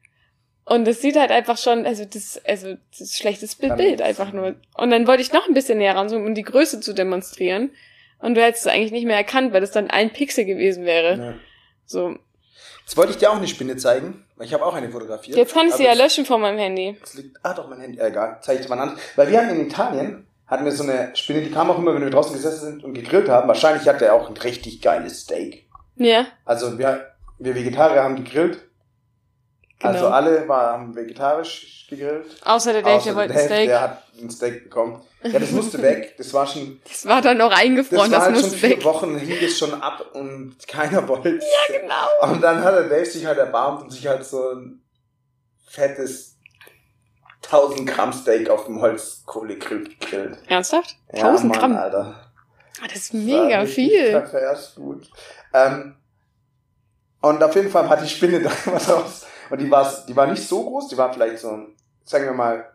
Und 0.64 0.88
es 0.88 1.02
sieht 1.02 1.18
halt 1.18 1.32
einfach 1.32 1.58
schon, 1.58 1.86
also 1.86 2.06
das, 2.06 2.40
also 2.46 2.76
das 2.92 3.02
ist 3.02 3.18
schlechtes 3.18 3.56
Bild, 3.56 4.02
einfach 4.02 4.32
nur. 4.32 4.56
Und 4.76 4.92
dann 4.92 5.08
wollte 5.08 5.22
ich 5.22 5.34
noch 5.34 5.48
ein 5.48 5.54
bisschen 5.54 5.80
näher 5.80 5.96
ranzoomen, 5.96 6.28
um 6.28 6.36
die 6.36 6.44
Größe 6.44 6.80
zu 6.80 6.94
demonstrieren. 6.94 7.72
Und 8.20 8.36
du 8.36 8.44
hättest 8.44 8.68
es 8.68 8.72
eigentlich 8.72 8.92
nicht 8.92 9.06
mehr 9.06 9.18
erkannt, 9.18 9.54
weil 9.54 9.62
das 9.62 9.72
dann 9.72 9.90
ein 9.90 10.14
Pixel 10.14 10.46
gewesen 10.46 10.86
wäre. 10.86 11.18
Ja. 11.18 11.34
So. 11.86 12.16
Jetzt 12.84 12.98
wollte 12.98 13.12
ich 13.12 13.18
dir 13.18 13.32
auch 13.32 13.38
eine 13.38 13.48
Spinne 13.48 13.78
zeigen, 13.78 14.26
weil 14.36 14.48
ich 14.48 14.54
habe 14.54 14.66
auch 14.66 14.74
eine 14.74 14.90
fotografiert. 14.90 15.38
Jetzt 15.38 15.54
kann 15.54 15.68
ich 15.68 15.76
sie 15.76 15.84
ja 15.86 15.94
löschen 15.94 16.26
von 16.26 16.42
meinem 16.42 16.58
Handy. 16.58 16.98
Es 17.02 17.14
liegt, 17.14 17.38
ah 17.44 17.54
doch, 17.54 17.70
mein 17.70 17.80
Handy, 17.80 18.00
äh, 18.00 18.08
egal, 18.08 18.40
zeige 18.42 18.60
ich 18.60 18.66
dir 18.68 18.76
mal 18.76 18.82
an. 18.82 18.98
Weil 19.16 19.30
wir 19.30 19.40
hatten 19.40 19.50
in 19.52 19.68
Italien, 19.68 20.28
hatten 20.48 20.66
wir 20.66 20.72
so 20.72 20.84
eine 20.84 21.16
Spinne, 21.16 21.42
die 21.42 21.52
kam 21.52 21.70
auch 21.72 21.78
immer, 21.78 21.94
wenn 21.94 22.02
wir 22.02 22.10
draußen 22.10 22.34
gesessen 22.34 22.66
sind 22.72 22.84
und 22.84 22.94
gegrillt 22.94 23.30
haben. 23.30 23.48
Wahrscheinlich 23.48 23.88
hat 23.88 24.02
er 24.02 24.14
auch 24.14 24.30
ein 24.30 24.38
richtig 24.38 24.82
geiles 24.82 25.22
Steak. 25.22 25.66
Ja, 25.96 26.26
Also 26.46 26.78
wir, 26.78 27.12
wir 27.40 27.56
Vegetarier 27.56 28.04
haben 28.04 28.16
gegrillt. 28.16 28.60
Genau. 29.82 29.94
Also 29.94 30.08
alle 30.08 30.48
war, 30.48 30.74
haben 30.74 30.96
vegetarisch 30.96 31.86
gegrillt. 31.90 32.26
Außer 32.46 32.74
der 32.74 32.82
Dave, 32.84 32.96
Außer 32.96 33.06
der 33.06 33.16
wollte 33.16 33.34
ein 33.34 33.40
Steak. 33.46 33.68
Der 33.68 33.82
hat 33.82 34.04
ein 34.20 34.30
Steak 34.30 34.64
bekommen. 34.64 35.02
Ja, 35.24 35.40
das 35.40 35.52
musste 35.52 35.82
weg. 35.82 36.16
Das 36.18 36.34
war 36.34 36.48
schon, 36.48 36.82
Das 36.88 37.06
war 37.06 37.22
dann 37.22 37.38
noch 37.38 37.50
das 37.52 37.60
eingefroren, 37.60 38.12
war 38.12 38.20
das, 38.20 38.20
halt 38.28 38.36
schon 38.36 38.44
musste 38.44 38.58
vier 38.58 38.70
weg. 38.78 38.84
Wochen, 38.86 39.18
hing 39.18 39.38
es 39.42 39.58
schon 39.58 39.74
ab 39.82 40.04
und 40.14 40.56
keiner 40.68 41.08
wollte 41.08 41.30
Ja, 41.36 41.80
genau. 41.80 42.32
Und 42.34 42.42
dann 42.42 42.64
hat 42.64 42.74
der 42.76 42.84
Dave 42.90 43.06
sich 43.06 43.26
halt 43.26 43.38
erbarmt 43.38 43.84
und 43.84 43.90
sich 43.92 44.08
halt 44.08 44.26
so 44.26 44.52
ein 44.54 44.82
fettes 45.68 46.38
1000 47.44 47.88
Gramm 47.90 48.14
Steak 48.14 48.50
auf 48.50 48.66
dem 48.66 48.80
Holzkohlegrill 48.82 49.84
gegrillt. 50.00 50.38
Ernsthaft? 50.48 50.96
Ja, 51.14 51.26
1000 51.28 51.50
Mann, 51.52 51.60
Gramm. 51.60 51.76
Alter. 51.78 52.32
Ah, 52.82 52.86
Das 52.88 52.98
ist 52.98 53.14
Das 53.14 53.20
war 53.20 53.26
mega 53.26 53.60
richtig 53.62 53.76
viel. 53.76 54.22
Fast 54.22 54.76
Food. 54.76 55.10
Ähm, 55.54 55.96
und 57.22 57.44
auf 57.44 57.54
jeden 57.56 57.70
Fall 57.70 57.88
hat 57.90 58.02
die 58.04 58.10
Spinne 58.10 58.40
da 58.44 58.52
was 58.66 58.90
raus. 58.90 59.26
Und 59.52 59.60
die 59.62 59.70
war, 59.70 59.94
die 60.08 60.16
war 60.16 60.28
nicht 60.28 60.48
so 60.48 60.64
groß, 60.64 60.88
die 60.88 60.98
war 60.98 61.12
vielleicht 61.14 61.40
so 61.40 61.50
ein, 61.52 61.76
sagen 62.04 62.26
wir 62.26 62.34
mal, 62.34 62.66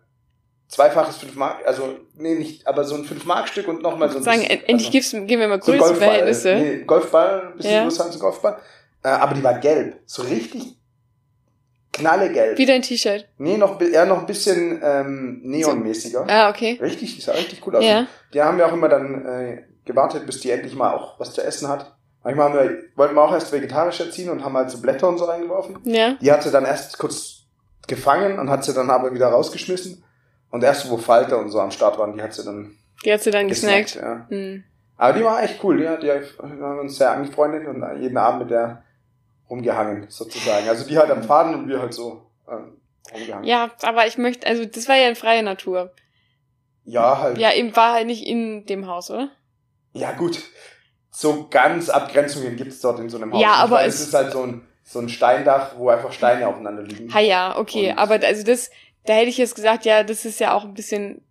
zweifaches 0.68 1.16
5 1.18 1.34
Mark, 1.36 1.66
also, 1.66 1.96
nee, 2.14 2.34
nicht, 2.34 2.66
aber 2.66 2.84
so 2.84 2.96
ein 2.96 3.04
5 3.04 3.24
Mark 3.24 3.48
Stück 3.48 3.68
und 3.68 3.82
nochmal 3.82 4.10
so 4.10 4.18
ein 4.18 4.22
sagen, 4.24 4.40
bisschen- 4.40 4.60
en- 4.60 4.68
endlich 4.68 4.94
also, 4.94 5.24
geben 5.26 5.40
wir 5.40 5.48
mal 5.48 5.62
so 5.62 5.72
ein 5.72 5.78
Golfball. 5.78 5.98
Größenverhältnisse. 5.98 6.54
Nee, 6.56 6.84
Golfball, 6.84 7.46
ein 7.52 7.56
bisschen 7.56 7.72
Ja. 7.72 7.82
größer 7.84 8.04
als 8.04 8.14
ein 8.14 8.20
Golfball. 8.20 8.58
Äh, 9.04 9.08
aber 9.08 9.34
die 9.34 9.44
war 9.44 9.58
gelb. 9.58 10.00
So 10.06 10.22
richtig 10.22 10.76
knallegelb. 11.92 12.58
Wie 12.58 12.66
dein 12.66 12.82
T-Shirt. 12.82 13.28
Nee, 13.38 13.56
noch, 13.56 13.80
eher 13.80 14.04
noch 14.06 14.18
ein 14.20 14.26
bisschen 14.26 14.80
ähm, 14.82 15.40
neonmäßiger. 15.44 16.26
Ah, 16.28 16.50
okay. 16.50 16.78
Richtig, 16.80 17.14
die 17.16 17.22
sah 17.22 17.32
richtig 17.32 17.66
cool 17.66 17.76
aus. 17.76 17.84
Ja. 17.84 18.06
Die 18.34 18.42
haben 18.42 18.58
wir 18.58 18.66
auch 18.66 18.72
immer 18.72 18.88
dann 18.88 19.24
äh, 19.24 19.62
gewartet, 19.84 20.26
bis 20.26 20.40
die 20.40 20.50
endlich 20.50 20.74
mal 20.74 20.92
auch 20.94 21.18
was 21.18 21.32
zu 21.32 21.42
essen 21.42 21.68
hat. 21.68 21.95
Manchmal 22.26 22.48
haben 22.48 22.58
wir, 22.58 22.82
wollten 22.96 23.14
wir 23.14 23.22
auch 23.22 23.32
erst 23.32 23.52
vegetarisch 23.52 24.00
erziehen 24.00 24.30
und 24.30 24.44
haben 24.44 24.56
halt 24.56 24.68
so 24.68 24.80
Blätter 24.80 25.08
und 25.08 25.16
so 25.16 25.26
reingeworfen. 25.26 25.78
Ja. 25.84 26.14
Die 26.20 26.32
hat 26.32 26.42
sie 26.42 26.50
dann 26.50 26.64
erst 26.64 26.98
kurz 26.98 27.44
gefangen 27.86 28.40
und 28.40 28.50
hat 28.50 28.64
sie 28.64 28.74
dann 28.74 28.90
aber 28.90 29.14
wieder 29.14 29.28
rausgeschmissen. 29.28 30.02
Und 30.50 30.64
erst 30.64 30.90
wo 30.90 30.96
Falter 30.96 31.38
und 31.38 31.50
so 31.50 31.60
am 31.60 31.70
Start 31.70 31.98
waren, 32.00 32.14
die 32.14 32.20
hat 32.20 32.34
sie 32.34 32.42
dann 32.44 32.76
Die 33.04 33.12
hat 33.12 33.22
sie 33.22 33.30
dann 33.30 33.46
gesnackt. 33.46 33.92
gesnackt. 33.92 34.26
Ja. 34.30 34.36
Hm. 34.36 34.64
Aber 34.96 35.12
die 35.16 35.22
war 35.24 35.40
echt 35.40 35.62
cool, 35.62 35.76
die, 35.76 35.88
hat, 35.88 36.02
die 36.02 36.10
haben 36.10 36.80
uns 36.80 36.98
sehr 36.98 37.12
angefreundet 37.12 37.68
und 37.68 37.84
jeden 38.00 38.16
Abend 38.16 38.40
mit 38.40 38.50
der 38.50 38.82
rumgehangen, 39.48 40.06
sozusagen. 40.08 40.68
Also 40.68 40.84
die 40.84 40.98
halt 40.98 41.12
am 41.12 41.22
Faden 41.22 41.54
und 41.54 41.68
wir 41.68 41.80
halt 41.80 41.94
so 41.94 42.26
ähm, 42.50 42.72
rumgehangen. 43.14 43.44
Ja, 43.44 43.70
aber 43.82 44.08
ich 44.08 44.18
möchte, 44.18 44.48
also 44.48 44.64
das 44.64 44.88
war 44.88 44.96
ja 44.96 45.08
in 45.08 45.14
freier 45.14 45.42
Natur. 45.42 45.92
ja, 46.84 47.20
halt. 47.20 47.38
Ja, 47.38 47.52
eben 47.52 47.76
war 47.76 47.92
halt 47.92 48.08
nicht 48.08 48.26
in 48.26 48.66
dem 48.66 48.88
Haus, 48.88 49.12
oder? 49.12 49.28
Ja, 49.92 50.10
gut. 50.10 50.42
So 51.18 51.46
ganz 51.48 51.88
Abgrenzungen 51.88 52.56
gibt's 52.56 52.80
dort 52.82 53.00
in 53.00 53.08
so 53.08 53.16
einem 53.16 53.32
Haus. 53.32 53.40
Ja, 53.40 53.52
aber 53.54 53.84
es- 53.86 53.94
es 53.94 54.08
ist 54.08 54.14
halt 54.14 54.32
so 54.32 54.42
ein, 54.42 54.66
so 54.84 54.98
ein 54.98 55.08
Steindach, 55.08 55.78
wo 55.78 55.88
einfach 55.88 56.12
Steine 56.12 56.46
aufeinander 56.46 56.82
liegen. 56.82 57.12
Ha 57.14 57.20
ja, 57.20 57.56
okay. 57.56 57.92
Und- 57.92 57.98
aber 57.98 58.20
also 58.22 58.44
das, 58.44 58.70
da 59.06 59.14
hätte 59.14 59.30
ich 59.30 59.38
jetzt 59.38 59.54
gesagt, 59.54 59.86
ja, 59.86 60.02
das 60.02 60.26
ist 60.26 60.40
ja 60.40 60.52
auch 60.52 60.64
ein 60.64 60.74
bisschen 60.74 61.22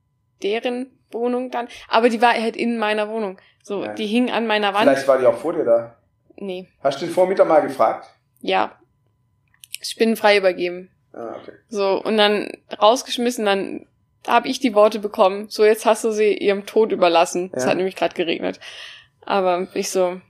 deren 0.41 0.89
Wohnung 1.11 1.51
dann. 1.51 1.67
Aber 1.87 2.09
die 2.09 2.19
war 2.19 2.33
halt 2.33 2.55
in 2.55 2.79
meiner 2.79 3.09
Wohnung. 3.09 3.37
So, 3.61 3.83
Ja. 3.83 3.93
die 3.93 4.07
hing 4.07 4.31
an 4.31 4.47
meiner 4.47 4.73
Wand. 4.73 4.89
Vielleicht 4.89 5.07
war 5.07 5.19
die 5.19 5.27
auch 5.27 5.37
vor 5.37 5.53
dir 5.53 5.65
da. 5.65 5.95
Nee. 6.35 6.67
Hast 6.83 6.99
du 7.01 7.05
den 7.05 7.13
Vormieter 7.13 7.45
mal 7.45 7.61
gefragt? 7.61 8.07
Ja. 8.41 8.79
Spinnenfrei 9.81 10.37
übergeben. 10.37 10.89
Ah, 11.13 11.35
okay. 11.41 11.51
So, 11.69 12.01
und 12.03 12.17
dann 12.17 12.49
rausgeschmissen, 12.81 13.45
dann 13.45 13.85
habe 14.27 14.47
ich 14.47 14.59
die 14.59 14.73
Worte 14.73 14.97
bekommen. 14.99 15.47
So, 15.49 15.63
jetzt 15.63 15.85
hast 15.85 16.03
du 16.03 16.11
sie 16.11 16.33
ihrem 16.33 16.65
Tod 16.65 16.91
überlassen. 16.91 17.51
Es 17.53 17.63
Ja. 17.63 17.69
hat 17.69 17.77
nämlich 17.77 17.95
gerade 17.95 18.15
geregnet. 18.15 18.59
Aber 19.25 19.67
ich 19.73 19.89
so, 19.89 20.21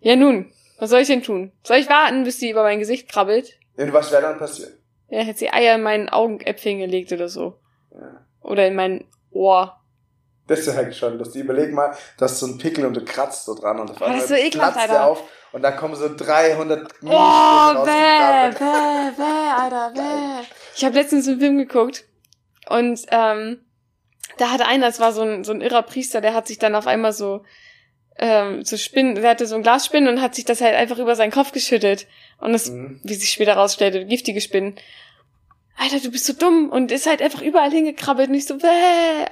ja 0.00 0.16
nun, 0.16 0.52
was 0.78 0.90
soll 0.90 1.00
ich 1.00 1.08
denn 1.08 1.22
tun? 1.22 1.52
Soll 1.62 1.78
ich 1.78 1.88
warten, 1.88 2.24
bis 2.24 2.38
die 2.38 2.50
über 2.50 2.62
mein 2.62 2.78
Gesicht 2.78 3.08
krabbelt? 3.08 3.58
Und 3.76 3.92
was 3.92 4.10
wäre 4.10 4.22
dann 4.22 4.38
passiert? 4.38 4.72
Ja, 5.08 5.20
hätte 5.20 5.38
sie 5.38 5.50
Eier 5.50 5.76
in 5.76 5.82
meinen 5.82 6.08
Augenäpfeln 6.08 6.78
gelegt 6.78 7.12
oder 7.12 7.28
so. 7.28 7.58
Ja. 7.92 8.26
Oder 8.42 8.66
in 8.66 8.74
mein 8.74 9.04
Ohr. 9.30 9.76
Das 10.46 10.60
ist 10.60 10.66
ja 10.66 10.92
schon 10.92 11.18
lustig. 11.18 11.42
Überleg 11.42 11.72
mal, 11.72 11.96
du 12.18 12.24
hast 12.24 12.40
so 12.40 12.46
einen 12.46 12.58
Pickel 12.58 12.84
und 12.86 12.94
du 12.94 13.04
kratzt 13.04 13.44
so 13.44 13.54
dran 13.54 13.78
und 13.78 13.90
auf 13.90 14.00
Oh, 14.00 14.06
das 14.06 14.30
einmal 14.30 14.50
so 14.52 14.58
platzt 14.58 14.90
der 14.90 15.06
auf 15.06 15.22
und 15.52 15.62
da 15.62 15.72
kommen 15.72 15.94
so 15.94 16.14
300 16.14 16.90
Oh, 17.02 17.84
bäh, 17.84 18.50
bäh, 18.50 19.10
bäh, 19.16 19.52
Alter, 19.56 19.92
bäh. 19.94 20.46
Ich 20.74 20.84
habe 20.84 20.94
letztens 20.94 21.28
einen 21.28 21.40
Film 21.40 21.58
geguckt 21.58 22.04
und 22.68 23.00
ähm, 23.10 23.64
da 24.38 24.50
hatte 24.50 24.66
einer, 24.66 24.86
das 24.86 25.00
war 25.00 25.12
so 25.12 25.22
ein, 25.22 25.44
so 25.44 25.52
ein 25.52 25.60
irrer 25.60 25.82
Priester, 25.82 26.20
der 26.20 26.34
hat 26.34 26.46
sich 26.46 26.58
dann 26.58 26.74
auf 26.74 26.86
einmal 26.86 27.12
so 27.12 27.44
ähm, 28.20 28.64
so 28.64 28.76
Spinnen, 28.76 29.14
der 29.16 29.30
hatte 29.30 29.46
so 29.46 29.56
ein 29.56 29.62
Glas 29.62 29.86
Spinnen 29.86 30.08
und 30.14 30.20
hat 30.22 30.34
sich 30.34 30.44
das 30.44 30.60
halt 30.60 30.74
einfach 30.76 30.98
über 30.98 31.16
seinen 31.16 31.32
Kopf 31.32 31.52
geschüttet. 31.52 32.06
Und 32.38 32.52
das, 32.52 32.70
Mhm. 32.70 33.00
wie 33.02 33.14
sich 33.14 33.30
später 33.30 33.54
rausstellte, 33.54 34.04
giftige 34.06 34.40
Spinnen. 34.40 34.76
Alter, 35.76 35.98
du 36.00 36.10
bist 36.10 36.26
so 36.26 36.34
dumm 36.34 36.68
und 36.68 36.92
ist 36.92 37.06
halt 37.06 37.22
einfach 37.22 37.40
überall 37.40 37.70
hingekrabbelt 37.70 38.28
und 38.28 38.34
ich 38.34 38.46
so, 38.46 38.58
bäh, 38.58 38.66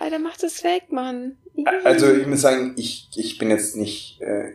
Alter, 0.00 0.18
mach 0.18 0.36
das 0.38 0.64
weg, 0.64 0.90
Mann. 0.90 1.36
Also 1.84 2.10
ich 2.12 2.26
muss 2.26 2.40
sagen, 2.40 2.72
ich, 2.78 3.08
ich 3.16 3.36
bin 3.38 3.50
jetzt 3.50 3.76
nicht, 3.76 4.20
äh, 4.22 4.52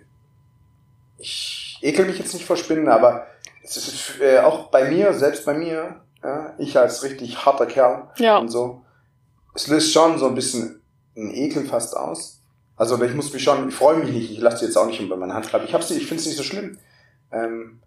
ich 1.20 1.78
ekel 1.82 2.06
mich 2.06 2.18
jetzt 2.18 2.34
nicht 2.34 2.46
vor 2.46 2.58
Spinnen, 2.58 2.88
aber 2.88 3.28
es 3.64 3.78
ist 3.78 4.20
äh, 4.22 4.40
auch 4.40 4.72
bei 4.72 4.90
mir, 4.90 5.14
selbst 5.14 5.46
bei 5.46 5.54
mir, 5.54 6.02
ja, 6.24 6.54
ich 6.58 6.78
als 6.78 7.04
richtig 7.04 7.46
harter 7.46 7.66
Kerl 7.66 8.10
Ja. 8.18 8.38
und 8.38 8.50
so, 8.50 8.84
es 9.54 9.68
löst 9.68 9.94
schon 9.94 10.18
so 10.18 10.28
ein 10.28 10.36
bisschen 10.36 10.82
einen 11.16 11.32
Ekel 11.34 11.66
fast 11.66 11.96
aus. 11.96 12.40
Also 12.84 13.02
ich 13.02 13.16
muss 13.16 13.32
mich 13.32 13.42
schon, 13.42 13.70
ich 13.70 13.76
freue 13.76 13.96
mich 13.96 14.12
nicht, 14.12 14.32
ich 14.32 14.40
lasse 14.40 14.58
sie 14.58 14.66
jetzt 14.66 14.76
auch 14.76 14.86
nicht 14.86 15.00
über 15.00 15.16
meine 15.16 15.34
Hand 15.34 15.48
klappen. 15.48 15.66
Ich 15.66 15.74
hab's 15.74 15.90
nicht, 15.90 16.02
ich 16.02 16.08
finde 16.08 16.20
es 16.20 16.28
nicht 16.28 16.36
so 16.36 16.44
schlimm. 16.44 16.78
Ähm, 17.32 17.80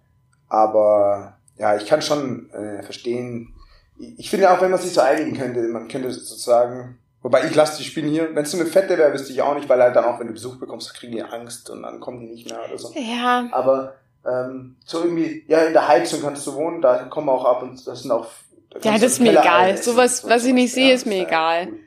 aber 0.49 1.37
ja, 1.59 1.77
ich 1.77 1.85
kann 1.85 2.01
schon 2.01 2.49
äh, 2.49 2.83
verstehen. 2.83 3.53
Ich 3.99 4.31
finde 4.31 4.51
auch, 4.51 4.63
wenn 4.63 4.71
man 4.71 4.81
sich 4.81 4.95
so 4.95 5.03
einigen 5.03 5.37
könnte, 5.37 5.61
man 5.69 5.89
könnte 5.89 6.11
sozusagen, 6.11 6.99
wobei 7.21 7.45
ich 7.45 7.55
lasse 7.55 7.77
die 7.77 7.85
Spinnen 7.85 8.11
hier, 8.11 8.35
wenn 8.35 8.45
es 8.45 8.53
so 8.53 8.59
eine 8.59 8.65
fette 8.65 8.97
wäre, 8.97 9.13
wüsste 9.13 9.35
ich 9.35 9.43
auch 9.43 9.55
nicht, 9.55 9.69
weil 9.69 9.83
halt 9.83 9.95
dann 9.95 10.07
auch, 10.07 10.19
wenn 10.19 10.29
du 10.29 10.33
Besuch 10.33 10.57
bekommst, 10.57 10.95
kriegen 10.95 11.13
die 11.13 11.23
Angst 11.23 11.69
und 11.69 11.83
dann 11.83 12.01
kommen 12.01 12.21
die 12.21 12.29
nicht 12.29 12.49
mehr 12.49 12.65
oder 12.67 12.79
so. 12.79 12.95
Ja, 12.95 13.51
Aber 13.53 13.97
ähm, 14.27 14.77
so 14.83 15.03
irgendwie, 15.05 15.45
ja, 15.47 15.59
in 15.65 15.75
der 15.75 15.89
Heizung 15.89 16.23
kannst 16.23 16.47
du 16.47 16.55
wohnen, 16.55 16.81
da 16.81 17.05
kommen 17.05 17.29
auch 17.29 17.45
ab 17.45 17.63
und 17.63 17.87
das 17.87 18.01
sind 18.01 18.13
auch. 18.13 18.29
da 18.71 18.79
Ja, 18.79 18.95
das 18.95 19.13
ist 19.13 19.21
mir 19.21 19.39
egal. 19.39 19.77
Sowas, 19.77 20.27
was 20.27 20.47
ich 20.47 20.55
nicht 20.55 20.73
sehe, 20.73 20.95
ist 20.95 21.05
mir 21.05 21.27
egal. 21.27 21.69
cool. 21.69 21.81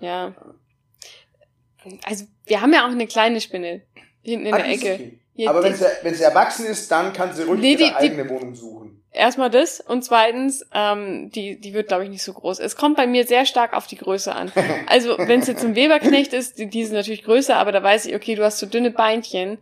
ja. 0.00 0.34
Also, 2.04 2.24
wir 2.46 2.60
haben 2.60 2.72
ja 2.72 2.86
auch 2.86 2.90
eine 2.90 3.06
kleine 3.06 3.40
Spinne 3.40 3.82
hinten 4.22 4.46
in 4.46 4.54
Ah, 4.54 4.58
der 4.58 4.66
die 4.66 4.72
Ecke. 4.74 5.12
Ja, 5.34 5.50
Aber 5.50 5.60
die- 5.60 5.66
wenn 5.68 5.74
sie, 5.76 5.84
wenn 6.02 6.14
sie 6.14 6.22
erwachsen 6.24 6.66
ist, 6.66 6.90
dann 6.90 7.12
kann 7.12 7.34
sie 7.34 7.42
ruhig 7.42 7.60
Nee, 7.60 7.72
ihre 7.72 7.78
die- 7.78 7.84
die- 7.88 7.94
eigene 7.94 8.28
Wohnung 8.30 8.54
suchen. 8.54 9.02
Erstmal 9.12 9.48
das 9.50 9.80
und 9.80 10.02
zweitens, 10.04 10.66
ähm, 10.74 11.30
die, 11.30 11.58
die 11.58 11.72
wird, 11.72 11.88
glaube 11.88 12.04
ich, 12.04 12.10
nicht 12.10 12.22
so 12.22 12.34
groß. 12.34 12.58
Es 12.58 12.76
kommt 12.76 12.96
bei 12.98 13.06
mir 13.06 13.26
sehr 13.26 13.46
stark 13.46 13.72
auf 13.72 13.86
die 13.86 13.96
Größe 13.96 14.34
an. 14.34 14.52
Also, 14.88 15.16
wenn 15.18 15.40
es 15.40 15.46
jetzt 15.46 15.64
ein 15.64 15.74
Weberknecht 15.74 16.32
ist, 16.34 16.58
die, 16.58 16.66
die 16.68 16.84
sind 16.84 16.94
natürlich 16.94 17.24
größer, 17.24 17.56
aber 17.56 17.72
da 17.72 17.82
weiß 17.82 18.06
ich, 18.06 18.14
okay, 18.14 18.34
du 18.34 18.44
hast 18.44 18.58
so 18.58 18.66
dünne 18.66 18.90
Beinchen, 18.90 19.56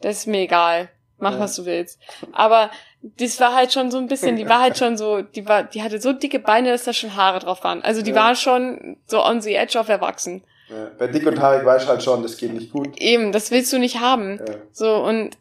das 0.00 0.18
ist 0.18 0.26
mir 0.26 0.40
egal. 0.40 0.88
Mach, 1.18 1.32
Ja. 1.34 1.38
was 1.40 1.54
du 1.56 1.64
willst. 1.64 1.98
Aber 2.32 2.70
das 3.00 3.38
war 3.40 3.54
halt 3.54 3.72
schon 3.72 3.90
so 3.90 3.96
ein 3.98 4.06
bisschen, 4.08 4.36
die 4.36 4.48
war 4.48 4.60
halt 4.60 4.76
schon 4.76 4.96
so, 4.98 5.22
die 5.22 5.46
war, 5.48 5.62
die 5.62 5.82
hatte 5.82 6.00
so 6.00 6.12
dicke 6.12 6.38
Beine, 6.40 6.70
dass 6.70 6.84
da 6.84 6.92
schon 6.92 7.14
Haare 7.16 7.38
drauf 7.38 7.62
waren. 7.64 7.82
Also 7.82 8.02
die 8.02 8.10
Ja. 8.10 8.16
war 8.16 8.34
schon 8.34 8.96
so 9.06 9.24
on 9.24 9.40
the 9.40 9.54
edge 9.54 9.78
of 9.78 9.88
erwachsen. 9.88 10.42
Ja. 10.68 10.90
Bei 10.98 11.06
dick 11.06 11.26
und 11.26 11.40
haarig 11.40 11.64
weiß 11.64 11.84
ich 11.84 11.88
halt 11.88 12.02
schon, 12.02 12.22
das 12.22 12.36
geht 12.38 12.52
nicht 12.52 12.72
gut. 12.72 12.98
Eben, 12.98 13.30
das 13.32 13.50
willst 13.50 13.72
du 13.72 13.78
nicht 13.78 14.00
haben. 14.00 14.38
Ja. 14.38 14.54
So, 14.72 14.96
und 14.96 15.36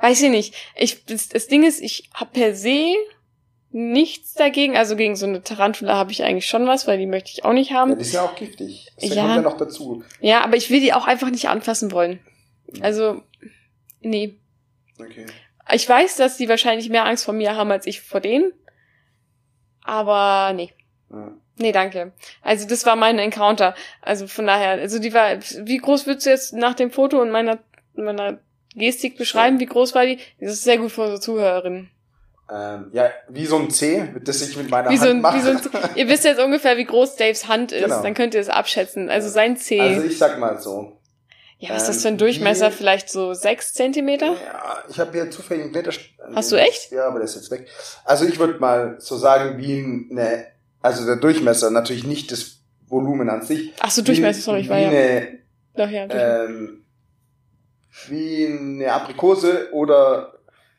weiß 0.00 0.22
ich 0.22 0.30
nicht. 0.30 0.54
Ich, 0.76 1.04
das, 1.04 1.28
das 1.28 1.48
Ding 1.48 1.64
ist, 1.64 1.80
ich 1.82 2.08
habe 2.14 2.30
per 2.32 2.54
se 2.54 2.94
nichts 3.70 4.32
dagegen. 4.34 4.76
Also 4.76 4.96
gegen 4.96 5.16
so 5.16 5.26
eine 5.26 5.42
Tarantula 5.42 5.94
habe 5.96 6.12
ich 6.12 6.22
eigentlich 6.24 6.46
schon 6.46 6.66
was, 6.66 6.86
weil 6.86 6.96
die 6.98 7.06
möchte 7.06 7.30
ich 7.32 7.44
auch 7.44 7.52
nicht 7.52 7.70
Ja, 7.70 7.76
haben. 7.76 7.94
die 7.96 8.00
ist 8.00 8.14
ja 8.14 8.22
auch 8.22 8.34
giftig. 8.36 8.90
Das 8.98 9.14
Ja. 9.14 9.22
kommt 9.22 9.36
ja 9.36 9.42
noch 9.42 9.56
dazu. 9.58 10.02
Ja, 10.20 10.42
aber 10.42 10.56
ich 10.56 10.70
will 10.70 10.80
die 10.80 10.94
auch 10.94 11.06
einfach 11.06 11.30
nicht 11.30 11.48
anfassen 11.48 11.92
wollen. 11.92 12.20
Also, 12.80 13.22
nee. 14.00 14.38
Okay. 14.98 15.26
Ich 15.72 15.86
weiß, 15.86 16.16
dass 16.16 16.38
die 16.38 16.48
wahrscheinlich 16.48 16.88
mehr 16.88 17.04
Angst 17.04 17.26
vor 17.26 17.34
mir 17.34 17.54
haben 17.56 17.70
als 17.70 17.86
ich 17.86 18.00
vor 18.00 18.20
denen. 18.20 18.52
Aber 19.82 20.52
nee. 20.54 20.72
Ja. 21.10 21.32
Nee, 21.58 21.72
danke. 21.72 22.12
Also 22.42 22.66
das 22.68 22.86
war 22.86 22.96
mein 22.96 23.18
Encounter. 23.18 23.74
Also 24.02 24.26
von 24.26 24.46
daher, 24.46 24.70
also 24.80 24.98
die 24.98 25.12
war, 25.12 25.36
wie 25.64 25.78
groß 25.78 26.06
würdest 26.06 26.26
du 26.26 26.30
jetzt 26.30 26.52
nach 26.54 26.74
dem 26.74 26.90
Foto 26.90 27.20
und 27.20 27.30
meiner, 27.30 27.58
meiner 27.94 28.38
Gestik 28.74 29.16
beschreiben, 29.18 29.58
wie 29.60 29.66
groß 29.66 29.94
war 29.94 30.06
die? 30.06 30.18
Das 30.40 30.52
ist 30.52 30.64
sehr 30.64 30.78
gut 30.78 30.92
für 30.92 31.02
unsere 31.02 31.20
Zuhörerinnen. 31.20 31.90
Ähm, 32.50 32.88
ja, 32.92 33.10
wie 33.28 33.44
so 33.44 33.58
ein 33.58 33.70
C, 33.70 34.08
das 34.24 34.40
ich 34.40 34.56
mit 34.56 34.70
meiner 34.70 34.88
Wie 34.88 34.96
so, 34.96 35.02
Hand 35.06 35.16
ein, 35.16 35.20
mache. 35.20 35.36
wie 35.36 35.40
so 35.42 35.50
ein, 35.50 35.60
ihr 35.96 36.08
wisst 36.08 36.24
jetzt 36.24 36.40
ungefähr, 36.40 36.76
wie 36.78 36.84
groß 36.86 37.16
Daves 37.16 37.46
Hand 37.46 37.72
ist, 37.72 37.82
Genau. 37.84 38.02
dann 38.02 38.14
könnt 38.14 38.34
ihr 38.34 38.40
es 38.40 38.48
abschätzen. 38.48 39.10
Also 39.10 39.28
sein 39.28 39.56
C. 39.58 39.78
Also 39.80 40.02
ich 40.04 40.16
sag 40.16 40.38
mal 40.38 40.58
so. 40.58 40.98
ja, 41.58 41.70
was 41.74 41.82
ist 41.82 41.88
das 41.88 41.96
ähm, 41.96 42.02
für 42.02 42.08
ein 42.08 42.18
Durchmesser? 42.18 42.70
wie- 42.70 42.74
Vielleicht 42.76 43.10
so 43.10 43.34
sechs 43.34 43.74
Zentimeter? 43.74 44.28
Ja, 44.32 44.82
ich 44.88 44.98
habe 44.98 45.12
hier 45.12 45.30
zufällig 45.30 45.64
einen 45.64 45.72
Blätter. 45.72 45.92
Hast 46.34 46.50
du 46.50 46.56
echt? 46.56 46.90
Ja, 46.90 47.06
aber 47.08 47.18
der 47.18 47.24
ist 47.24 47.34
jetzt 47.34 47.50
weg. 47.50 47.68
Also 48.06 48.24
ich 48.24 48.38
würde 48.38 48.58
mal 48.60 48.96
so 48.98 49.16
sagen, 49.18 49.58
wie 49.58 50.08
eine, 50.10 50.46
also 50.80 51.06
der 51.06 51.16
Durchmesser, 51.16 51.70
natürlich 51.70 52.04
nicht 52.04 52.32
das 52.32 52.58
Volumen 52.86 53.28
an 53.28 53.42
sich. 53.42 53.72
Ach 53.80 53.90
so, 53.90 54.02
Durchmesser, 54.02 54.38
wie, 54.38 54.42
sorry, 54.42 54.60
ich 54.60 54.68
war 54.68 54.78
ja. 54.78 54.88
Eine, 54.88 55.38
Doch, 55.74 55.90
ja, 55.90 56.06
ähm, 56.10 56.84
wie 58.08 58.46
eine 58.46 58.92
Aprikose 58.92 59.72
oder 59.72 60.34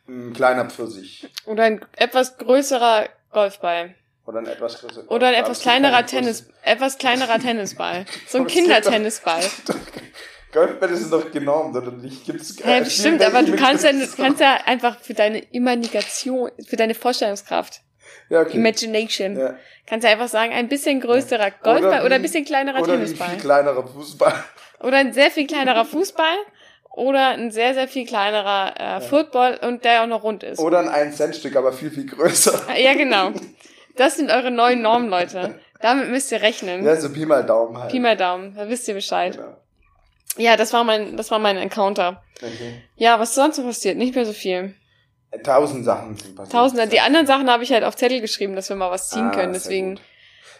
ein 0.08 0.34
kleiner 0.34 0.66
Pfirsich. 0.66 1.30
Oder 1.46 1.64
ein 1.64 1.86
etwas 1.98 2.38
größerer 2.38 3.08
Golfball. 3.32 3.96
Oder 4.26 4.40
ein 4.40 4.48
etwas 4.48 4.80
größerer. 4.80 5.12
Oder 5.12 5.28
ein 5.28 5.34
etwas 5.36 5.62
kleinerer 5.62 6.06
Tennis, 6.06 6.48
etwas 6.64 6.98
kleinerer 6.98 7.40
Tennisball. 7.40 8.06
So 8.28 8.40
ein 8.40 8.48
Kindertennisball. 8.48 9.44
Golfball 10.52 10.90
ist 10.90 11.12
doch 11.12 11.32
genormt, 11.32 11.76
oder 11.76 11.92
nicht? 11.92 12.26
Gibt's 12.26 12.56
Hä, 12.64 12.80
äh, 12.80 12.84
bestimmt, 12.84 13.22
spielen 13.22 13.36
aber 13.36 13.46
du 13.46 13.56
kannst 13.56 13.84
ja, 13.84 13.92
kannst 14.18 14.42
ja 14.42 14.56
einfach 14.66 15.00
für 15.00 15.14
deine 15.14 15.40
Imagination, 15.52 16.50
für 16.66 16.76
deine 16.76 16.96
Vorstellungskraft, 16.96 17.82
Ja, 18.30 18.42
okay. 18.42 18.58
Imagination, 18.58 19.38
Ja. 19.38 19.56
kannst 19.86 20.06
du 20.06 20.10
einfach 20.10 20.28
sagen, 20.28 20.54
ein 20.54 20.68
bisschen 20.68 21.00
größerer 21.02 21.52
Golfball 21.64 22.02
oder, 22.02 22.10
wie- 22.12 22.14
ein 22.16 22.22
bisschen 22.22 22.46
kleinerer 22.46 22.82
Oder 22.82 22.94
Tennisball. 22.94 23.30
viel 23.30 23.40
kleinerer 23.40 23.88
Fußball. 23.88 24.34
Oder 24.82 24.98
ein 24.98 25.14
sehr 25.14 25.32
viel 25.32 25.48
kleinerer 25.48 25.84
Fußball 25.86 26.36
oder 26.92 27.30
ein 27.30 27.52
sehr, 27.52 27.74
sehr 27.74 27.88
viel 27.88 28.06
kleinerer 28.06 28.98
äh, 28.98 29.02
Football 29.02 29.60
und 29.62 29.84
der 29.84 30.04
auch 30.04 30.08
noch 30.08 30.24
rund 30.24 30.44
ist. 30.44 30.60
Oder 30.60 30.80
ein 30.80 30.90
1-Cent-Stück, 31.12 31.56
aber 31.56 31.74
viel, 31.74 31.92
viel 31.92 32.06
größer. 32.06 32.62
Ja, 32.78 32.94
genau. 32.94 33.32
Das 33.98 34.16
sind 34.16 34.32
eure 34.32 34.52
neuen 34.52 34.82
Normen, 34.82 35.10
Leute. 35.10 35.60
Damit 35.82 36.10
müsst 36.10 36.32
ihr 36.32 36.42
rechnen. 36.42 36.86
Ja, 36.86 36.96
so 36.96 37.10
Pi 37.12 37.26
mal 37.26 37.44
Daumen 37.44 37.78
halt. 37.78 37.92
Pi 37.92 38.00
mal 38.00 38.16
Daumen, 38.16 38.56
da 38.56 38.68
wisst 38.70 38.88
ihr 38.88 38.94
Bescheid. 38.94 39.36
Genau. 39.38 39.56
Ja, 40.38 40.56
das 40.56 40.72
war 40.74 40.84
mein, 40.84 41.18
das 41.18 41.32
war 41.32 41.40
mein 41.40 41.58
Encounter. 41.58 42.22
Okay. 42.38 42.82
Ja, 42.96 43.20
was 43.20 43.30
ist 43.30 43.36
sonst 43.36 43.58
noch 43.58 43.66
passiert? 43.66 43.98
Nicht 43.98 44.16
mehr 44.16 44.26
so 44.26 44.32
viel. 44.34 44.76
Tausend 45.44 45.86
Sachen 45.86 46.16
sind 46.18 46.36
passiert. 46.36 46.52
Tausende. 46.54 46.88
Die 46.88 47.00
anderen 47.00 47.28
Sachen 47.28 47.50
habe 47.50 47.64
ich 47.64 47.72
halt 47.72 47.84
auf 47.84 47.96
Zettel 47.96 48.20
geschrieben, 48.22 48.56
dass 48.56 48.70
wir 48.70 48.76
mal 48.76 48.90
was 48.92 49.10
ziehen 49.10 49.28
Ah, 49.30 49.36
können. 49.36 49.54
Deswegen. 49.54 50.00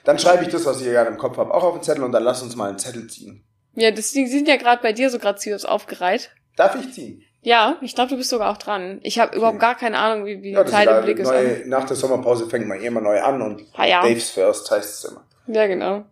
Dann 0.04 0.20
schreibe 0.20 0.44
ich 0.44 0.50
das, 0.50 0.66
was 0.66 0.80
ich 0.80 0.88
gerade 0.88 1.10
im 1.10 1.18
Kopf 1.18 1.38
habe, 1.38 1.54
auch 1.54 1.64
auf 1.64 1.74
den 1.76 1.84
Zettel 1.84 2.04
und 2.04 2.12
dann 2.12 2.24
lass 2.24 2.42
uns 2.42 2.56
mal 2.56 2.70
einen 2.70 2.80
Zettel 2.80 3.08
ziehen. 3.08 3.44
Ja, 3.74 3.92
das, 3.92 4.12
die 4.12 4.28
sind 4.28 4.48
ja 4.48 4.58
gerade 4.58 4.82
bei 4.82 4.94
dir 4.94 5.10
so 5.10 5.20
graziös 5.20 5.66
aufgereiht. 5.66 6.32
Darf 6.56 6.76
ich 6.76 6.94
ziehen? 6.94 7.24
Ja, 7.42 7.78
ich 7.82 7.96
glaube, 7.96 8.10
du 8.10 8.18
bist 8.18 8.30
sogar 8.30 8.52
auch 8.52 8.58
dran. 8.58 9.00
Ich 9.02 9.18
habe 9.18 9.36
überhaupt 9.36 9.60
gar 9.60 9.76
keine 9.76 9.98
Ahnung, 9.98 10.26
wie, 10.26 10.42
wie 10.42 10.52
Ja, 10.52 10.64
die 10.64 10.72
Zeit 10.72 10.90
ist 10.90 10.98
im. 10.98 11.04
Blick 11.06 11.20
ist. 11.20 11.28
Neue, 11.28 11.64
nach 11.68 11.86
der 11.86 11.96
Sommerpause 11.96 12.48
fängt 12.50 12.68
man 12.68 12.82
eh 12.82 12.86
immer 12.88 13.02
neu 13.02 13.22
an 13.22 13.42
und 13.42 13.64
Ah 13.76 13.86
ja. 13.86 14.02
Dave's 14.02 14.30
First 14.30 14.70
heißt 14.72 15.06
es 15.06 15.12
immer. 15.12 15.26
Ja, 15.48 15.66
genau. 15.68 16.04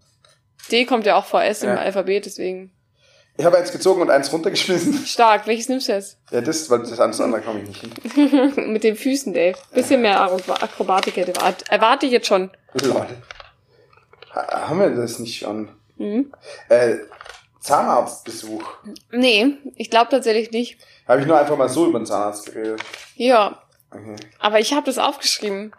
D 0.71 0.85
kommt 0.85 1.05
ja 1.05 1.15
auch 1.17 1.25
vor 1.25 1.43
S 1.43 1.63
im 1.63 1.69
Ja. 1.69 1.75
Alphabet, 1.75 2.25
deswegen. 2.25 2.71
Ich 3.37 3.45
habe 3.45 3.57
eins 3.57 3.71
gezogen 3.71 4.01
und 4.01 4.09
eins 4.09 4.31
runtergeschmissen. 4.33 4.93
Stark. 5.05 5.45
Welches 5.47 5.69
nimmst 5.69 5.87
du 5.87 5.91
jetzt? 5.93 6.17
Ja, 6.31 6.41
das, 6.41 6.69
weil 6.69 6.79
das 6.79 6.99
andere 6.99 7.41
komme 7.41 7.61
ich 7.61 7.67
nicht 7.67 7.81
hin. 8.15 8.53
Mit 8.73 8.83
den 8.83 8.95
Füßen, 8.95 9.33
Dave. 9.33 9.57
Bisschen 9.73 10.01
mehr 10.01 10.19
Akro- 10.21 10.51
Akrobatik 10.61 11.17
erwarte 11.17 12.05
ich 12.07 12.11
jetzt 12.11 12.27
schon. 12.27 12.49
Lol. 12.83 13.05
Ha, 14.33 14.69
haben 14.69 14.79
wir 14.79 14.89
das 14.89 15.19
nicht 15.19 15.37
schon? 15.39 15.69
Mhm. 15.97 16.33
Äh, 16.69 16.95
Zahnarztbesuch. 17.61 18.63
Nee, 19.11 19.57
ich 19.75 19.89
glaube 19.89 20.09
tatsächlich 20.09 20.51
nicht. 20.51 20.79
Habe 21.07 21.21
ich 21.21 21.27
nur 21.27 21.37
einfach 21.37 21.57
mal 21.57 21.69
so 21.69 21.85
über 21.87 21.99
den 21.99 22.05
Zahnarzt 22.05 22.45
geredet. 22.47 22.81
Ja, 23.15 23.61
Okay. 23.91 24.15
aber 24.39 24.59
ich 24.59 24.73
habe 24.73 24.85
das 24.85 24.97
aufgeschrieben. 24.97 25.71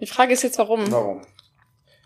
Die 0.00 0.06
Frage 0.06 0.32
ist 0.34 0.42
jetzt, 0.42 0.58
warum? 0.58 0.90
Warum? 0.92 1.22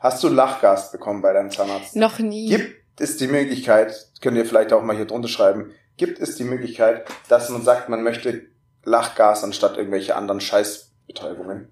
Hast 0.00 0.22
du 0.22 0.28
Lachgas 0.28 0.92
bekommen 0.92 1.20
bei 1.20 1.32
deinem 1.32 1.50
Zahnarzt? 1.50 1.96
Noch 1.96 2.18
nie. 2.20 2.48
Gibt 2.48 2.76
es 3.00 3.16
die 3.16 3.26
Möglichkeit, 3.26 3.94
könnt 4.20 4.36
ihr 4.36 4.44
vielleicht 4.44 4.72
auch 4.72 4.82
mal 4.82 4.96
hier 4.96 5.06
drunter 5.06 5.28
schreiben, 5.28 5.72
gibt 5.96 6.20
es 6.20 6.36
die 6.36 6.44
Möglichkeit, 6.44 7.06
dass 7.28 7.48
man 7.50 7.62
sagt, 7.62 7.88
man 7.88 8.02
möchte 8.02 8.46
Lachgas 8.84 9.44
anstatt 9.44 9.76
irgendwelche 9.76 10.16
anderen 10.16 10.40
Scheißbetäubungen? 10.40 11.70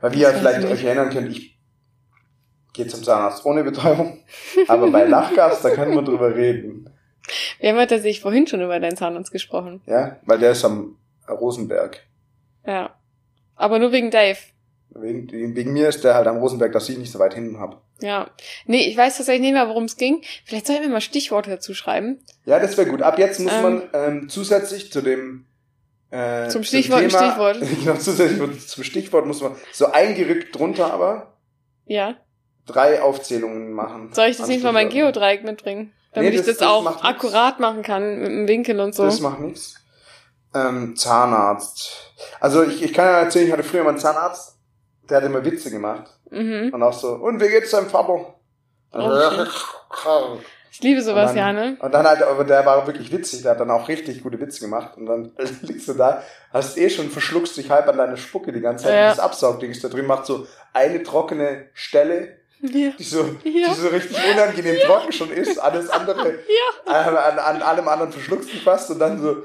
Weil 0.00 0.12
wie 0.12 0.20
ihr 0.20 0.30
vielleicht 0.30 0.60
ich 0.60 0.70
euch 0.70 0.84
erinnern 0.84 1.10
könnt, 1.10 1.30
ich 1.30 1.58
gehe 2.72 2.86
zum 2.86 3.02
Zahnarzt 3.02 3.44
ohne 3.44 3.64
Betäubung, 3.64 4.24
aber 4.68 4.90
bei 4.90 5.04
Lachgas, 5.08 5.62
da 5.62 5.70
können 5.70 5.94
wir 5.94 6.02
drüber 6.02 6.34
reden. 6.34 6.90
Wir 7.60 7.70
haben 7.70 7.78
tatsächlich 7.78 8.20
vorhin 8.20 8.46
schon 8.46 8.62
über 8.62 8.78
deinen 8.78 8.96
Zahnarzt 8.96 9.32
gesprochen. 9.32 9.82
Ja, 9.86 10.18
weil 10.24 10.38
der 10.38 10.52
ist 10.52 10.64
am 10.64 10.96
Rosenberg. 11.28 12.00
Ja. 12.66 12.94
Aber 13.56 13.78
nur 13.78 13.92
wegen 13.92 14.10
Dave. 14.10 14.38
Wegen, 14.90 15.72
mir 15.72 15.88
ist 15.88 16.02
der 16.04 16.14
halt 16.14 16.26
am 16.26 16.38
Rosenberg, 16.38 16.72
dass 16.72 16.88
ich 16.88 16.98
nicht 16.98 17.12
so 17.12 17.18
weit 17.18 17.34
hinten 17.34 17.60
hab. 17.60 17.82
Ja. 18.00 18.30
Nee, 18.66 18.86
ich 18.88 18.96
weiß 18.96 19.16
tatsächlich 19.16 19.42
nicht 19.42 19.52
mehr, 19.52 19.68
worum 19.68 19.84
es 19.84 19.96
ging. 19.96 20.22
Vielleicht 20.44 20.66
sollten 20.66 20.82
wir 20.82 20.88
mal 20.90 21.00
Stichworte 21.00 21.50
dazu 21.50 21.74
schreiben. 21.74 22.20
Ja, 22.46 22.58
das 22.58 22.76
wäre 22.76 22.88
gut. 22.88 23.02
Ab 23.02 23.18
jetzt 23.18 23.40
muss 23.40 23.52
Ähm. 23.52 23.62
man 23.62 23.82
ähm, 23.92 24.28
zusätzlich 24.28 24.90
zu 24.92 25.02
dem 25.02 25.46
äh, 26.10 26.48
Zum 26.48 26.64
Stichwort 26.64 27.02
ein 27.02 27.08
Thema, 27.10 27.22
Stichwort. 27.26 27.58
genau, 27.84 27.94
zusätzlich 27.96 28.66
zum 28.66 28.82
Stichwort 28.84 29.26
muss 29.26 29.42
man 29.42 29.52
so 29.72 29.86
eingerückt 29.92 30.56
drunter 30.58 30.92
aber 30.92 31.34
Ja. 31.86 32.14
drei 32.66 33.02
Aufzählungen 33.02 33.72
machen. 33.72 34.10
Soll 34.14 34.28
ich 34.28 34.36
das 34.38 34.48
nicht 34.48 34.62
mal 34.64 34.72
mein. 34.72 34.88
Geodreieck 34.88 35.44
mitbringen? 35.44 35.92
Damit 36.14 36.30
Nee, 36.30 36.36
ich 36.36 36.46
das- 36.46 36.56
das, 36.56 36.58
das 36.58 36.68
auch 36.68 36.82
macht 36.82 37.02
nix. 37.04 37.06
akkurat 37.06 37.60
machen 37.60 37.82
kann 37.82 38.20
mit 38.20 38.28
dem 38.28 38.48
Winkel 38.48 38.80
und 38.80 38.94
so. 38.94 39.04
Das 39.04 39.20
macht 39.20 39.40
nichts. 39.40 39.74
Ähm, 40.54 40.96
Zahnarzt. 40.96 42.14
Also 42.40 42.62
ich, 42.62 42.82
ich 42.82 42.94
kann 42.94 43.04
ja 43.04 43.20
erzählen, 43.20 43.46
ich 43.46 43.52
hatte 43.52 43.62
früher 43.62 43.84
mal 43.84 43.90
einen 43.90 43.98
Zahnarzt, 43.98 44.56
der 45.08 45.18
hat 45.18 45.24
immer 45.24 45.44
Witze 45.44 45.70
gemacht. 45.70 46.10
mhm. 46.30 46.70
Und 46.72 46.82
auch 46.82 46.92
so, 46.92 47.12
und 47.14 47.40
wie 47.40 47.48
geht's 47.48 47.70
deinem 47.70 47.88
Vater? 47.88 48.34
Oh, 48.92 50.38
Ich 50.70 50.80
liebe 50.82 51.02
sowas, 51.02 51.30
dann, 51.30 51.36
ja, 51.36 51.52
ne? 51.52 51.76
Und 51.80 51.92
dann 51.92 52.06
halt, 52.06 52.22
aber 52.22 52.44
der 52.44 52.64
war 52.64 52.86
wirklich 52.86 53.10
witzig, 53.12 53.42
der 53.42 53.52
hat 53.52 53.60
dann 53.60 53.70
auch 53.70 53.88
richtig 53.88 54.22
gute 54.22 54.40
Witze 54.40 54.60
gemacht. 54.60 54.96
Und 54.96 55.06
dann 55.06 55.32
liegst 55.62 55.88
du 55.88 55.94
da, 55.94 56.22
hast 56.52 56.78
eh 56.78 56.88
schon 56.90 57.10
verschluckst 57.10 57.56
dich 57.56 57.70
halb 57.70 57.88
an 57.88 57.98
deine 57.98 58.16
Spucke 58.16 58.52
die 58.52 58.60
ganze 58.60 58.84
Zeit. 58.84 58.94
Ja. 58.94 59.10
Und 59.10 59.16
das 59.18 59.24
Absaugding 59.24 59.70
ist 59.70 59.82
da 59.84 59.88
drin, 59.88 60.06
macht 60.06 60.26
so 60.26 60.46
eine 60.72 61.02
trockene 61.02 61.66
Stelle, 61.74 62.36
Ja. 62.60 62.90
die 62.98 63.02
so, 63.04 63.24
Ja. 63.44 63.68
die 63.68 63.80
so 63.80 63.88
richtig 63.88 64.16
unangenehm 64.32 64.78
trocken 64.86 65.12
schon 65.12 65.30
ist. 65.30 65.58
Alles 65.58 65.90
andere, 65.90 66.38
an, 66.86 67.16
an, 67.16 67.38
an 67.38 67.62
allem 67.62 67.88
anderen 67.88 68.12
verschluckst 68.12 68.52
du 68.52 68.56
fast 68.58 68.90
und 68.90 68.98
dann 68.98 69.20
so 69.20 69.44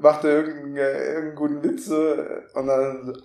macht 0.00 0.24
er 0.24 0.30
irgendeinen, 0.30 0.76
äh, 0.76 1.14
irgendeinen 1.14 1.34
guten 1.34 1.62
Witz 1.62 1.88
und 1.88 2.66
dann 2.66 3.06
so. 3.06 3.12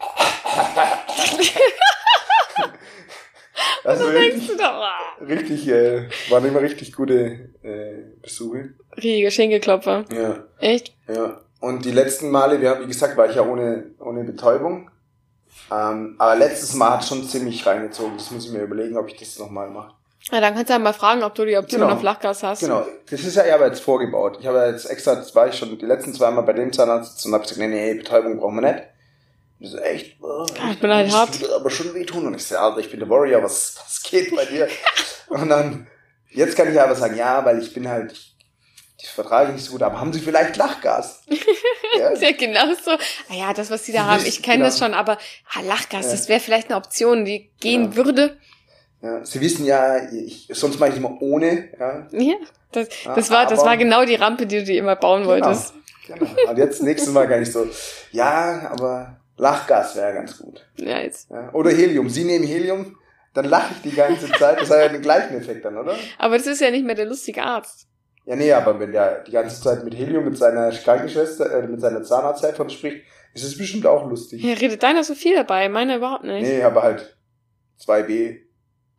Also 3.85 4.09
Denkst 4.09 4.35
richtig, 4.35 4.47
du 4.47 4.57
da? 4.57 4.97
Richtig, 5.27 5.67
äh, 5.67 6.07
waren 6.29 6.45
immer 6.45 6.61
richtig 6.61 6.93
gute 6.93 7.49
äh, 7.63 8.17
Besuche. 8.21 8.69
Richtige 8.95 9.29
Schenkelklopfer. 9.29 10.05
Ja. 10.09 10.45
Echt? 10.59 10.95
Ja, 11.07 11.41
und 11.59 11.83
die 11.83 11.91
letzten 11.91 12.29
Male, 12.29 12.61
wir 12.61 12.69
haben, 12.69 12.83
wie 12.83 12.87
gesagt, 12.87 13.17
war 13.17 13.29
ich 13.29 13.35
ja 13.35 13.45
ohne, 13.45 13.91
ohne 13.99 14.23
Betäubung. 14.23 14.89
Ähm, 15.71 16.15
aber 16.17 16.35
letztes 16.35 16.73
Mal 16.73 16.91
hat 16.91 17.05
schon 17.05 17.27
ziemlich 17.27 17.65
reingezogen. 17.65 18.17
Das 18.17 18.31
muss 18.31 18.45
ich 18.45 18.51
mir 18.51 18.63
überlegen, 18.63 18.97
ob 18.97 19.07
ich 19.07 19.15
das 19.17 19.39
nochmal 19.39 19.69
mache. 19.69 19.93
Ja, 20.31 20.39
dann 20.39 20.53
kannst 20.53 20.69
du 20.69 20.73
ja 20.73 20.79
mal 20.79 20.93
fragen, 20.93 21.21
ob 21.23 21.35
du 21.35 21.45
die 21.45 21.57
Option 21.57 21.81
Genau. 21.81 21.93
auf 21.93 22.01
Lachgas 22.01 22.43
hast. 22.43 22.61
Genau, 22.61 22.85
das 23.09 23.21
ist 23.21 23.35
ja, 23.35 23.45
ich 23.45 23.51
habe 23.51 23.65
jetzt 23.65 23.81
vorgebaut. 23.81 24.37
Ich 24.39 24.47
habe 24.47 24.65
jetzt 24.71 24.85
extra, 24.89 25.15
das 25.15 25.35
war 25.35 25.47
ich 25.47 25.55
schon 25.57 25.77
die 25.77 25.85
letzten 25.85 26.13
zwei 26.13 26.31
Mal 26.31 26.41
bei 26.41 26.53
dem 26.53 26.71
Zahnarzt 26.71 27.25
und 27.25 27.33
habe 27.33 27.43
gesagt, 27.43 27.59
nee, 27.59 27.67
nee, 27.67 27.93
Betäubung 27.95 28.37
brauchen 28.39 28.55
wir 28.61 28.71
nicht. 28.73 28.83
Die 29.59 29.67
so, 29.67 29.77
echt? 29.77 30.17
Oh, 30.21 30.45
ich 30.71 30.79
bin 30.79 30.91
halt 30.93 31.07
das 31.07 31.13
hart. 31.15 31.39
würde 31.41 31.55
aber 31.55 31.69
schon 31.69 31.93
wehtun. 31.93 32.25
Und 32.27 32.35
ich 32.35 32.45
so, 32.45 32.57
Alter, 32.57 32.79
ich 32.79 32.89
bin 32.89 32.99
der 32.99 33.09
Warrior, 33.09 33.43
was, 33.43 33.75
was 33.77 34.01
geht 34.03 34.33
bei 34.35 34.45
dir? 34.45 34.67
und 35.27 35.49
dann, 35.49 35.87
jetzt 36.31 36.55
kann 36.55 36.71
ich 36.71 36.79
aber 36.79 36.95
sagen, 36.95 37.17
ja, 37.17 37.43
weil 37.45 37.59
ich 37.61 37.73
bin 37.73 37.87
halt, 37.89 38.13
ich, 38.13 38.35
ich 39.01 39.09
vertrage 39.09 39.51
nicht 39.51 39.65
so 39.65 39.73
gut, 39.73 39.83
aber 39.83 39.99
haben 39.99 40.13
Sie 40.13 40.19
vielleicht 40.21 40.55
Lachgas? 40.55 41.23
ja, 41.99 42.13
ja 42.13 42.31
genauso. 42.31 42.91
Ah 43.29 43.33
ja, 43.35 43.53
das, 43.53 43.69
was 43.69 43.83
die 43.83 43.91
da 43.91 44.03
Sie 44.03 44.09
haben, 44.09 44.25
ich 44.25 44.41
kenne 44.41 44.59
genau. 44.59 44.67
das 44.69 44.79
schon, 44.79 44.93
aber 44.93 45.17
ah, 45.53 45.61
Lachgas, 45.61 46.05
Ja. 46.05 46.11
das 46.11 46.29
wäre 46.29 46.39
vielleicht 46.39 46.69
eine 46.69 46.77
Option, 46.77 47.25
die 47.25 47.51
gehen 47.59 47.91
Ja. 47.91 47.95
würde. 47.97 48.37
Ja, 49.03 49.25
Sie 49.25 49.41
wissen 49.41 49.65
ja, 49.65 50.09
ich, 50.11 50.47
sonst 50.53 50.79
mache 50.79 50.91
ich 50.91 50.97
immer 50.97 51.21
ohne, 51.21 51.69
ja. 51.77 52.07
Ja, 52.11 52.35
das, 52.71 52.87
das, 53.03 53.29
war, 53.29 53.45
das 53.45 53.59
war 53.65 53.75
genau 53.75 54.05
die 54.05 54.15
Rampe, 54.15 54.45
die 54.47 54.59
du 54.59 54.63
dir 54.63 54.79
immer 54.79 54.95
bauen 54.95 55.25
wolltest. 55.25 55.73
Genau. 56.07 56.25
Und 56.49 56.57
jetzt 56.57 56.81
nächstes 56.81 57.11
Mal 57.13 57.27
kann 57.27 57.41
ich 57.41 57.51
so, 57.51 57.67
ja, 58.11 58.71
aber 58.71 59.17
Lachgas 59.37 59.97
wäre 59.97 60.13
ganz 60.13 60.37
gut. 60.37 60.65
Ja, 60.77 60.99
jetzt. 60.99 61.29
Ja, 61.29 61.51
oder 61.53 61.71
Helium. 61.71 62.09
Sie 62.09 62.23
nehmen 62.23 62.45
Helium, 62.45 62.95
dann 63.33 63.45
lache 63.45 63.73
ich 63.75 63.91
die 63.91 63.95
ganze 63.95 64.31
Zeit. 64.31 64.61
Das 64.61 64.69
hat 64.69 64.79
ja 64.79 64.87
den 64.87 65.01
gleichen 65.01 65.35
Effekt 65.35 65.65
dann, 65.65 65.77
oder? 65.77 65.95
Aber 66.17 66.37
das 66.37 66.47
ist 66.47 66.61
ja 66.61 66.71
nicht 66.71 66.85
mehr 66.85 66.95
der 66.95 67.05
lustige 67.05 67.43
Arzt. 67.43 67.87
Ja, 68.25 68.37
nee, 68.37 68.53
aber 68.53 68.79
wenn 68.79 68.93
der 68.93 69.23
die 69.23 69.31
ganze 69.31 69.61
Zeit 69.61 69.83
mit 69.83 69.97
Helium 69.97 70.23
mit 70.23 70.37
seiner 70.37 70.71
Krankenschwester, 70.71 71.63
äh, 71.63 71.67
mit 71.67 71.81
seiner 71.81 72.03
Zahnarzthelferin 72.03 72.69
spricht, 72.69 73.03
ist 73.33 73.43
es 73.43 73.57
bestimmt 73.57 73.85
auch 73.85 74.09
lustig. 74.09 74.41
Ja, 74.41 74.53
redet 74.53 74.81
deiner 74.81 75.03
so 75.03 75.13
viel 75.13 75.35
dabei, 75.35 75.67
meiner 75.67 75.97
überhaupt 75.97 76.23
nicht. 76.23 76.43
Nee, 76.43 76.63
aber 76.63 76.83
halt 76.83 77.17
2B, 77.85 78.42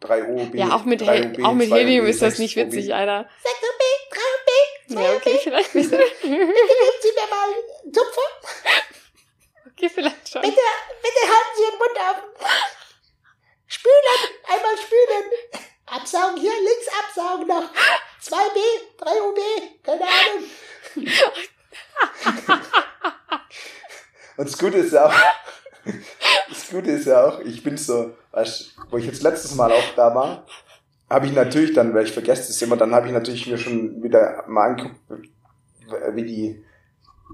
3O, 0.05 0.51
B. 0.51 0.59
ja, 0.59 0.73
auch 0.75 0.85
mit, 0.85 1.01
3OB, 1.03 1.37
Hel 1.37 1.45
auch 1.45 1.53
mit 1.55 1.69
2OB, 1.71 1.75
Helium 1.77 2.07
ist 2.07 2.21
das 2.23 2.35
6OB. 2.35 2.39
nicht 2.41 2.57
witzig, 2.57 2.95
Alter. 2.95 3.29
6 3.43 3.55
OB, 3.55 3.83
3 4.11 5.01
OB, 5.01 5.03
Ja, 5.05 5.13
okay, 5.17 5.39
vielleicht. 5.43 5.73
Bitte 5.73 5.97
nehmen 6.23 6.53
Sie 7.01 7.13
mir 7.13 7.27
mal 7.31 7.49
einen 7.49 7.93
Tupfer. 7.93 8.29
okay, 9.71 9.89
vielleicht 9.89 10.29
schon. 10.29 10.43
Bitte, 10.43 10.61
bitte 11.03 11.21
halten 11.27 11.55
Sie 11.57 11.63
den 11.71 11.79
Mund 11.79 11.97
offen. 11.99 12.29
Spülen, 13.67 14.21
einmal 14.47 14.77
spülen. 14.79 15.31
Absaugen 15.87 16.37
hier, 16.41 16.53
links 16.53 16.89
absaugen 17.07 17.47
noch. 17.47 17.71
2B, 18.23 18.59
3OB, 18.99 19.41
keine 19.85 20.05
Ahnung. 20.05 20.45
Und 24.37 24.49
das 24.49 24.59
Gute 24.59 24.79
ist 24.79 24.97
auch, 24.97 25.13
das 26.49 26.68
Gute 26.70 26.91
ist 26.91 27.07
ja 27.07 27.26
auch, 27.26 27.41
ich 27.41 27.62
bin 27.62 27.76
so, 27.76 28.12
weißt, 28.32 28.76
wo 28.91 28.99
ich 28.99 29.07
jetzt 29.07 29.22
letztes 29.22 29.55
Mal 29.55 29.72
auch 29.72 29.95
da 29.97 30.14
war, 30.14 30.47
habe 31.09 31.26
ich 31.26 31.32
natürlich 31.32 31.74
dann, 31.74 31.95
weil 31.95 32.05
ich 32.05 32.12
vergesse 32.12 32.49
das 32.49 32.61
immer, 32.62 32.76
dann 32.76 32.95
habe 32.95 33.07
ich 33.07 33.12
natürlich 33.12 33.47
mir 33.47 33.59
schon 33.59 34.03
wieder 34.03 34.45
mal 34.49 34.70
angeguckt, 34.70 34.97
wie 36.14 36.24
die, 36.24 36.64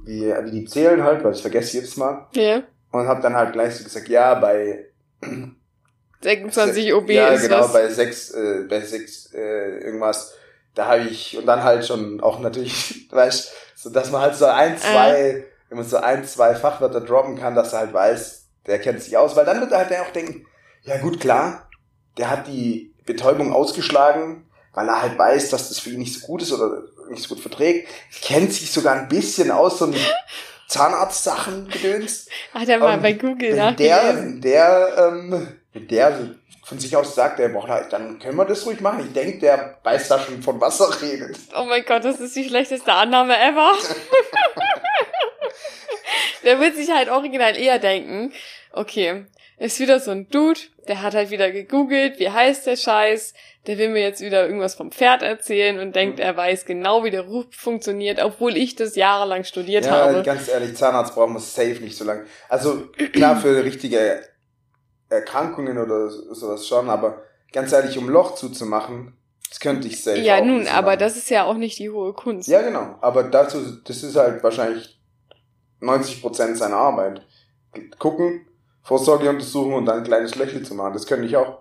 wie, 0.04 0.26
wie 0.26 0.50
die 0.50 0.64
zählen 0.64 1.02
halt, 1.02 1.24
weil 1.24 1.32
ich 1.32 1.42
vergesse 1.42 1.76
jedes 1.76 1.96
Mal. 1.96 2.26
Ja. 2.34 2.62
Und 2.90 3.06
habe 3.06 3.22
dann 3.22 3.36
halt 3.36 3.52
gleich 3.52 3.76
so 3.76 3.84
gesagt, 3.84 4.08
ja, 4.08 4.34
bei 4.34 4.86
26 6.22 6.92
OB 6.94 7.10
ja, 7.10 7.28
ist 7.28 7.42
genau, 7.42 7.60
was. 7.60 7.72
bei 7.72 7.88
sechs, 7.88 8.30
äh, 8.32 8.66
bei 8.68 8.80
sechs 8.80 9.32
äh, 9.32 9.78
irgendwas, 9.84 10.34
da 10.74 10.86
habe 10.86 11.02
ich, 11.02 11.38
und 11.38 11.46
dann 11.46 11.62
halt 11.62 11.86
schon 11.86 12.20
auch 12.20 12.40
natürlich, 12.40 13.08
weißt 13.10 13.52
so 13.80 13.88
dass 13.88 14.10
man 14.10 14.20
halt 14.20 14.34
so 14.34 14.44
ein, 14.44 14.76
zwei, 14.76 15.44
wenn 15.68 15.78
man 15.78 15.86
so 15.86 15.96
ein, 15.96 16.26
zwei 16.26 16.54
Fachwörter 16.54 17.00
droppen 17.00 17.38
kann, 17.38 17.54
dass 17.54 17.72
er 17.72 17.80
halt 17.80 17.94
weiß, 17.94 18.39
der 18.70 18.78
kennt 18.78 19.02
sich 19.02 19.16
aus, 19.16 19.36
weil 19.36 19.44
dann 19.44 19.60
wird 19.60 19.72
er 19.72 19.78
halt 19.78 19.92
auch 20.00 20.12
denken, 20.12 20.46
ja 20.82 20.96
gut, 20.98 21.20
klar, 21.20 21.68
der 22.16 22.30
hat 22.30 22.46
die 22.46 22.94
Betäubung 23.04 23.52
ausgeschlagen, 23.52 24.48
weil 24.72 24.88
er 24.88 25.02
halt 25.02 25.18
weiß, 25.18 25.50
dass 25.50 25.68
das 25.68 25.80
für 25.80 25.90
ihn 25.90 25.98
nicht 25.98 26.18
so 26.18 26.26
gut 26.26 26.42
ist 26.42 26.52
oder 26.52 26.82
nicht 27.10 27.22
so 27.22 27.34
gut 27.34 27.42
verträgt, 27.42 27.88
kennt 28.22 28.52
sich 28.52 28.70
sogar 28.70 28.94
ein 28.94 29.08
bisschen 29.08 29.50
aus, 29.50 29.78
so 29.78 29.86
ein 29.86 29.96
Zahnarzt-Sachen 30.68 31.68
gedöns. 31.68 32.28
Hat 32.54 32.68
er 32.68 32.78
mal 32.78 32.94
Ähm, 32.94 33.02
bei 33.02 33.12
Google 33.14 33.56
Wenn 33.56 33.76
der, 33.76 34.12
der, 34.14 34.94
ähm, 34.98 35.56
wenn 35.72 35.88
der 35.88 36.30
von 36.64 36.78
sich 36.78 36.96
aus 36.96 37.16
sagt, 37.16 37.40
der 37.40 37.48
braucht 37.48 37.68
halt, 37.68 37.92
dann 37.92 38.20
können 38.20 38.36
wir 38.36 38.44
das 38.44 38.64
ruhig 38.64 38.80
machen. 38.80 39.04
Ich 39.04 39.12
denke, 39.12 39.40
der 39.40 39.78
weiß 39.82 40.06
da 40.06 40.20
schon 40.20 40.40
von 40.40 40.60
was 40.60 40.78
er 40.78 41.02
redet. 41.02 41.36
Oh 41.58 41.64
mein 41.64 41.84
Gott, 41.84 42.04
das 42.04 42.20
ist 42.20 42.36
die 42.36 42.48
schlechteste 42.48 42.92
Annahme 42.92 43.36
ever. 43.36 43.72
der 46.44 46.60
wird 46.60 46.76
sich 46.76 46.92
halt 46.92 47.08
original 47.08 47.56
eher 47.56 47.80
denken, 47.80 48.32
okay, 48.72 49.26
ist 49.58 49.78
wieder 49.80 50.00
so 50.00 50.10
ein 50.10 50.28
Dude, 50.28 50.60
der 50.88 51.02
hat 51.02 51.14
halt 51.14 51.30
wieder 51.30 51.50
gegoogelt, 51.50 52.18
wie 52.18 52.30
heißt 52.30 52.66
der 52.66 52.76
Scheiß, 52.76 53.34
der 53.66 53.76
will 53.78 53.90
mir 53.90 54.00
jetzt 54.02 54.22
wieder 54.22 54.46
irgendwas 54.46 54.74
vom 54.74 54.90
Pferd 54.90 55.22
erzählen 55.22 55.78
und 55.78 55.94
denkt, 55.94 56.18
Mhm. 56.18 56.24
er 56.24 56.36
weiß 56.36 56.64
genau, 56.64 57.04
wie 57.04 57.10
der 57.10 57.22
Ruf 57.26 57.46
funktioniert, 57.50 58.22
obwohl 58.22 58.56
ich 58.56 58.74
das 58.76 58.96
jahrelang 58.96 59.44
studiert 59.44 59.84
Ja, 59.84 59.92
habe. 59.92 60.22
ganz 60.22 60.48
ehrlich, 60.48 60.74
Zahnarzt 60.76 61.14
brauchen 61.14 61.34
wir 61.34 61.40
safe 61.40 61.80
nicht 61.82 61.96
so 61.96 62.04
lange. 62.04 62.24
Also 62.48 62.86
klar 63.12 63.36
für 63.40 63.62
richtige 63.62 64.22
Erkrankungen 65.10 65.78
oder 65.78 66.08
sowas 66.10 66.66
schon, 66.66 66.88
aber 66.88 67.22
ganz 67.52 67.72
ehrlich, 67.72 67.98
um 67.98 68.08
Loch 68.08 68.34
zuzumachen, 68.36 69.16
das 69.48 69.58
könnte 69.60 69.88
ich 69.88 70.02
safe 70.02 70.20
Ja, 70.20 70.40
nun, 70.40 70.68
aber 70.68 70.96
das 70.96 71.16
ist 71.16 71.28
ja 71.28 71.44
auch 71.44 71.56
nicht 71.56 71.78
die 71.80 71.90
hohe 71.90 72.12
Kunst. 72.14 72.48
Ja, 72.48 72.62
genau. 72.62 72.96
Aber 73.00 73.24
dazu, 73.24 73.58
das 73.84 74.02
ist 74.04 74.16
halt 74.16 74.42
wahrscheinlich 74.44 75.00
90 75.80 76.20
Prozent 76.22 76.56
seiner 76.56 76.76
Arbeit. 76.76 77.26
Gucken, 77.98 78.46
Vorsorgeuntersuchung 78.82 79.74
und 79.74 79.86
dann 79.86 79.98
ein 79.98 80.04
kleines 80.04 80.34
Löchchen 80.36 80.64
zu 80.64 80.74
machen. 80.74 80.92
Das 80.94 81.06
könnte 81.06 81.26
ich 81.26 81.36
auch. 81.36 81.58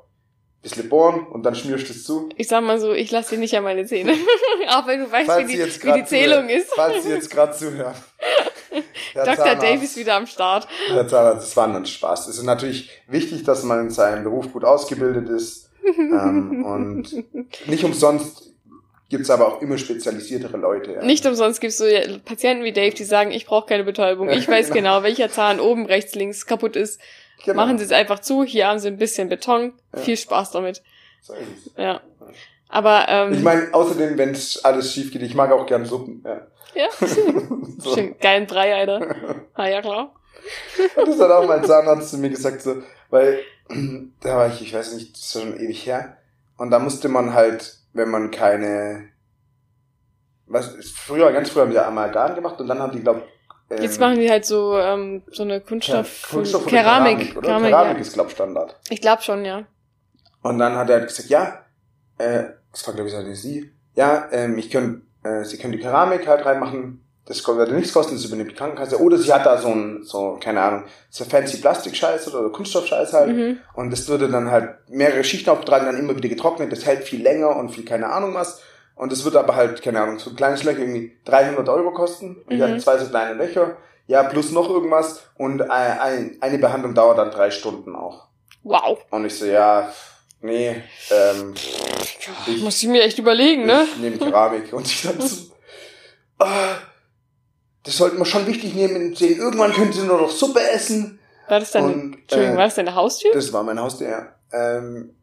Bisschen 0.62 0.90
bohren 0.90 1.26
und 1.28 1.44
dann 1.44 1.56
schmierst 1.56 1.88
du 1.88 1.94
es 1.94 2.04
zu. 2.04 2.28
Ich 2.36 2.50
sag 2.50 2.62
mal 2.66 2.82
so, 2.82 2.92
ich 2.92 3.12
lasse 3.12 3.36
dir 3.36 3.40
nicht 3.40 3.56
an 3.56 3.64
meine 3.64 3.86
Zähne. 3.86 4.12
auch 4.70 4.86
wenn 4.88 5.00
du 5.00 5.10
weißt, 5.10 5.26
Falls 5.26 5.48
wie 5.48 5.54
die, 5.54 5.60
wie 5.64 5.94
die 5.94 6.04
Zählung 6.06 6.48
zuhören. 6.48 6.50
ist. 6.50 6.74
Falls 6.76 7.04
Sie 7.04 7.10
jetzt 7.12 7.30
gerade 7.32 7.54
zuhören. 7.54 7.94
Der 9.16 9.24
Dr. 9.26 9.46
Zahnarzt- 9.46 9.62
Dave 9.64 9.84
ist 9.86 9.96
wieder 9.98 10.16
am 10.16 10.28
Start. 10.28 10.68
Der 10.94 11.08
Zahnarzt, 11.08 11.48
das 11.48 11.56
war 11.56 11.74
ein 11.74 11.86
Spaß. 11.86 12.28
Es 12.28 12.38
ist 12.38 12.44
natürlich 12.44 12.90
wichtig, 13.08 13.44
dass 13.44 13.64
man 13.64 13.80
in 13.80 13.90
seinem 13.90 14.26
Beruf 14.26 14.52
gut 14.52 14.66
ausgebildet 14.66 15.30
ist. 15.30 15.70
ähm, 15.98 16.66
und 16.66 17.68
nicht 17.70 17.86
umsonst 17.86 18.52
gibt's 19.10 19.30
aber 19.30 19.48
auch 19.48 19.62
immer 19.62 19.78
spezialisiertere 19.78 20.58
Leute. 20.58 20.94
Ja. 20.94 21.04
Nicht 21.04 21.26
umsonst 21.26 21.60
gibt's 21.62 21.78
so 21.78 21.86
Patienten 22.26 22.64
wie 22.64 22.72
Dave, 22.72 22.96
die 22.96 23.04
sagen, 23.04 23.32
ich 23.32 23.46
brauche 23.46 23.68
keine 23.68 23.84
Betäubung. 23.84 24.30
Ich 24.30 24.48
weiß 24.48 24.70
genau, 24.74 25.04
welcher 25.04 25.30
Zahn 25.30 25.60
oben, 25.60 25.86
rechts, 25.86 26.16
links 26.16 26.46
kaputt 26.46 26.76
ist. 26.76 27.02
Genau. 27.44 27.56
Machen 27.56 27.78
Sie 27.78 27.86
es 27.86 27.92
einfach 27.92 28.20
zu. 28.20 28.44
Hier 28.44 28.68
haben 28.68 28.80
Sie 28.80 28.88
ein 28.88 28.98
bisschen 28.98 29.30
Beton. 29.30 29.74
Ja. 29.96 30.02
Viel 30.02 30.18
Spaß 30.18 30.52
damit. 30.52 30.84
So. 31.22 31.34
Ja. 31.78 32.02
Aber 32.68 33.06
ähm, 33.10 33.34
Ich 33.34 33.42
meine, 33.42 33.74
außerdem, 33.74 34.18
wenn 34.18 34.32
es 34.32 34.64
alles 34.64 34.94
schief 34.94 35.12
geht, 35.12 35.24
ich 35.24 35.34
mag 35.34 35.52
auch 35.52 35.66
gern 35.66 35.86
Suppen. 35.86 36.24
Ja. 36.24 36.48
ja, 36.76 36.88
so. 37.80 37.96
schön 37.96 38.16
geilen 38.20 38.46
Brei, 38.46 38.76
Alter. 38.76 39.16
Ah 39.56 39.68
ja 39.68 39.82
klar. 39.82 40.14
Und 40.96 41.08
das 41.10 41.20
hat 41.20 41.32
auch 41.32 41.46
mein 41.46 41.64
Zahnarzt 41.66 42.12
zu 42.12 42.18
mir 42.18 42.30
gesagt, 42.30 42.62
so, 42.62 42.82
weil 43.10 43.40
da 44.22 44.38
war 44.38 44.48
ich, 44.48 44.62
ich 44.62 44.74
weiß 44.74 44.94
nicht, 44.94 45.14
das 45.14 45.22
ist 45.22 45.32
schon 45.34 45.60
ewig 45.60 45.86
her. 45.86 46.18
Und 46.58 46.72
da 46.72 46.80
musste 46.80 47.10
man 47.10 47.34
halt, 47.34 47.79
wenn 47.94 48.10
man 48.10 48.32
keine, 48.32 49.10
was, 50.46 50.76
früher, 50.96 51.32
ganz 51.32 51.50
früher 51.50 51.64
haben 51.64 51.72
ja 51.72 51.88
Amalgam 51.88 52.36
gemacht 52.36 52.60
und 52.60 52.68
dann 52.68 52.80
haben 52.80 52.92
die, 52.92 53.02
glaub, 53.02 53.24
ähm, 53.70 53.84
Jetzt 53.84 54.00
machen 54.00 54.20
die 54.20 54.30
halt 54.30 54.46
so 54.46 54.78
ähm, 54.78 55.22
so 55.32 55.44
eine 55.44 55.62
Kunststoff, 55.62 56.24
ja, 56.24 56.30
Kunststoff 56.30 56.64
oder 56.64 56.72
Keramik, 56.72 57.38
oder? 57.38 57.48
Keramik, 57.48 57.70
Keramik 57.70 57.94
ja. 57.98 58.02
ist, 58.02 58.14
glaub 58.14 58.32
Standard. 58.32 58.80
Ich 58.90 59.00
glaube 59.00 59.22
schon, 59.22 59.46
ja. 59.46 59.66
Und 60.42 60.58
dann 60.58 60.76
hat 60.76 60.90
er 60.90 61.00
halt 61.00 61.08
gesagt, 61.08 61.30
ja, 61.30 61.66
äh, 62.18 62.46
das 62.72 62.88
war, 62.88 62.96
glaube 62.96 63.10
ich, 63.10 63.40
sie, 63.40 63.72
ja, 63.94 64.28
ähm, 64.32 64.58
ich 64.58 64.72
können, 64.72 65.08
äh, 65.24 65.44
sie 65.44 65.58
können 65.58 65.74
die 65.74 65.80
Keramik 65.80 66.28
halt 66.28 66.46
reinmachen, 66.46 67.06
das 67.30 67.48
würde 67.48 67.74
nichts 67.74 67.94
kosten, 67.94 68.16
das 68.16 68.26
übernimmt 68.26 68.52
die 68.52 68.56
Krankenkasse. 68.56 69.00
Oder 69.02 69.18
sie 69.18 69.32
hat 69.32 69.46
da 69.46 69.58
so 69.58 69.70
ein, 69.70 70.04
so, 70.04 70.38
keine 70.44 70.62
Ahnung, 70.62 70.84
so 71.10 71.24
fancy 71.24 71.62
Plastikscheiß 71.62 72.34
oder 72.34 72.50
Kunststoffscheiß 72.50 73.14
halt. 73.14 73.30
Mhm. 73.30 73.60
Und 73.76 73.92
das 73.92 74.08
würde 74.10 74.28
dann 74.28 74.52
halt 74.52 74.72
mehrere 74.90 75.24
Schichten 75.24 75.50
aufgetragen, 75.50 75.86
dann 75.86 75.98
immer 75.98 76.16
wieder 76.18 76.28
getrocknet. 76.28 76.72
Das 76.72 76.86
hält 76.86 77.04
viel 77.06 77.22
länger 77.22 77.56
und 77.56 77.70
viel 77.70 77.86
keine 77.86 78.08
Ahnung 78.08 78.34
was. 78.34 78.62
Und 78.96 79.14
das 79.14 79.24
wird 79.24 79.38
aber 79.38 79.56
halt, 79.56 79.82
keine 79.82 80.02
Ahnung, 80.02 80.20
so 80.20 80.32
ein 80.32 80.36
kleines 80.36 80.64
Löcher 80.66 80.80
irgendwie 80.80 81.16
300 81.24 81.70
Euro 81.70 81.92
kosten. 81.94 82.44
Und 82.50 82.58
Mhm. 82.58 82.62
hat 82.64 82.82
zwei 82.82 82.98
so 82.98 83.06
kleine 83.08 83.36
Löcher. 83.36 83.78
Ja, 84.08 84.24
plus 84.24 84.52
noch 84.52 84.70
irgendwas. 84.70 85.22
Und 85.38 85.62
ein, 85.62 86.00
ein, 86.00 86.38
eine 86.42 86.58
Behandlung 86.58 86.94
dauert 86.96 87.18
dann 87.20 87.32
drei 87.32 87.52
Stunden 87.52 87.96
auch. 87.96 88.26
Wow. 88.64 88.98
Und 89.12 89.24
ich 89.26 89.38
so, 89.38 89.46
ja, 89.46 89.94
nee, 90.42 90.82
ähm, 91.12 91.54
Ich- 92.48 92.62
Muss 92.64 92.82
ich 92.82 92.90
mir 92.90 93.04
echt 93.04 93.20
überlegen, 93.20 93.66
ne? 93.68 93.86
ich 93.94 93.98
nehme 94.02 94.18
Keramik. 94.18 94.74
Und 94.74 94.88
ich 94.88 95.04
dann 95.04 95.22
so, 95.22 95.52
ah, 96.40 96.48
das 97.90 97.98
sollten 97.98 98.18
wir 98.18 98.26
schon 98.26 98.46
wichtig 98.48 98.74
nehmen. 98.76 99.16
Sehen, 99.16 99.40
irgendwann 99.40 99.74
können 99.74 99.92
sie 99.92 100.02
nur 100.02 100.22
noch 100.22 100.30
Suppe 100.32 100.60
essen. 100.72 101.20
War 101.48 101.60
das 101.60 101.72
deine, 101.72 101.88
Und, 101.88 102.14
Entschuldigung, 102.22 102.54
äh, 102.54 102.58
war 102.58 102.66
das 102.66 102.76
deine 102.76 102.94
Haustür? 102.96 103.32
Das 103.34 103.52
war 103.52 103.64
mein 103.64 103.80
Haustier, 103.80 104.10
ja. 104.10 104.28
Ähm, 104.52 105.16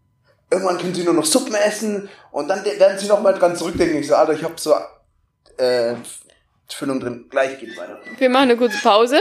irgendwann 0.50 0.78
können 0.78 0.94
sie 0.94 1.04
nur 1.04 1.14
noch 1.14 1.24
Suppen 1.24 1.54
essen 1.54 2.08
und 2.32 2.48
dann 2.48 2.64
de- 2.64 2.78
werden 2.80 2.98
sie 2.98 3.06
noch 3.06 3.20
mal 3.22 3.32
dran 3.32 3.54
zurückdenken. 3.56 3.98
Ich 4.00 4.08
so, 4.08 4.14
Alter, 4.16 4.32
ich 4.32 4.42
hab 4.42 4.58
so 4.58 4.74
äh, 5.56 5.94
Füllung 6.68 6.98
drin. 7.00 7.26
Gleich 7.30 7.58
geht's 7.60 7.76
weiter. 7.76 7.98
Wir 8.18 8.28
machen 8.28 8.42
eine 8.50 8.56
kurze 8.56 8.78
Pause. 8.82 9.18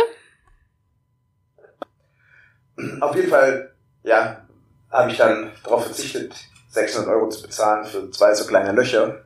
Auf 3.02 3.16
jeden 3.16 3.30
Fall, 3.30 3.74
ja, 4.04 4.46
habe 4.92 5.12
ich 5.12 5.18
dann 5.18 5.52
darauf 5.64 5.86
verzichtet, 5.86 6.34
600 6.72 7.10
Euro 7.10 7.30
zu 7.30 7.42
bezahlen 7.44 7.86
für 7.86 8.10
zwei 8.12 8.34
so 8.34 8.46
kleine 8.46 8.72
Löcher. 8.72 9.25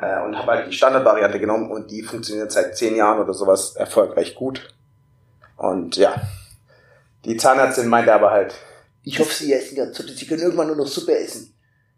Äh, 0.00 0.22
und 0.22 0.38
habe 0.38 0.52
halt 0.52 0.68
die 0.68 0.72
Standardvariante 0.72 1.40
genommen 1.40 1.70
und 1.70 1.90
die 1.90 2.02
funktioniert 2.02 2.52
seit 2.52 2.76
zehn 2.76 2.94
Jahren 2.94 3.18
oder 3.18 3.34
sowas 3.34 3.74
erfolgreich 3.76 4.34
gut. 4.34 4.74
Und 5.56 5.96
ja, 5.96 6.14
die 7.24 7.36
Zahnärztin 7.36 7.88
meinte 7.88 8.14
aber 8.14 8.30
halt, 8.30 8.54
ich 9.02 9.18
hoffe, 9.18 9.34
sie 9.34 9.52
essen 9.52 9.76
ganz 9.76 9.96
Suppe, 9.96 10.10
sie 10.10 10.26
können 10.26 10.42
irgendwann 10.42 10.68
nur 10.68 10.76
noch 10.76 10.86
Suppe 10.86 11.18
essen. 11.18 11.54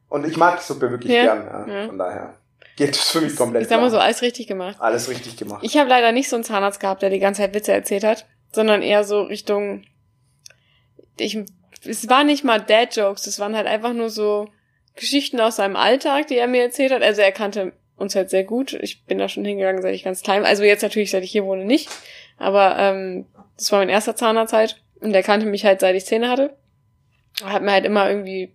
Und 0.08 0.26
ich 0.26 0.36
mag 0.36 0.60
Suppe 0.62 0.90
wirklich 0.90 1.12
Ja, 1.12 1.22
gern, 1.22 1.46
ja. 1.68 1.74
ja. 1.80 1.86
von 1.86 1.98
daher 1.98 2.34
geht 2.76 2.96
es 2.96 3.10
für 3.10 3.20
mich 3.20 3.36
komplett 3.36 3.62
Ich 3.62 3.68
sag 3.68 3.80
mal 3.80 3.90
so, 3.90 3.98
alles 3.98 4.22
richtig 4.22 4.46
gemacht. 4.46 4.76
Alles 4.80 5.08
richtig 5.08 5.36
gemacht. 5.36 5.60
Ich 5.62 5.76
habe 5.76 5.88
leider 5.88 6.12
nicht 6.12 6.30
so 6.30 6.36
einen 6.36 6.44
Zahnarzt 6.44 6.80
gehabt, 6.80 7.02
der 7.02 7.10
die 7.10 7.18
ganze 7.18 7.42
Zeit 7.42 7.54
Witze 7.54 7.72
erzählt 7.72 8.04
hat, 8.04 8.26
sondern 8.52 8.80
eher 8.80 9.04
so 9.04 9.22
Richtung. 9.22 9.84
Ich, 11.18 11.38
es 11.84 12.08
war 12.08 12.24
nicht 12.24 12.44
mal 12.44 12.60
Dad-Jokes, 12.60 13.26
es 13.26 13.38
waren 13.38 13.54
halt 13.54 13.66
einfach 13.66 13.92
nur 13.92 14.08
so 14.08 14.48
Geschichten 14.96 15.40
aus 15.40 15.56
seinem 15.56 15.76
Alltag, 15.76 16.28
die 16.28 16.36
er 16.36 16.48
mir 16.48 16.62
erzählt 16.62 16.92
hat. 16.92 17.02
Also 17.02 17.20
er 17.20 17.32
kannte 17.32 17.72
uns 18.00 18.14
halt 18.16 18.30
sehr 18.30 18.44
gut. 18.44 18.72
Ich 18.74 19.04
bin 19.04 19.18
da 19.18 19.28
schon 19.28 19.44
hingegangen, 19.44 19.82
seit 19.82 19.94
ich 19.94 20.04
ganz 20.04 20.22
klein. 20.22 20.44
Also 20.44 20.62
jetzt 20.64 20.82
natürlich, 20.82 21.10
seit 21.10 21.22
ich 21.22 21.30
hier 21.30 21.44
wohne, 21.44 21.64
nicht. 21.64 21.88
Aber 22.38 22.76
ähm, 22.78 23.26
das 23.56 23.70
war 23.72 23.78
mein 23.80 23.88
erster 23.88 24.16
Zahnarzt 24.16 24.52
halt. 24.52 24.82
Und 25.00 25.12
der 25.12 25.22
kannte 25.22 25.46
mich 25.46 25.64
halt, 25.64 25.80
seit 25.80 25.94
ich 25.94 26.04
Zähne 26.06 26.28
hatte. 26.28 26.56
Er 27.42 27.52
hat 27.52 27.62
mir 27.62 27.72
halt 27.72 27.84
immer 27.84 28.08
irgendwie 28.08 28.54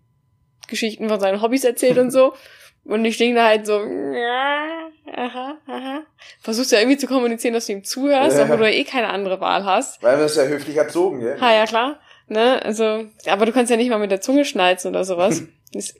Geschichten 0.68 1.08
von 1.10 1.20
seinen 1.20 1.41
Hobbys 1.41 1.64
erzählt 1.64 1.98
und 1.98 2.12
so. 2.12 2.34
Und 2.88 3.04
ich 3.04 3.18
denke 3.18 3.38
da 3.38 3.48
halt 3.48 3.66
so, 3.66 3.80
ja, 3.84 4.89
aha, 5.12 5.58
aha. 5.66 6.04
Versuchst 6.41 6.72
ja 6.72 6.78
irgendwie 6.78 6.98
zu 6.98 7.08
kommunizieren, 7.08 7.56
dass 7.56 7.66
du 7.66 7.74
ihm 7.74 7.84
zuhörst, 7.84 8.38
Ja. 8.38 8.43
obwohl 8.43 8.58
du 8.58 8.66
ja 8.72 8.78
eh 8.78 8.84
keine 8.84 9.10
andere 9.10 9.39
Wahl 9.41 9.66
hast. 9.66 10.04
Weil 10.04 10.20
wir 10.20 10.26
es 10.26 10.36
ja 10.36 10.43
höflich 10.43 10.78
erzogen, 10.78 11.20
gell? 11.20 11.41
Ha, 11.41 11.52
ja 11.52 11.66
klar. 11.66 12.00
Ne, 12.28 12.62
also, 12.64 13.06
aber 13.28 13.48
du 13.48 13.52
kannst 13.54 13.72
ja 13.72 13.78
nicht 13.78 13.89
mal 13.89 13.98
mit 13.98 14.12
der 14.12 14.22
Zunge 14.22 14.46
schnalzen 14.46 14.89
oder 14.91 15.04
sowas. 15.04 15.41
Das 15.74 15.96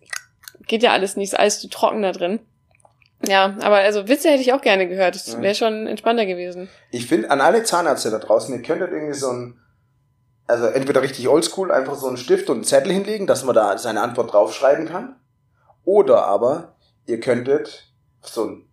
geht 0.68 0.84
ja 0.84 0.92
alles 0.92 1.18
nicht, 1.18 1.34
ist 1.34 1.40
alles 1.40 1.60
zu 1.60 1.70
trocken 1.70 2.04
da 2.04 2.12
drin. 2.12 2.40
Ja, 3.28 3.56
aber 3.62 3.78
also 3.78 4.08
Witze 4.08 4.30
hätte 4.30 4.42
ich 4.42 4.54
auch 4.54 4.62
gerne 4.62 4.88
gehört. 4.88 5.16
Das 5.16 5.42
wäre 5.42 5.56
schon 5.56 5.88
entspannter 5.88 6.26
gewesen. 6.26 6.70
Ich 6.92 7.08
finde, 7.08 7.32
an 7.32 7.42
alle 7.42 7.64
Zahnärzte 7.64 8.12
da 8.12 8.20
draußen, 8.20 8.54
ihr 8.54 8.62
könntet 8.62 8.92
irgendwie 8.92 9.14
so 9.14 9.30
ein, 9.30 9.60
also 10.48 10.68
entweder 10.68 11.02
richtig 11.02 11.28
oldschool, 11.28 11.72
einfach 11.72 11.96
so 11.96 12.08
einen 12.08 12.18
Stift 12.18 12.50
und 12.50 12.58
einen 12.58 12.64
Zettel 12.66 12.92
hinlegen, 12.92 13.28
dass 13.28 13.44
man 13.44 13.56
da 13.56 13.78
seine 13.78 14.02
Antwort 14.02 14.34
draufschreiben 14.34 14.88
kann. 14.88 15.16
Oder 15.84 16.26
aber, 16.26 16.76
ihr 17.06 17.20
könntet 17.20 17.92
so 18.22 18.46
ein 18.46 18.68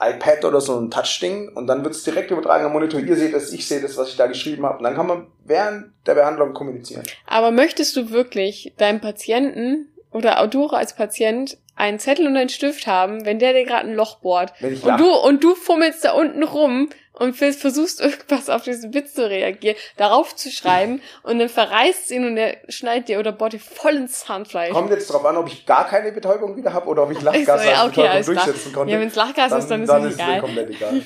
iPad 0.00 0.44
oder 0.44 0.60
so 0.60 0.78
ein 0.78 0.90
Touchding 0.90 1.48
und 1.54 1.66
dann 1.66 1.82
wird 1.82 1.94
es 1.94 2.04
direkt 2.04 2.30
übertragen 2.30 2.66
am 2.66 2.72
Monitor. 2.72 3.00
Ihr 3.00 3.16
seht 3.16 3.34
es, 3.34 3.52
ich 3.52 3.66
sehe 3.66 3.80
das, 3.80 3.96
was 3.96 4.10
ich 4.10 4.16
da 4.16 4.26
geschrieben 4.26 4.66
habe. 4.66 4.78
Und 4.78 4.84
dann 4.84 4.94
kann 4.94 5.06
man 5.06 5.28
während 5.44 5.92
der 6.06 6.14
Behandlung 6.14 6.52
kommunizieren. 6.52 7.02
Aber 7.26 7.50
möchtest 7.50 7.96
du 7.96 8.10
wirklich 8.10 8.74
deinem 8.76 9.00
Patienten 9.00 9.88
oder 10.16 10.40
auch 10.42 10.46
du 10.48 10.66
als 10.68 10.94
Patient 10.94 11.58
einen 11.74 11.98
Zettel 11.98 12.26
und 12.26 12.36
einen 12.36 12.48
Stift 12.48 12.86
haben, 12.86 13.26
wenn 13.26 13.38
der 13.38 13.52
dir 13.52 13.64
gerade 13.64 13.86
ein 13.88 13.94
Loch 13.94 14.20
bohrt? 14.20 14.52
Und 14.62 14.82
lach- 14.84 14.96
du, 14.96 15.10
und 15.14 15.44
du 15.44 15.54
fummelst 15.54 16.04
da 16.06 16.12
unten 16.12 16.42
rum 16.42 16.88
und 17.12 17.34
vers- 17.36 17.56
versuchst 17.56 18.00
irgendwas 18.06 18.48
auf 18.48 18.62
diesen 18.62 18.94
Witz 18.94 19.12
zu 19.14 19.28
reagieren, 19.28 19.76
darauf 19.98 20.34
zu 20.34 20.50
schreiben 20.50 21.02
und 21.22 21.38
dann 21.38 21.48
verreißt 21.50 22.10
ihn 22.12 22.26
und 22.26 22.36
er 22.38 22.56
schneidet 22.68 23.08
dir 23.08 23.18
oder 23.18 23.32
bohrt 23.32 23.52
dir 23.52 23.60
voll 23.60 23.94
ins 23.96 24.20
Zahnfleisch. 24.20 24.72
Kommt 24.72 24.90
jetzt 24.90 25.08
drauf 25.12 25.24
an, 25.26 25.36
ob 25.36 25.48
ich 25.48 25.66
gar 25.66 25.86
keine 25.86 26.12
Betäubung 26.12 26.56
wieder 26.56 26.72
habe 26.72 26.86
oder 26.88 27.02
ob 27.02 27.10
ich 27.12 27.20
Lachgas 27.22 27.62
so, 27.62 27.68
ja, 27.68 27.82
als 27.82 27.90
okay, 27.92 28.02
Betäubung 28.08 28.24
durchsetzen 28.24 28.72
konnte. 28.72 28.92
Ja, 28.94 29.00
wenn 29.00 29.08
es 29.08 29.14
Lachgas 29.14 29.52
ist, 29.52 29.68
dann 29.70 29.82
ist 29.82 29.88
dann 29.90 30.04
es 30.06 30.14
ist 30.14 30.20
es 30.20 30.26
mir 30.26 30.32
egal. 30.32 30.40
komplett 30.40 30.70
egal. 30.70 31.02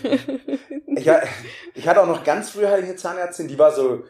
ich, 0.96 1.11
ich 1.74 1.88
hatte 1.88 2.00
auch 2.02 2.06
noch 2.06 2.22
ganz 2.22 2.50
früher 2.50 2.70
halt 2.70 2.84
eine 2.84 2.94
Zahnärztin, 2.96 3.48
die 3.48 3.58
war 3.58 3.72
so, 3.72 4.04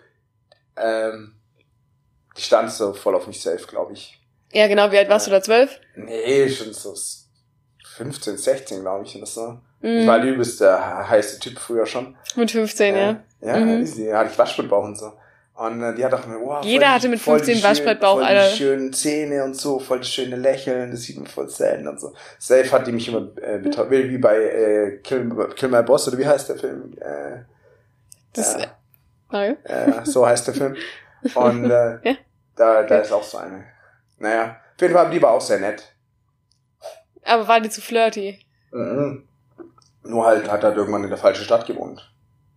ähm, 0.76 1.36
die 2.36 2.42
stand 2.42 2.70
so 2.70 2.92
voll 2.92 3.14
auf 3.14 3.26
mich 3.26 3.40
selbst, 3.42 3.66
glaube 3.68 3.94
ich. 3.94 4.19
Ja, 4.52 4.66
genau, 4.66 4.90
wie 4.90 4.98
alt 4.98 5.08
warst 5.08 5.26
du 5.26 5.30
da? 5.30 5.40
Zwölf? 5.42 5.78
Nee, 5.96 6.48
schon 6.48 6.72
so 6.72 6.94
15, 7.96 8.36
16, 8.36 8.80
glaube 8.80 9.04
ich, 9.04 9.16
oder 9.16 9.26
so. 9.26 9.58
Mhm. 9.80 9.98
Ich 10.00 10.06
war 10.06 10.20
der 10.20 10.32
übelst 10.32 10.60
der 10.60 11.08
heiße 11.08 11.38
Typ 11.40 11.58
früher 11.58 11.86
schon. 11.86 12.16
Mit 12.36 12.50
15, 12.50 12.96
ja. 12.96 13.20
Ja, 13.40 13.56
Mhm. 13.56 13.80
easy. 13.82 14.06
hatte 14.10 14.30
ich 14.32 14.38
Waschbrettbauch 14.38 14.84
und 14.84 14.98
so. 14.98 15.12
Und 15.54 15.82
äh, 15.82 15.94
die 15.94 16.04
hat 16.04 16.14
auch 16.14 16.26
mir, 16.26 16.40
wow, 16.40 16.64
Jeder 16.64 16.86
voll 16.86 16.94
hatte 16.94 17.02
die- 17.02 17.08
mit 17.08 17.20
voll 17.20 17.38
die 17.38 17.44
15 17.44 17.54
schönen- 17.62 17.70
Waschbrettbauch, 17.70 18.14
voll 18.14 18.24
Alter. 18.24 18.50
Die 18.50 18.56
schönen 18.56 18.92
Zähne 18.92 19.44
und 19.44 19.54
so, 19.54 19.78
voll 19.78 19.98
das 19.98 20.08
schöne 20.08 20.36
Lächeln, 20.36 20.90
das 20.90 21.02
sieht 21.02 21.16
man 21.18 21.26
voll 21.26 21.48
selten 21.48 21.86
und 21.86 22.00
so. 22.00 22.14
Safe 22.38 22.70
hat 22.72 22.86
die 22.86 22.92
mich 22.92 23.08
immer 23.08 23.28
äh, 23.42 23.58
betäubt, 23.58 23.90
wie 23.90 24.18
bei 24.18 24.36
äh, 24.36 24.96
Kill, 25.02 25.48
Kill 25.56 25.68
My 25.68 25.82
Boss, 25.82 26.08
oder 26.08 26.16
wie 26.18 26.26
heißt 26.26 26.48
der 26.48 26.56
Film? 26.56 26.94
Äh, 27.00 27.44
Das, 28.32 28.56
Nein. 29.30 29.56
äh, 29.64 30.04
so 30.04 30.26
heißt 30.26 30.46
der 30.46 30.54
Film. 30.54 30.76
Und 31.34 31.64
äh, 31.70 31.98
Ja. 32.08 32.16
da, 32.56 32.82
da 32.84 32.98
ist 32.98 33.12
auch 33.12 33.22
so 33.22 33.38
eine. 33.38 33.64
Naja, 34.20 34.60
auf 34.76 34.80
jeden 34.80 34.94
Fall, 34.94 35.10
die 35.10 35.20
war 35.20 35.32
auch 35.32 35.40
sehr 35.40 35.58
nett. 35.58 35.82
Aber 37.24 37.48
war 37.48 37.60
die 37.60 37.70
zu 37.70 37.80
flirty? 37.80 38.38
Mhm. 38.70 39.26
Nur 40.04 40.26
halt 40.26 40.50
hat 40.50 40.62
er 40.62 40.76
irgendwann 40.76 41.04
in 41.04 41.10
der 41.10 41.18
falschen 41.18 41.44
Stadt 41.44 41.66
gewohnt. 41.66 42.12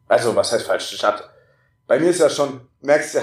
Also, 0.08 0.36
was 0.36 0.52
heißt 0.52 0.68
falsche 0.68 0.96
Stadt? 0.96 1.30
Bei 1.88 2.00
mir 2.00 2.10
ist 2.10 2.20
ja 2.20 2.30
schon, 2.30 2.62
merkst 2.82 3.16
ja, 3.16 3.22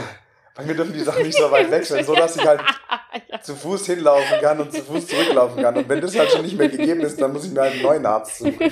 bei 0.55 0.65
mir 0.65 0.75
dürfen 0.75 0.93
die 0.93 1.01
Sachen 1.01 1.23
nicht 1.23 1.39
so 1.39 1.51
weit 1.51 1.71
weg 1.71 1.85
sein, 1.85 2.05
so 2.05 2.15
dass 2.15 2.37
ich 2.37 2.47
halt 2.47 2.61
ja. 3.29 3.41
zu 3.41 3.55
Fuß 3.55 3.87
hinlaufen 3.87 4.41
kann 4.41 4.61
und 4.61 4.73
zu 4.73 4.83
Fuß 4.83 5.07
zurücklaufen 5.07 5.63
kann. 5.63 5.77
Und 5.77 5.89
wenn 5.89 6.01
das 6.01 6.19
halt 6.19 6.31
schon 6.31 6.43
nicht 6.43 6.59
mehr 6.59 6.69
gegeben 6.69 7.01
ist, 7.01 7.21
dann 7.21 7.33
muss 7.33 7.45
ich 7.45 7.53
mir 7.53 7.61
halt 7.61 7.75
einen 7.75 7.83
neuen 7.83 8.07
Arzt 8.07 8.39
suchen. 8.39 8.59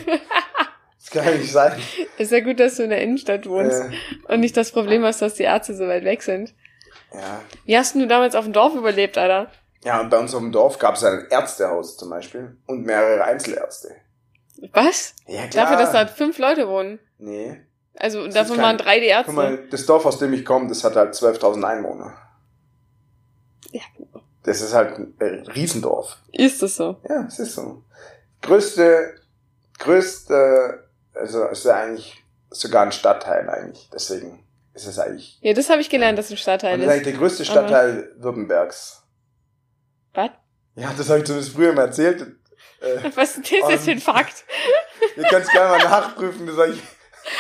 Das 1.01 1.11
kann 1.11 1.33
ja 1.33 1.39
nicht 1.39 1.53
sein. 1.53 1.73
Ist 2.19 2.33
ja 2.33 2.41
gut, 2.41 2.61
dass 2.61 2.77
du 2.77 2.83
in 2.83 2.91
der 2.91 3.01
Innenstadt 3.01 3.49
wohnst 3.49 3.81
Äh, 3.81 4.33
und 4.33 4.41
nicht 4.41 4.55
das 4.57 4.73
Problem 4.73 5.05
hast, 5.05 5.23
dass 5.23 5.35
die 5.35 5.45
Ärzte 5.45 5.75
so 5.75 5.87
weit 5.87 6.05
weg 6.05 6.23
sind. 6.23 6.53
Ja. 7.13 7.41
Wie 7.65 7.77
hast 7.77 7.95
denn 7.95 8.03
du 8.03 8.09
damals 8.09 8.35
auf 8.35 8.45
dem 8.45 8.53
Dorf 8.53 8.75
überlebt, 8.75 9.17
Alter? 9.19 9.51
ja, 9.85 10.01
und 10.01 10.11
bei 10.11 10.19
uns 10.19 10.35
auf 10.35 10.41
dem 10.41 10.53
Dorf 10.53 10.79
gab 10.79 10.97
es 10.97 11.05
ein 11.05 11.27
Ärztehaus 11.31 11.97
zum 11.97 12.11
Beispiel 12.11 12.57
und 12.67 12.85
mehrere 12.85 13.25
Einzelärzte. 13.25 13.95
Was? 14.73 15.15
Ja, 15.27 15.47
klar. 15.47 15.65
Dafür, 15.67 15.77
dass 15.79 15.93
da 15.93 16.07
fünf 16.07 16.39
Leute 16.39 16.69
wohnen. 16.69 16.99
Nee. 17.19 17.61
Also 17.97 18.25
Das 18.27 18.35
davon 18.35 18.57
ist 18.57 18.63
waren 18.63 18.77
kein- 18.77 18.85
drei 18.87 18.95
die 19.01 19.07
Guck 19.07 19.11
Ärzte. 19.17 19.33
mal, 19.33 19.69
das 19.71 19.87
Dorf, 19.87 20.05
aus 20.07 20.19
dem 20.19 20.33
ich 20.33 20.45
komme, 20.45 20.69
das 20.69 20.83
hat 20.85 20.97
halt 20.97 21.15
12.000 21.15 21.65
Einwohner. 21.65 22.17
Ja. 23.71 23.83
Das 24.43 24.61
ist 24.61 24.73
halt 24.75 24.99
ein 24.99 25.15
äh, 25.21 25.51
Riesendorf. 25.51 26.17
Ist 26.33 26.63
das 26.63 26.77
so? 26.77 26.97
Ja, 27.09 27.25
es 27.27 27.39
ist 27.39 27.55
so. 27.55 27.83
Größte, 28.43 29.15
größte, 29.79 30.89
also 31.15 31.45
es 31.47 31.59
ist 31.61 31.65
ja 31.67 31.75
eigentlich 31.77 32.25
sogar 32.51 32.83
ein 32.85 32.93
Stadtteil 32.93 33.49
eigentlich. 33.51 33.89
Deswegen 33.93 34.45
ist 34.83 34.87
es 34.87 34.99
eigentlich, 34.99 35.39
Ja, 35.43 35.53
das 35.53 35.69
habe 35.71 35.81
ich 35.81 35.91
gelernt, 35.91 36.19
dass 36.19 36.27
es 36.27 36.31
ein 36.33 36.35
und 36.35 36.39
Stadtteil 36.39 36.79
das 36.79 36.81
ist 36.81 36.87
ist. 36.87 36.93
eigentlich 36.93 37.05
der 37.15 37.21
größte 37.21 37.45
Stadtteil 37.45 38.13
Württembergs. 38.19 39.03
Was? 40.15 40.31
Ja, 40.75 40.93
das 40.97 41.09
habe 41.09 41.19
ich 41.21 41.25
zumindest 41.27 41.55
früher 41.55 41.73
mal 41.73 41.87
erzählt. 41.87 42.23
Äh, 42.81 43.11
Was 43.15 43.37
ist 43.37 43.51
das 43.53 43.71
jetzt 43.71 43.85
für 43.85 43.91
ein 43.91 43.99
Fakt? 44.01 44.45
ihr 45.17 45.25
könnt 45.25 45.45
es 45.45 45.51
gerne 45.51 45.71
mal 45.79 45.85
nachprüfen, 45.89 46.47
das 46.47 46.57
habe 46.57 46.71
ich 46.71 46.83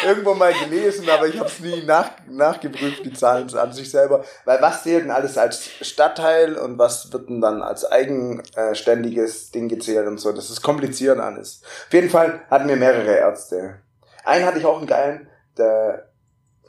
irgendwo 0.04 0.34
mal 0.34 0.52
gelesen, 0.52 1.08
aber 1.08 1.26
ich 1.28 1.38
habe 1.38 1.48
es 1.48 1.60
nie 1.60 1.82
nach, 1.84 2.10
nachgeprüft, 2.28 3.04
die 3.04 3.12
Zahlen 3.12 3.52
an 3.56 3.72
sich 3.72 3.90
selber. 3.90 4.24
Weil 4.44 4.60
was 4.60 4.82
zählt 4.82 5.04
denn 5.04 5.10
alles 5.10 5.38
als 5.38 5.70
Stadtteil 5.80 6.56
und 6.56 6.78
was 6.78 7.12
wird 7.12 7.28
denn 7.28 7.40
dann 7.40 7.62
als 7.62 7.84
eigenständiges 7.84 9.50
Ding 9.50 9.68
gezählt 9.68 10.06
und 10.06 10.18
so. 10.18 10.32
Das 10.32 10.50
ist 10.50 10.62
kompliziert 10.62 11.18
alles. 11.18 11.62
Auf 11.86 11.92
jeden 11.94 12.10
Fall 12.10 12.42
hatten 12.50 12.68
wir 12.68 12.76
mehrere 12.76 13.14
Ärzte. 13.16 13.80
Einen 14.24 14.44
hatte 14.44 14.58
ich 14.58 14.66
auch 14.66 14.78
einen 14.78 14.86
geilen, 14.86 15.28
der, 15.56 16.10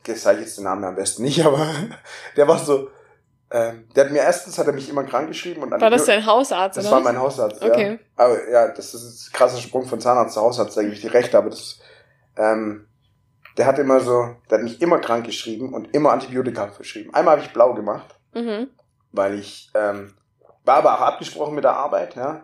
das 0.10 0.22
sage 0.24 0.40
ich 0.40 0.46
jetzt 0.46 0.58
den 0.58 0.66
Namen 0.66 0.84
am 0.84 0.96
besten 0.96 1.24
nicht, 1.24 1.44
aber 1.46 1.66
der 2.36 2.48
war 2.48 2.58
so, 2.60 2.90
ähm, 3.52 3.88
der 3.96 4.06
hat 4.06 4.12
mir 4.12 4.20
erstens, 4.20 4.58
hat 4.58 4.68
er 4.68 4.74
mich 4.74 4.90
immer 4.90 5.04
krank 5.04 5.28
geschrieben 5.28 5.64
und 5.64 5.72
War 5.72 5.90
das 5.90 6.06
dein 6.06 6.26
Hausarzt, 6.26 6.78
das 6.78 6.86
oder? 6.86 6.92
war 6.94 7.00
was? 7.00 7.06
mein 7.06 7.20
Hausarzt, 7.22 7.64
Okay. 7.64 7.92
ja. 7.94 7.98
Aber 8.24 8.50
ja, 8.50 8.68
das 8.70 8.94
ist 8.94 9.30
ein 9.30 9.34
krasser 9.34 9.58
Sprung 9.58 9.86
von 9.86 10.00
Zahnarzt 10.00 10.34
zu 10.36 10.42
Hausarzt, 10.42 10.78
da 10.78 10.82
gebe 10.82 10.94
ich 10.94 11.02
dir 11.02 11.14
recht, 11.14 11.34
aber 11.34 11.50
das, 11.50 11.80
ähm, 12.38 12.88
der 13.58 13.66
hat 13.66 13.80
immer 13.80 14.00
so, 14.00 14.36
der 14.50 14.60
hat 14.60 14.64
mich 14.64 14.82
immer 14.82 15.00
krank 15.00 15.26
geschrieben 15.26 15.74
und 15.74 15.94
immer 15.94 16.12
Antibiotika 16.12 16.68
verschrieben. 16.68 17.14
Einmal 17.14 17.38
habe 17.38 17.46
ich 17.46 17.52
blau 17.54 17.74
gemacht, 17.74 18.16
Mhm. 18.34 18.68
weil 19.12 19.40
ich, 19.40 19.72
ähm, 19.74 20.14
war 20.64 20.78
aber 20.78 20.94
auch 20.96 21.02
abgesprochen 21.02 21.56
mit 21.56 21.64
der 21.64 21.76
Arbeit, 21.76 22.16
ja. 22.16 22.44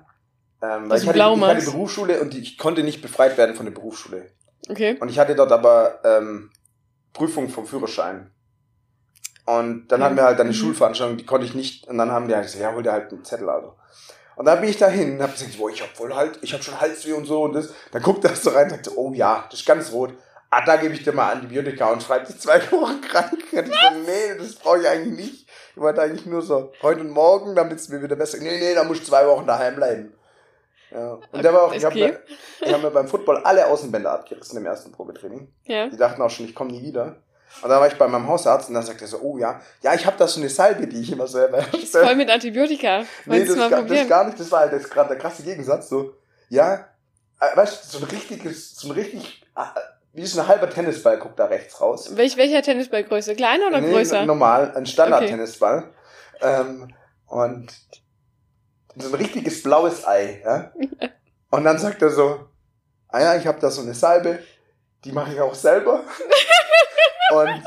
Ähm, 0.61 0.89
weil 0.89 0.99
ich 0.99 1.07
hatte, 1.07 1.19
ich 1.19 1.23
hatte? 1.41 1.65
Berufsschule 1.65 2.19
und 2.21 2.33
ich 2.33 2.57
konnte 2.57 2.81
nicht 2.81 3.01
befreit 3.01 3.37
werden 3.37 3.55
von 3.55 3.65
der 3.67 3.73
Berufsschule. 3.73 4.31
Okay. 4.67 4.97
Und 4.99 5.09
ich 5.09 5.19
hatte 5.19 5.35
dort 5.35 5.51
aber 5.51 5.99
ähm, 6.03 6.49
Prüfung 7.15 7.49
vom 7.49 7.65
Führerschein. 7.65 8.29
Und 9.45 9.87
dann 9.87 10.03
hatten 10.03 10.15
wir 10.15 10.23
halt 10.23 10.39
eine 10.39 10.49
Mhm. 10.49 10.53
Schulveranstaltung, 10.53 11.17
die 11.17 11.25
konnte 11.25 11.45
ich 11.45 11.53
nicht. 11.55 11.87
Und 11.87 11.97
dann 11.97 12.11
haben 12.11 12.27
die 12.27 12.35
halt 12.35 12.45
gesagt, 12.45 12.61
ja, 12.63 12.73
hol 12.73 12.83
dir 12.83 12.91
halt 12.91 13.11
einen 13.11 13.23
Zettel, 13.23 13.49
also. 13.49 13.73
Und 14.35 14.45
dann 14.45 14.59
bin 14.59 14.69
ich 14.69 14.77
dahin 14.77 15.15
und 15.15 15.21
hab 15.23 15.31
gesagt, 15.31 15.57
boah, 15.57 15.69
ich 15.69 15.81
hab 15.81 15.95
voll 15.95 16.13
halt, 16.13 16.39
ich 16.41 16.53
hab 16.53 16.61
schon 16.63 16.79
Halsweh 16.79 17.13
und 17.13 17.25
so 17.25 17.43
und 17.43 17.53
das. 17.53 17.69
Dann 17.91 18.01
guckt 18.01 18.25
er 18.25 18.35
so 18.35 18.49
rein 18.49 18.65
und 18.65 18.71
sagt, 18.71 18.91
oh 18.97 19.13
ja, 19.13 19.45
das 19.49 19.61
ist 19.61 19.65
ganz 19.65 19.91
rot. 19.91 20.13
Ah, 20.49 20.63
da 20.65 20.75
gebe 20.77 20.93
ich 20.93 21.03
dir 21.03 21.13
mal 21.13 21.31
Antibiotika 21.31 21.89
und 21.91 22.03
schreibt 22.03 22.29
dich 22.29 22.39
zwei 22.39 22.59
Wochen 22.71 23.01
krank. 23.01 23.31
Und 23.31 23.67
ich 23.67 23.73
so, 23.73 23.99
nee, 24.05 24.37
das 24.37 24.55
brauche 24.55 24.79
ich 24.79 24.87
eigentlich 24.87 25.25
nicht. 25.25 25.49
Ich 25.75 25.81
wollte 25.81 26.01
eigentlich 26.01 26.25
nur 26.25 26.41
so, 26.41 26.71
heute 26.81 27.01
und 27.01 27.11
morgen, 27.11 27.55
damit 27.55 27.79
es 27.79 27.89
mir 27.89 28.01
wieder 28.01 28.15
besser 28.15 28.39
geht. 28.39 28.47
Nee, 28.47 28.59
nee, 28.59 28.73
da 28.73 28.83
muss 28.83 28.97
ich 28.97 29.05
zwei 29.05 29.25
Wochen 29.27 29.45
daheim 29.45 29.75
bleiben. 29.75 30.13
Ja. 30.91 31.19
Und 31.31 31.43
der 31.43 31.53
war 31.53 31.63
auch, 31.63 31.73
ich 31.73 31.83
habe 31.83 31.95
Okay. 31.95 32.11
mir, 32.11 32.19
ich 32.67 32.73
hab 32.73 32.81
mir 32.81 32.91
beim 32.91 33.07
Football 33.07 33.37
alle 33.43 33.67
Außenbänder 33.67 34.11
abgerissen 34.11 34.57
im 34.57 34.65
ersten 34.65 34.91
Probetraining. 34.91 35.51
Ja. 35.63 35.87
Die 35.87 35.97
dachten 35.97 36.21
auch 36.21 36.29
schon, 36.29 36.45
ich 36.45 36.55
komme 36.55 36.71
nie 36.71 36.83
wieder. 36.83 37.17
Und 37.61 37.69
dann 37.69 37.79
war 37.79 37.87
ich 37.87 37.97
bei 37.97 38.07
meinem 38.07 38.27
Hausarzt 38.27 38.67
und 38.67 38.75
dann 38.75 38.83
sagt 38.83 39.01
er 39.01 39.07
so, 39.07 39.19
oh 39.21 39.37
ja, 39.37 39.61
ja, 39.81 39.93
ich 39.93 40.05
habe 40.05 40.17
da 40.17 40.27
so 40.27 40.39
eine 40.41 40.49
Salbe, 40.49 40.87
die 40.87 41.01
ich 41.01 41.11
immer 41.11 41.27
selber 41.27 41.59
Das 41.71 41.81
ist 41.83 41.95
voll 41.95 42.15
mit 42.15 42.29
Antibiotika. 42.29 43.03
Nee, 43.25 43.45
das, 43.45 43.55
gar, 43.55 43.81
das 43.83 44.07
gar 44.09 44.25
nicht, 44.25 44.39
das 44.39 44.51
war 44.51 44.61
halt 44.61 44.73
jetzt 44.73 44.91
gerade 44.91 45.09
der 45.09 45.17
krasse 45.17 45.43
Gegensatz. 45.43 45.87
So, 45.89 46.13
ja, 46.49 46.85
äh, 47.39 47.55
weißt 47.55 47.93
du, 47.93 47.97
so 47.97 48.03
ein 48.05 48.09
richtiges, 48.09 48.75
so 48.75 48.89
ein 48.89 48.91
richtig, 48.91 49.45
äh, 49.55 49.61
wie 50.13 50.25
so 50.25 50.41
ein 50.41 50.47
halber 50.47 50.69
Tennisball 50.69 51.17
guckt 51.17 51.39
da 51.39 51.45
rechts 51.45 51.79
raus. 51.79 52.15
Welch, 52.15 52.35
welcher 52.37 52.61
Tennisballgröße? 52.61 53.35
Kleiner 53.35 53.67
oder 53.67 53.79
Nee, 53.81 53.91
größer? 53.93 54.25
Normal, 54.25 54.73
ein 54.75 54.85
Standard-Tennisball. 54.85 55.91
Ähm, 56.41 56.93
und 57.27 57.67
so 58.95 59.09
ein 59.09 59.15
richtiges 59.15 59.63
blaues 59.63 60.05
Ei. 60.07 60.41
Ja? 60.43 60.71
Und 61.49 61.63
dann 61.63 61.77
sagt 61.77 62.01
er 62.01 62.09
so, 62.09 62.47
ah 63.09 63.21
ja, 63.21 63.35
ich 63.35 63.47
habe 63.47 63.59
da 63.59 63.69
so 63.69 63.81
eine 63.81 63.93
Salbe, 63.93 64.39
die 65.03 65.11
mache 65.11 65.33
ich 65.33 65.39
auch 65.39 65.55
selber. 65.55 66.03
und 67.31 67.63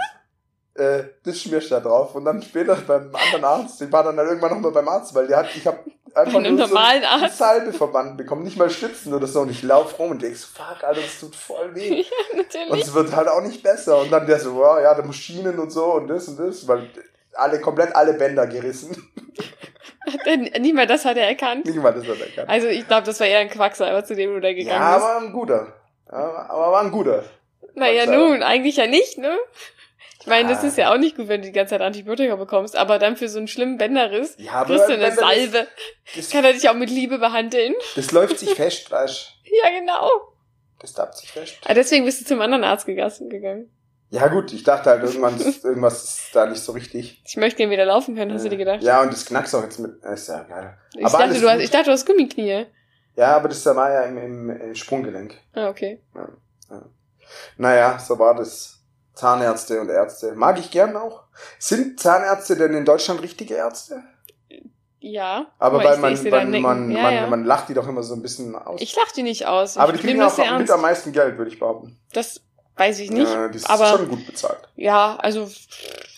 äh, 0.74 1.04
das 1.24 1.40
schmierst 1.40 1.70
du 1.70 1.74
da 1.74 1.80
drauf. 1.80 2.14
Und 2.14 2.24
dann 2.24 2.42
später 2.42 2.76
beim 2.76 3.14
anderen 3.14 3.44
Arzt, 3.44 3.80
den 3.80 3.90
war 3.92 4.04
dann, 4.04 4.16
dann 4.16 4.26
irgendwann 4.26 4.52
nochmal 4.52 4.72
beim 4.72 4.88
Arzt, 4.88 5.14
weil 5.14 5.26
der 5.26 5.38
hat, 5.38 5.54
ich 5.54 5.66
habe 5.66 5.78
einfach 6.14 6.40
nur 6.40 6.68
so 6.68 6.76
einen 6.76 7.04
Arzt? 7.04 7.38
Salbeverband 7.38 8.16
bekommen, 8.16 8.44
nicht 8.44 8.56
mal 8.56 8.70
Stützen 8.70 9.12
oder 9.14 9.26
so. 9.26 9.40
Und 9.40 9.50
ich 9.50 9.62
lauf 9.62 9.98
rum 9.98 10.12
und 10.12 10.22
denk 10.22 10.36
so, 10.36 10.46
fuck, 10.52 10.84
Alter, 10.84 11.00
das 11.00 11.20
tut 11.20 11.34
voll 11.34 11.74
weh. 11.74 12.04
Und 12.32 12.38
Natürlich. 12.38 12.84
es 12.84 12.94
wird 12.94 13.14
halt 13.14 13.28
auch 13.28 13.42
nicht 13.42 13.62
besser. 13.62 13.98
Und 13.98 14.10
dann 14.10 14.26
der 14.26 14.38
so, 14.38 14.54
wow, 14.54 14.80
ja, 14.80 14.94
da 14.94 15.02
muss 15.02 15.16
Schienen 15.16 15.58
und 15.58 15.70
so 15.70 15.94
und 15.94 16.08
das 16.08 16.28
und 16.28 16.38
das, 16.38 16.66
weil 16.66 16.88
alle, 17.34 17.60
komplett 17.60 17.94
alle 17.94 18.14
Bänder 18.14 18.46
gerissen. 18.46 19.10
Nicht 20.60 20.74
mal 20.74 20.86
das 20.86 21.04
hat 21.04 21.16
er 21.16 21.28
erkannt. 21.28 21.66
nicht 21.66 21.76
mal 21.76 21.92
das 21.92 22.06
hat 22.06 22.18
er 22.20 22.26
erkannt. 22.26 22.48
Also 22.48 22.68
ich 22.68 22.86
glaube, 22.86 23.04
das 23.06 23.18
war 23.20 23.26
eher 23.26 23.38
ein 23.40 23.50
Quacksalber, 23.50 24.04
zu 24.04 24.14
dem 24.14 24.34
du 24.34 24.40
da 24.40 24.48
Ja, 24.48 24.54
gegangen 24.54 24.94
bist. 24.94 25.06
aber 25.06 25.20
ein 25.26 25.32
guter. 25.32 25.72
Ja, 26.10 26.46
aber 26.48 26.72
war 26.72 26.80
ein 26.82 26.90
guter. 26.90 27.24
Naja, 27.74 28.06
nun, 28.06 28.42
eigentlich 28.42 28.76
ja 28.76 28.86
nicht, 28.86 29.18
ne? 29.18 29.36
Ich 30.20 30.26
meine, 30.26 30.48
das 30.48 30.64
Ah. 30.64 30.66
ist 30.66 30.76
ja 30.78 30.92
auch 30.92 30.98
nicht 30.98 31.16
gut, 31.16 31.28
wenn 31.28 31.42
du 31.42 31.46
die 31.48 31.52
ganze 31.52 31.70
Zeit 31.70 31.80
Antibiotika 31.80 32.34
bekommst, 32.36 32.76
aber 32.76 32.98
dann 32.98 33.16
für 33.16 33.28
so 33.28 33.38
einen 33.38 33.46
schlimmen 33.48 33.78
Bänderriss 33.78 34.34
Ja, 34.38 34.64
kriegst 34.64 34.88
du 34.88 34.94
eine 34.94 35.06
das- 35.06 35.14
Salbe. 35.16 35.68
Das, 36.16 36.30
Kann 36.30 36.44
er 36.44 36.52
dich 36.52 36.68
auch 36.68 36.74
mit 36.74 36.90
Liebe 36.90 37.18
behandeln? 37.18 37.74
das 37.94 38.10
läuft 38.12 38.38
sich 38.38 38.50
fest, 38.54 38.90
weißt 38.90 39.32
Ja, 39.62 39.70
genau. 39.78 40.10
Das 40.80 40.92
tappt 40.92 41.16
sich 41.18 41.30
fest. 41.30 41.56
Ah, 41.66 41.74
deswegen 41.74 42.04
bist 42.04 42.20
du 42.20 42.24
zum 42.24 42.40
anderen 42.40 42.64
Arzt 42.64 42.86
gegangen. 42.86 43.70
Ja 44.10 44.28
gut, 44.28 44.52
ich 44.52 44.62
dachte 44.62 44.90
halt 44.90 45.02
irgendwann, 45.02 45.38
ist- 45.38 45.64
irgendwas 45.64 46.02
ist 46.04 46.30
da 46.34 46.46
nicht 46.46 46.62
so 46.62 46.72
richtig. 46.72 47.22
Ich 47.26 47.36
möchte 47.36 47.58
gern 47.58 47.70
wieder 47.70 47.84
laufen 47.84 48.14
können, 48.16 48.32
hast 48.32 48.44
du 48.44 48.48
dir 48.48 48.56
gedacht? 48.56 48.82
Ja, 48.82 49.02
und 49.02 49.12
das 49.12 49.26
knackst 49.26 49.54
auch 49.54 49.62
jetzt 49.62 49.78
mit. 49.78 50.02
Ist 50.02 50.28
ja 50.28 50.42
geil. 50.44 50.78
ich, 50.96 51.04
aber 51.04 51.18
dachte, 51.18 51.40
du 51.40 51.50
hast, 51.50 51.60
ich 51.60 51.70
dachte, 51.70 51.84
du 51.86 51.92
hast 51.92 52.06
Gummiknie. 52.06 52.66
Ja, 53.16 53.36
aber 53.36 53.48
das 53.48 53.66
war 53.66 53.90
ja 53.92 54.02
im, 54.02 54.16
im, 54.16 54.50
im 54.50 54.74
Sprunggelenk. 54.74 55.34
Ah, 55.52 55.68
okay. 55.68 56.00
Naja, 57.56 57.98
so 57.98 58.18
war 58.18 58.34
das. 58.34 58.74
Zahnärzte 59.14 59.80
und 59.80 59.88
Ärzte. 59.88 60.32
Mag 60.36 60.60
ich 60.60 60.70
gern 60.70 60.96
auch. 60.96 61.24
Sind 61.58 61.98
Zahnärzte 61.98 62.54
denn 62.54 62.72
in 62.72 62.84
Deutschland 62.84 63.20
richtige 63.20 63.54
Ärzte? 63.54 64.04
Ja. 65.00 65.46
Aber 65.58 65.78
weil 65.78 65.98
man, 65.98 66.12
man, 66.30 66.50
nicken. 66.50 66.62
man, 66.62 66.90
ja, 66.92 67.02
man, 67.02 67.14
ja. 67.14 67.26
man 67.26 67.44
lacht 67.44 67.68
die 67.68 67.74
doch 67.74 67.88
immer 67.88 68.04
so 68.04 68.14
ein 68.14 68.22
bisschen 68.22 68.54
aus. 68.54 68.80
ich 68.80 68.94
lach 68.94 69.10
die 69.10 69.24
nicht 69.24 69.46
aus. 69.46 69.76
aber 69.76 69.90
die 69.92 69.96
ich 69.96 70.04
kriegen 70.04 70.18
nehme 70.18 70.30
auch 70.30 70.58
mit 70.58 70.70
am 70.70 70.82
meisten 70.82 71.12
Geld, 71.12 71.36
würde 71.36 71.50
ich 71.50 71.58
behaupten. 71.58 71.98
Das 72.12 72.40
weiß 72.78 73.00
ich 73.00 73.10
nicht. 73.10 73.28
Ja, 73.28 73.46
ist 73.46 73.68
aber 73.68 73.98
schon 73.98 74.08
gut 74.08 74.26
bezahlt. 74.26 74.68
ja, 74.76 75.16
also 75.16 75.48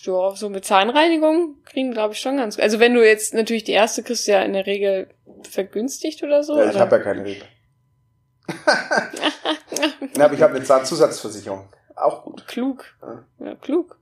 ja, 0.03 0.35
so 0.37 0.49
mit 0.49 0.65
Zahnreinigung 0.65 1.57
kriegen, 1.65 1.93
glaube 1.93 2.15
ich, 2.15 2.21
schon 2.21 2.37
ganz 2.37 2.57
gut. 2.57 2.63
Also 2.63 2.81
wenn 2.81 2.95
du 2.95 3.05
jetzt 3.05 3.35
natürlich 3.35 3.65
die 3.65 3.73
erste 3.73 4.03
kriegst, 4.03 4.27
ja 4.27 4.43
in 4.43 4.53
der 4.53 4.67
Regel 4.67 5.09
vergünstigt 5.49 6.23
oder 6.23 6.43
so. 6.43 6.59
ja, 6.59 6.71
ich 6.71 6.79
habe 6.79 6.97
ja 6.97 7.03
keine 7.03 7.25
Rebe. 7.25 7.45
ja, 10.17 10.25
aber 10.25 10.35
ich 10.35 10.43
habe 10.43 10.55
eine 10.55 10.65
Zahnzusatzversicherung. 10.65 11.69
Auch 11.97 12.25
gut. 12.25 12.47
klug. 12.47 12.85
Ja, 13.39 13.55
klug. 13.57 14.00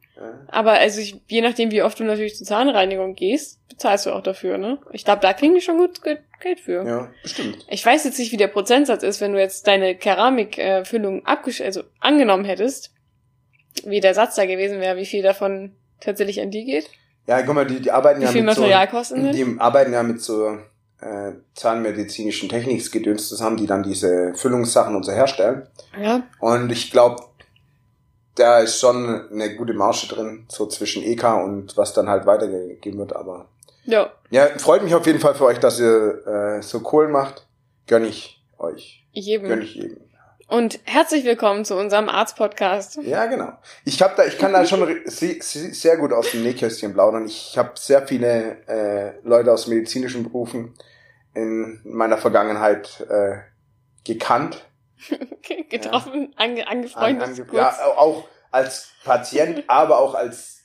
Aber 0.48 0.72
also 0.72 1.00
ich, 1.00 1.20
je 1.28 1.40
nachdem, 1.42 1.70
wie 1.70 1.82
oft 1.82 1.98
du 2.00 2.04
natürlich 2.04 2.36
zur 2.36 2.46
Zahnreinigung 2.46 3.14
gehst, 3.14 3.60
bezahlst 3.68 4.06
du 4.06 4.10
auch 4.12 4.22
dafür, 4.22 4.58
ne? 4.58 4.78
Ich 4.92 5.04
glaube, 5.04 5.20
da 5.22 5.32
kriegen 5.32 5.54
die 5.54 5.60
schon 5.60 5.78
gut 5.78 6.02
Ge- 6.02 6.18
Geld 6.40 6.60
für. 6.60 6.84
ja, 6.86 7.08
bestimmt. 7.22 7.64
Ich 7.68 7.84
weiß 7.84 8.04
jetzt 8.04 8.18
nicht, 8.18 8.32
wie 8.32 8.36
der 8.36 8.48
Prozentsatz 8.48 9.02
ist, 9.02 9.20
wenn 9.20 9.32
du 9.32 9.38
jetzt 9.40 9.66
deine 9.66 9.94
Keramikfüllung 9.96 11.24
abgesch 11.26 11.60
also 11.60 11.82
angenommen 12.00 12.44
hättest, 12.44 12.92
wie 13.84 14.00
der 14.00 14.14
Satz 14.14 14.34
da 14.34 14.46
gewesen 14.46 14.80
wäre, 14.80 14.96
wie 14.96 15.06
viel 15.06 15.22
davon 15.22 15.76
tatsächlich 16.00 16.40
an 16.40 16.50
die 16.50 16.64
geht, 16.64 16.88
Ja, 17.26 17.42
guck 17.42 17.54
mal, 17.54 17.66
die, 17.66 17.80
die 17.80 17.90
arbeiten 17.90 18.20
wie 18.20 18.24
ja 18.24 18.30
viel 18.30 18.42
mit 18.42 18.56
Materialkosten 18.56 19.24
so, 19.26 19.32
sind. 19.32 19.54
die 19.56 19.60
arbeiten 19.60 19.92
ja 19.92 20.02
mit 20.02 20.20
so 20.22 20.58
äh, 21.00 21.32
zahnmedizinischen 21.54 22.48
Techniksgedöns 22.48 23.28
zusammen, 23.28 23.56
die 23.56 23.66
dann 23.66 23.82
diese 23.84 24.34
Füllungssachen 24.34 24.96
und 24.96 25.04
so 25.04 25.12
herstellen. 25.12 25.66
Ja, 26.00 26.22
Und 26.40 26.72
ich 26.72 26.90
glaube, 26.90 27.22
da 28.38 28.60
ist 28.60 28.80
schon 28.80 29.28
eine 29.30 29.56
gute 29.56 29.72
Marge 29.72 30.06
drin, 30.08 30.46
so 30.48 30.66
zwischen 30.66 31.02
EK 31.02 31.24
und 31.24 31.76
was 31.76 31.92
dann 31.92 32.08
halt 32.08 32.26
weitergegeben 32.26 32.98
wird. 32.98 33.14
Aber 33.14 33.48
ja, 33.84 34.12
ja, 34.30 34.46
freut 34.58 34.82
mich 34.82 34.94
auf 34.94 35.06
jeden 35.06 35.20
Fall 35.20 35.34
für 35.34 35.46
euch, 35.46 35.58
dass 35.58 35.80
ihr 35.80 36.26
äh, 36.26 36.62
so 36.62 36.80
Kohlen 36.80 37.10
macht. 37.10 37.46
Gönn 37.86 38.04
ich 38.04 38.44
euch. 38.58 39.06
Gönn 39.14 39.22
jedem. 39.22 39.62
ich 39.62 39.74
jedem. 39.74 40.08
Und 40.46 40.80
herzlich 40.84 41.24
willkommen 41.24 41.66
zu 41.66 41.76
unserem 41.76 42.08
Arzt-Podcast. 42.08 43.00
Ja, 43.02 43.26
genau. 43.26 43.52
Ich 43.84 44.00
hab 44.00 44.16
da, 44.16 44.24
ich 44.24 44.38
kann 44.38 44.54
da 44.54 44.64
schon 44.64 44.88
sehr 45.06 45.96
gut 45.98 46.10
aus 46.14 46.30
dem 46.30 46.42
Nähkästchen 46.42 46.94
plaudern. 46.94 47.26
Ich 47.26 47.58
habe 47.58 47.72
sehr 47.74 48.06
viele 48.06 48.56
äh, 48.66 49.12
Leute 49.24 49.52
aus 49.52 49.66
medizinischen 49.66 50.22
Berufen 50.22 50.74
in 51.34 51.80
meiner 51.84 52.16
Vergangenheit 52.16 53.06
äh, 53.10 53.40
gekannt. 54.04 54.64
Getroffen, 55.70 56.32
ange, 56.36 56.66
An, 56.66 56.78
angefreundet, 56.78 57.28
an, 57.28 57.46
kurz. 57.46 57.52
ja, 57.52 57.76
auch 57.96 58.24
als 58.50 58.88
Patient, 59.04 59.64
aber 59.68 59.98
auch 59.98 60.14
als 60.14 60.58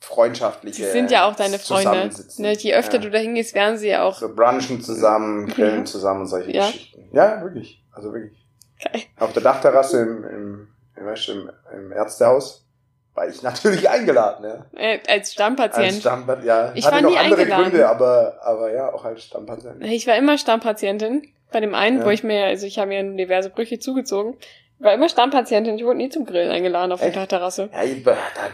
freundschaftliche. 0.00 0.84
Die 0.84 0.90
sind 0.90 1.10
ja 1.10 1.28
auch 1.28 1.34
deine 1.34 1.58
Freunde. 1.58 2.10
Ne, 2.38 2.52
je 2.52 2.74
öfter 2.74 2.96
ja. 2.96 3.02
du 3.02 3.10
da 3.10 3.18
hingehst, 3.18 3.54
werden 3.54 3.78
sie 3.78 3.88
ja 3.88 4.02
auch 4.02 4.18
So 4.18 4.34
brunchen 4.34 4.80
zusammen, 4.82 5.48
grillen 5.48 5.78
Ja. 5.80 5.84
zusammen 5.84 6.20
und 6.22 6.26
solche 6.26 6.50
Ja. 6.52 6.66
Geschichten. 6.66 7.08
Ja, 7.12 7.42
wirklich. 7.42 7.82
Also 7.92 8.12
wirklich. 8.12 8.46
geil. 8.82 9.02
Auf 9.18 9.32
der 9.32 9.42
Dachterrasse 9.42 10.02
im, 10.02 10.24
im, 10.24 10.68
im, 10.96 11.50
im, 11.72 11.92
Ärztehaus 11.92 12.66
war 13.14 13.28
ich 13.28 13.42
natürlich 13.42 13.88
eingeladen, 13.88 14.44
ja. 14.44 14.66
Äh, 14.78 14.98
als 14.98 15.08
Als 15.08 15.32
Stammpatient. 15.32 15.94
Stammpatient, 16.00 16.46
ja. 16.46 16.72
Ich 16.74 16.84
Hatte 16.84 16.96
war 16.96 17.02
noch 17.02 17.10
nie 17.10 17.18
andere 17.18 17.40
eingeladen. 17.40 17.62
Gründe, 17.70 17.88
aber, 17.88 18.38
aber 18.42 18.72
ja, 18.72 18.92
auch 18.92 19.04
als 19.04 19.24
Stammpatient. 19.24 19.82
Ich 19.84 20.06
war 20.06 20.16
immer 20.16 20.36
Stammpatientin. 20.36 21.22
Bei 21.54 21.60
dem 21.60 21.72
einen, 21.76 22.00
Ja. 22.00 22.04
wo 22.04 22.10
ich 22.10 22.24
mir, 22.24 22.46
also 22.46 22.66
ich 22.66 22.80
habe 22.80 22.88
mir 22.88 23.16
diverse 23.16 23.48
Brüche 23.48 23.78
zugezogen. 23.78 24.36
War 24.80 24.92
immer 24.92 25.08
Stammpatientin. 25.08 25.76
Ich 25.78 25.84
wurde 25.84 25.98
nie 25.98 26.08
zum 26.08 26.24
Grillen 26.26 26.50
eingeladen 26.50 26.90
auf 26.90 27.00
der 27.00 27.12
Dachterrasse. 27.12 27.70
Ja, 27.72 27.84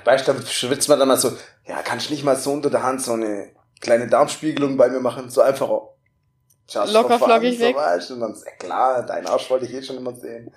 da 0.05 0.17
du, 0.17 0.33
da 0.35 0.47
schwitzt 0.47 0.87
man 0.91 0.99
dann 0.99 1.09
mal 1.09 1.17
so, 1.17 1.31
ja, 1.67 1.81
kannst 1.83 2.09
du 2.11 2.13
nicht 2.13 2.25
mal 2.25 2.37
so 2.37 2.53
unter 2.53 2.69
der 2.69 2.83
Hand 2.83 3.01
so 3.01 3.15
eine 3.15 3.53
kleine 3.81 4.07
Darmspiegelung 4.07 4.77
bei 4.77 4.89
mir 4.91 5.01
machen? 5.01 5.31
So 5.31 5.41
einfach 5.41 5.71
just 6.69 6.93
Locker 6.93 7.19
flockig 7.19 7.59
so, 7.59 7.65
weg. 7.65 7.75
Du, 8.07 8.15
und 8.15 8.21
dann 8.21 8.33
ist 8.33 8.45
ja 8.45 8.53
klar, 8.59 9.03
deinen 9.07 9.27
Arsch 9.29 9.49
wollte 9.49 9.65
ich 9.65 9.73
eh 9.73 9.83
schon 9.83 9.97
immer 9.97 10.15
sehen. 10.15 10.53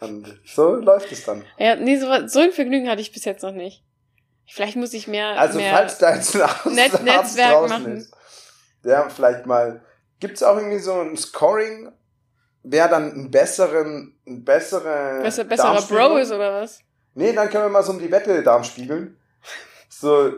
Und 0.00 0.40
so 0.44 0.74
läuft 0.74 1.12
es 1.12 1.24
dann. 1.24 1.44
Ja, 1.56 1.76
nee, 1.76 1.96
so, 1.98 2.08
so 2.26 2.40
ein 2.40 2.50
Vergnügen 2.50 2.90
hatte 2.90 3.00
ich 3.00 3.12
bis 3.12 3.24
jetzt 3.24 3.44
noch 3.44 3.52
nicht. 3.52 3.84
Vielleicht 4.48 4.74
muss 4.74 4.92
ich 4.92 5.06
mehr, 5.06 5.38
Also 5.38 5.58
mehr 5.60 5.72
falls 5.72 5.98
da 5.98 6.16
jetzt 6.16 6.34
ein 6.34 6.74
Net- 6.74 7.00
Netzwerk 7.04 7.52
draußen 7.52 7.68
machen. 7.82 7.96
ist, 7.96 8.12
der 8.84 9.08
vielleicht 9.08 9.46
mal, 9.46 9.82
gibt's 10.20 10.42
auch 10.42 10.56
irgendwie 10.56 10.78
so 10.78 10.92
ein 11.00 11.16
Scoring, 11.16 11.92
wer 12.62 12.88
dann 12.88 13.12
einen 13.12 13.30
besseren, 13.30 14.18
ein 14.26 14.44
bessere 14.44 15.20
besser, 15.22 15.44
besserer 15.44 15.82
Bro 15.82 16.16
ist 16.18 16.32
oder 16.32 16.62
was? 16.62 16.80
Nee, 17.14 17.32
dann 17.32 17.48
können 17.48 17.64
wir 17.64 17.70
mal 17.70 17.82
so 17.82 17.92
um 17.92 17.98
die 17.98 18.10
Wette 18.10 18.42
Darm 18.42 18.64
spiegeln. 18.64 19.16
So, 19.88 20.32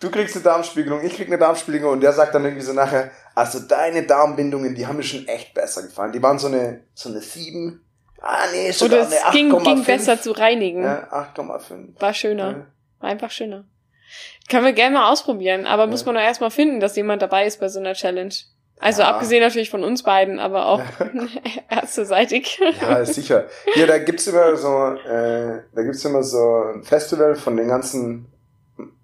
du 0.00 0.10
kriegst 0.10 0.34
eine 0.36 0.44
Darmspiegelung, 0.44 1.02
ich 1.02 1.14
krieg 1.16 1.28
eine 1.28 1.38
Darmspiegelung 1.38 1.92
und 1.92 2.00
der 2.02 2.12
sagt 2.12 2.34
dann 2.34 2.44
irgendwie 2.44 2.64
so 2.64 2.72
nachher, 2.72 3.10
also 3.34 3.60
deine 3.60 4.02
Darmbindungen, 4.02 4.74
die 4.74 4.86
haben 4.86 4.96
mir 4.96 5.02
schon 5.02 5.26
echt 5.26 5.54
besser 5.54 5.82
gefallen. 5.82 6.12
Die 6.12 6.22
waren 6.22 6.38
so 6.38 6.48
eine, 6.48 6.84
so 6.94 7.08
eine 7.08 7.20
7. 7.20 7.80
Ah, 8.20 8.46
nee, 8.52 8.70
sogar 8.72 8.98
Oder 8.98 9.06
eine 9.06 9.16
es 9.16 9.32
ging, 9.32 9.52
8,5. 9.52 9.64
ging 9.64 9.84
besser 9.84 10.20
zu 10.20 10.32
reinigen. 10.32 10.82
Ja, 10.82 11.08
8,5. 11.36 12.00
War 12.00 12.12
schöner. 12.14 12.50
Ja. 12.50 12.66
War 12.98 13.10
einfach 13.10 13.30
schöner. 13.30 13.64
Können 14.50 14.64
wir 14.64 14.72
gerne 14.72 14.98
mal 14.98 15.10
ausprobieren, 15.12 15.66
aber 15.66 15.86
muss 15.86 16.00
Ja. 16.00 16.06
man 16.06 16.16
doch 16.16 16.22
erstmal 16.22 16.50
finden, 16.50 16.80
dass 16.80 16.96
jemand 16.96 17.22
dabei 17.22 17.46
ist 17.46 17.60
bei 17.60 17.68
so 17.68 17.78
einer 17.78 17.94
Challenge. 17.94 18.34
Also 18.80 19.02
Ja. 19.02 19.08
abgesehen 19.10 19.42
natürlich 19.42 19.70
von 19.70 19.82
uns 19.84 20.02
beiden, 20.02 20.38
aber 20.38 20.66
auch 20.66 20.82
ärzteseitig. 21.68 22.60
Ja, 22.80 23.04
sicher. 23.06 23.46
Hier, 23.74 23.86
da 23.86 23.98
gibt's 23.98 24.26
immer 24.26 24.56
so, 24.56 24.68
äh, 25.08 25.62
da 25.74 25.82
gibt's 25.82 26.04
immer 26.04 26.22
so 26.22 26.62
ein 26.74 26.82
Festival 26.84 27.34
von 27.34 27.56
den 27.56 27.68
ganzen 27.68 28.26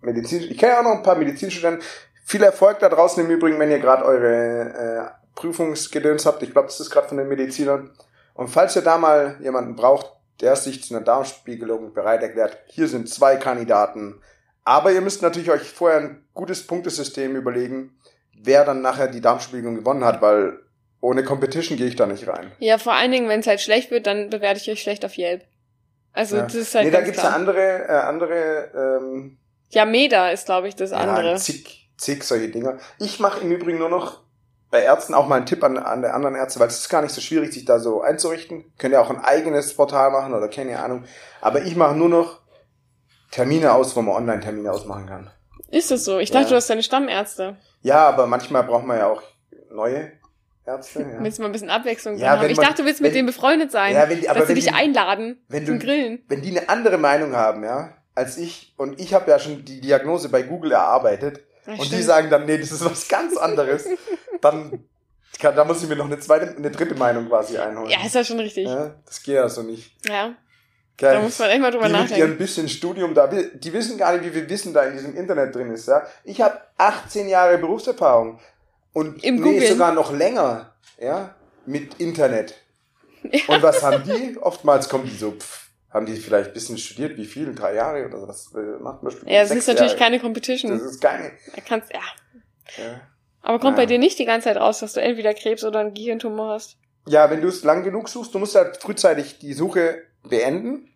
Medizin. 0.00 0.42
Ich 0.42 0.58
kenne 0.58 0.72
ja 0.72 0.78
auch 0.80 0.84
noch 0.84 0.92
ein 0.96 1.02
paar 1.02 1.16
Medizinstudenten. 1.16 1.82
Viel 2.24 2.42
Erfolg 2.42 2.78
da 2.78 2.88
draußen 2.88 3.22
im 3.24 3.30
Übrigen, 3.30 3.58
wenn 3.58 3.70
ihr 3.70 3.80
gerade 3.80 4.04
eure 4.04 5.08
äh, 5.08 5.10
Prüfungsgedöns 5.34 6.24
habt. 6.26 6.42
Ich 6.42 6.52
glaube, 6.52 6.68
das 6.68 6.80
ist 6.80 6.90
gerade 6.90 7.08
von 7.08 7.16
den 7.18 7.28
Medizinern. 7.28 7.90
Und 8.34 8.48
falls 8.48 8.76
ihr 8.76 8.82
da 8.82 8.98
mal 8.98 9.36
jemanden 9.40 9.76
braucht, 9.76 10.10
der 10.40 10.56
sich 10.56 10.82
zu 10.82 10.94
einer 10.94 11.04
Darmspiegelung 11.04 11.92
bereit 11.94 12.22
erklärt, 12.22 12.58
hier 12.66 12.88
sind 12.88 13.08
zwei 13.08 13.36
Kandidaten. 13.36 14.20
Aber 14.64 14.90
ihr 14.90 15.00
müsst 15.00 15.22
natürlich 15.22 15.50
euch 15.50 15.70
vorher 15.70 16.00
ein 16.00 16.24
gutes 16.32 16.66
Punktesystem 16.66 17.36
überlegen, 17.36 17.96
wer 18.44 18.64
dann 18.64 18.82
nachher 18.82 19.08
die 19.08 19.20
Darmspiegelung 19.20 19.76
gewonnen 19.76 20.04
hat, 20.04 20.22
weil 20.22 20.58
ohne 21.00 21.22
Competition 21.22 21.76
gehe 21.76 21.86
ich 21.86 21.96
da 21.96 22.06
nicht 22.06 22.26
rein. 22.26 22.52
Ja, 22.58 22.78
vor 22.78 22.94
allen 22.94 23.12
Dingen, 23.12 23.28
wenn 23.28 23.40
es 23.40 23.46
halt 23.46 23.60
schlecht 23.60 23.90
wird, 23.90 24.06
dann 24.06 24.30
bewerte 24.30 24.60
ich 24.60 24.70
euch 24.70 24.80
schlecht 24.80 25.04
auf 25.04 25.18
Yelp. 25.18 25.42
Also 26.12 26.36
ja. 26.36 26.42
das 26.42 26.54
ist 26.54 26.74
halt 26.74 26.86
nee, 26.86 26.90
da 26.90 27.00
gibt's 27.00 27.18
ja 27.18 27.28
klar. 27.28 27.34
andere, 27.34 27.88
äh, 27.88 27.92
andere 27.92 29.00
ähm, 29.00 29.38
Ja, 29.70 29.84
Meda 29.84 30.30
ist, 30.30 30.46
glaube 30.46 30.68
ich, 30.68 30.76
das 30.76 30.92
andere. 30.92 31.32
Ja, 31.32 31.36
zig, 31.36 31.90
zig 31.98 32.22
solche 32.22 32.48
Dinger. 32.48 32.78
Ich 32.98 33.20
mache 33.20 33.40
im 33.40 33.50
Übrigen 33.50 33.78
nur 33.78 33.88
noch 33.88 34.22
bei 34.70 34.82
Ärzten 34.82 35.14
auch 35.14 35.28
mal 35.28 35.36
einen 35.36 35.46
Tipp 35.46 35.62
an, 35.62 35.76
an 35.76 36.02
der 36.02 36.14
anderen 36.14 36.34
Ärzte, 36.34 36.58
weil 36.60 36.68
es 36.68 36.78
ist 36.78 36.88
gar 36.88 37.02
nicht 37.02 37.14
so 37.14 37.20
schwierig, 37.20 37.52
sich 37.52 37.64
da 37.64 37.78
so 37.78 38.00
einzurichten. 38.00 38.72
Könnt 38.78 38.92
ihr 38.92 39.00
auch 39.00 39.10
ein 39.10 39.22
eigenes 39.22 39.74
Portal 39.74 40.10
machen 40.10 40.34
oder 40.34 40.48
keine 40.48 40.80
Ahnung. 40.80 41.04
Aber 41.40 41.62
ich 41.62 41.76
mache 41.76 41.94
nur 41.94 42.08
noch 42.08 42.40
Termine 43.30 43.72
aus, 43.72 43.94
wo 43.94 44.02
man 44.02 44.14
Online-Termine 44.16 44.70
ausmachen 44.72 45.06
kann. 45.06 45.30
Ist 45.74 45.90
das 45.90 46.04
so? 46.04 46.18
Ich 46.18 46.30
dachte, 46.30 46.44
Ja. 46.44 46.50
du 46.50 46.56
hast 46.56 46.70
deine 46.70 46.82
Stammärzte. 46.82 47.56
Ja, 47.82 48.08
aber 48.08 48.26
manchmal 48.26 48.62
braucht 48.64 48.84
man 48.86 48.98
ja 48.98 49.08
auch 49.08 49.22
neue 49.70 50.12
Ärzte. 50.66 51.00
Ja. 51.02 51.22
Willst 51.22 51.38
du 51.38 51.42
mal 51.42 51.48
ein 51.48 51.52
bisschen 51.52 51.70
Abwechslung 51.70 52.16
Ja, 52.16 52.30
haben? 52.38 52.48
Ich 52.48 52.56
man- 52.56 52.66
dachte, 52.66 52.82
du 52.82 52.86
willst 52.88 53.00
mit 53.00 53.14
denen 53.14 53.26
befreundet 53.26 53.70
sein. 53.72 53.92
Ja, 53.94 54.08
wenn 54.08 54.20
die- 54.20 54.28
aber 54.28 54.40
dass 54.40 54.48
sie 54.48 54.54
dich 54.54 54.64
die- 54.66 54.72
einladen 54.72 55.42
wenn 55.48 55.66
zum 55.66 55.78
du- 55.78 55.84
Grillen. 55.84 56.22
Wenn 56.28 56.42
die 56.42 56.56
eine 56.56 56.68
andere 56.68 56.96
Meinung 56.96 57.34
haben, 57.34 57.64
ja, 57.64 57.92
als 58.14 58.38
ich, 58.38 58.72
und 58.76 59.00
ich 59.00 59.12
habe 59.14 59.30
ja 59.30 59.38
schon 59.38 59.64
die 59.64 59.80
Diagnose 59.80 60.28
bei 60.28 60.42
Google 60.42 60.72
erarbeitet, 60.72 61.40
Ja, 61.66 61.72
und 61.72 61.82
die 61.82 61.86
stimmt. 61.86 62.04
sagen 62.04 62.30
dann, 62.30 62.46
nee, 62.46 62.56
das 62.58 62.70
ist 62.72 62.84
was 62.84 63.08
ganz 63.08 63.36
anderes, 63.36 63.86
dann 64.40 64.84
kann, 65.40 65.56
da 65.56 65.64
muss 65.64 65.82
ich 65.82 65.88
mir 65.88 65.96
noch 65.96 66.04
eine 66.06 66.20
zweite, 66.20 66.56
eine 66.56 66.70
dritte 66.70 66.94
Meinung 66.94 67.26
quasi 67.28 67.58
einholen. 67.58 67.90
Ja, 67.90 67.98
ist 68.06 68.14
ja 68.14 68.22
schon 68.24 68.38
richtig. 68.38 68.66
Ja, 68.68 68.74
Ja, 68.86 68.94
das 69.04 69.22
geht 69.22 69.34
ja 69.34 69.48
so 69.48 69.62
nicht. 69.62 69.92
da 70.08 70.34
Geil. 70.96 71.20
muss 71.22 71.38
man 71.40 71.50
echt 71.50 71.60
mal 71.60 71.70
drüber 71.72 71.86
die 71.86 71.92
mit 71.92 72.00
nachdenken. 72.02 72.20
ihrem 72.28 72.38
bisschen 72.38 72.68
Studium 72.68 73.14
da, 73.14 73.26
die 73.26 73.72
wissen 73.72 73.98
gar 73.98 74.12
nicht, 74.16 74.24
wie 74.24 74.30
viel 74.30 74.48
Wissen 74.48 74.72
da 74.72 74.84
in 74.84 74.92
diesem 74.92 75.16
Internet 75.16 75.54
drin 75.54 75.70
ist. 75.72 75.88
Ja? 75.88 76.06
Ich 76.22 76.40
habe 76.40 76.60
18 76.78 77.28
Jahre 77.28 77.58
Berufserfahrung 77.58 78.38
und 78.92 79.22
Im 79.24 79.36
nee, 79.36 79.40
Googlen. 79.42 79.66
sogar 79.72 79.92
noch 79.92 80.12
länger, 80.12 80.72
ja, 81.00 81.34
mit 81.66 81.94
Internet. 82.00 82.54
Und 83.48 83.62
was 83.62 83.82
haben 83.82 84.04
die? 84.04 84.36
Oftmals 84.38 84.88
kommen 84.88 85.04
die 85.06 85.16
so, 85.16 85.32
pff, 85.32 85.68
haben 85.90 86.06
die 86.06 86.14
vielleicht 86.16 86.48
ein 86.50 86.54
bisschen 86.54 86.78
studiert, 86.78 87.16
wie 87.16 87.24
viel? 87.24 87.54
Drei 87.54 87.74
Jahre 87.74 88.06
oder 88.06 88.28
was 88.28 88.52
äh, 88.54 88.58
macht 88.80 89.02
man 89.02 89.10
studiert? 89.10 89.32
Ja, 89.34 89.46
Sechs 89.46 89.62
ist 89.62 89.66
natürlich 89.68 89.92
Jahre. 89.92 90.04
keine 90.04 90.20
Competition. 90.20 90.70
Das 90.72 90.82
ist 90.82 91.00
keine. 91.00 91.32
Da 91.56 91.62
kannst, 91.66 91.92
ja. 91.92 92.00
Ja. 92.76 93.00
Aber 93.42 93.58
kommt 93.58 93.76
Ja. 93.78 93.82
bei 93.82 93.86
dir 93.86 93.98
nicht 93.98 94.18
die 94.18 94.24
ganze 94.26 94.48
Zeit 94.48 94.56
raus, 94.58 94.78
dass 94.80 94.92
du 94.92 95.00
entweder 95.02 95.34
Krebs 95.34 95.64
oder 95.64 95.80
einen 95.80 95.94
Gehirntumor 95.94 96.52
hast? 96.54 96.76
Ja, 97.06 97.30
wenn 97.30 97.40
du 97.40 97.48
es 97.48 97.64
lang 97.64 97.82
genug 97.82 98.08
suchst, 98.08 98.34
du 98.34 98.38
musst 98.38 98.54
halt 98.54 98.76
frühzeitig 98.78 99.38
die 99.38 99.52
Suche 99.54 100.02
beenden. 100.28 100.88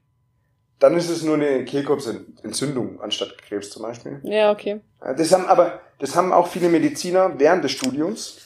Dann 0.78 0.96
ist 0.96 1.08
es 1.10 1.22
nur 1.22 1.34
eine 1.34 1.64
Kehlkopfentzündung 1.64 3.00
anstatt 3.00 3.36
Krebs 3.42 3.70
zum 3.70 3.82
Beispiel. 3.82 4.20
Ja, 4.22 4.52
okay. 4.52 4.80
Das 5.16 5.32
haben 5.32 5.46
aber, 5.46 5.80
das 5.98 6.14
haben 6.14 6.32
auch 6.32 6.46
viele 6.48 6.68
Mediziner 6.68 7.38
während 7.38 7.64
des 7.64 7.72
Studiums, 7.72 8.38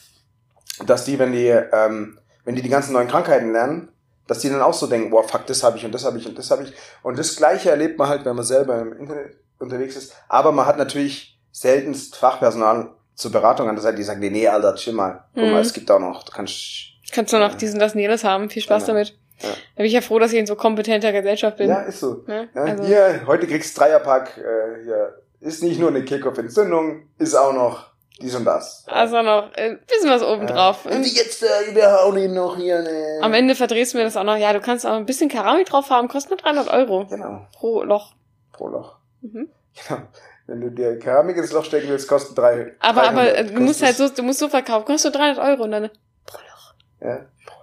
dass 0.85 1.05
die, 1.05 1.19
wenn 1.19 1.31
die, 1.31 1.47
ähm, 1.47 2.17
wenn 2.43 2.55
die 2.55 2.61
die 2.61 2.69
ganzen 2.69 2.93
neuen 2.93 3.07
Krankheiten 3.07 3.51
lernen, 3.51 3.89
dass 4.27 4.39
die 4.39 4.49
dann 4.49 4.61
auch 4.61 4.73
so 4.73 4.87
denken, 4.87 5.11
boah, 5.11 5.27
fuck, 5.27 5.45
das 5.45 5.63
habe 5.63 5.77
ich 5.77 5.85
und 5.85 5.91
das 5.91 6.05
habe 6.05 6.17
ich 6.17 6.25
und 6.25 6.37
das 6.37 6.49
habe 6.49 6.63
ich. 6.63 6.73
Und 7.03 7.19
das 7.19 7.35
Gleiche 7.35 7.69
erlebt 7.69 7.99
man 7.99 8.07
halt, 8.09 8.25
wenn 8.25 8.35
man 8.35 8.45
selber 8.45 8.79
im 8.81 8.93
Internet 8.93 9.35
unterwegs 9.59 9.95
ist. 9.95 10.13
Aber 10.27 10.51
man 10.51 10.65
hat 10.65 10.77
natürlich 10.77 11.39
seltenst 11.51 12.15
Fachpersonal 12.15 12.95
zur 13.15 13.31
Beratung 13.31 13.69
an 13.69 13.75
der 13.75 13.83
Seite, 13.83 13.97
die 13.97 14.03
sagen, 14.03 14.21
nee, 14.21 14.29
nee, 14.31 14.47
Alter, 14.47 14.73
chill 14.75 14.93
mal. 14.93 15.25
Guck 15.35 15.43
Mhm. 15.43 15.51
mal, 15.51 15.61
es 15.61 15.73
gibt 15.73 15.91
auch 15.91 15.99
noch, 15.99 16.23
du 16.23 16.31
kannst, 16.31 16.89
Kannst 17.11 17.31
du 17.31 17.37
noch 17.37 17.53
diesen, 17.53 17.79
das 17.79 17.93
und 17.93 17.99
jenes 17.99 18.23
haben. 18.23 18.49
Viel 18.49 18.63
Spaß 18.63 18.85
Genau. 18.87 18.95
damit. 18.97 19.15
Ja. 19.39 19.49
Da 19.49 19.55
bin 19.77 19.85
ich 19.85 19.93
ja 19.93 20.01
froh, 20.01 20.19
dass 20.19 20.31
ich 20.33 20.39
in 20.39 20.45
so 20.45 20.55
kompetenter 20.55 21.11
Gesellschaft 21.11 21.57
bin. 21.57 21.69
ja, 21.69 21.81
ist 21.81 21.99
so. 21.99 22.23
Ne? 22.27 22.49
Ja, 22.53 22.61
Also, 22.63 22.83
Hier, 22.85 23.21
heute 23.27 23.47
kriegst 23.47 23.75
du 23.75 23.81
Dreierpack, 23.81 24.37
äh, 24.37 24.83
hier, 24.83 25.17
ist 25.41 25.63
nicht 25.63 25.79
nur 25.79 25.89
eine 25.89 26.03
Kehlkopfentzündung, 26.05 27.07
ist 27.17 27.35
auch 27.35 27.53
noch 27.53 27.91
dies 28.21 28.35
und 28.35 28.45
das. 28.45 28.85
also 28.87 29.21
noch 29.21 29.51
ein 29.55 29.79
bisschen 29.87 30.09
was 30.09 30.23
oben 30.23 30.47
drauf. 30.47 30.85
Und 30.85 31.05
jetzt 31.05 31.43
äh, 31.43 31.71
überhauen 31.71 32.17
ihn 32.17 32.33
noch 32.33 32.55
hier 32.55 32.77
eine... 32.79 33.19
Am 33.21 33.33
Ende 33.33 33.55
verdrehst 33.55 33.93
du 33.93 33.97
mir 33.97 34.03
das 34.05 34.15
auch 34.15 34.23
noch. 34.23 34.37
Ja, 34.37 34.53
du 34.53 34.61
kannst 34.61 34.85
auch 34.85 34.93
ein 34.93 35.05
bisschen 35.05 35.29
Keramik 35.29 35.65
drauf 35.67 35.89
haben, 35.89 36.07
kostet 36.07 36.29
nur 36.31 36.37
300 36.37 36.69
Euro 36.71 37.05
Genau, 37.07 37.47
pro 37.53 37.83
Loch. 37.83 38.13
pro 38.53 38.67
Loch. 38.69 38.95
Mhm. 39.21 39.49
Genau. 39.87 40.01
Wenn 40.45 40.59
du 40.61 40.69
dir 40.71 40.99
Keramik 40.99 41.37
ins 41.37 41.51
Loch 41.53 41.65
stecken 41.65 41.89
willst, 41.89 42.07
kostet 42.07 42.37
drei. 42.37 42.73
Aber, 42.79 43.01
300, 43.01 43.09
aber 43.09 43.35
äh, 43.35 43.45
du 43.45 43.59
musst 43.61 43.81
halt 43.81 43.95
so, 43.95 44.07
du 44.09 44.21
musst 44.23 44.39
so 44.39 44.47
verkaufen, 44.49 44.85
kostet 44.85 45.13
nur 45.15 45.21
300 45.23 45.43
Euro 45.45 45.63
und 45.63 45.71
dann 45.71 45.89
pro 46.25 46.37
Loch. 46.37 46.73
Ja, 47.01 47.25
pro 47.45 47.55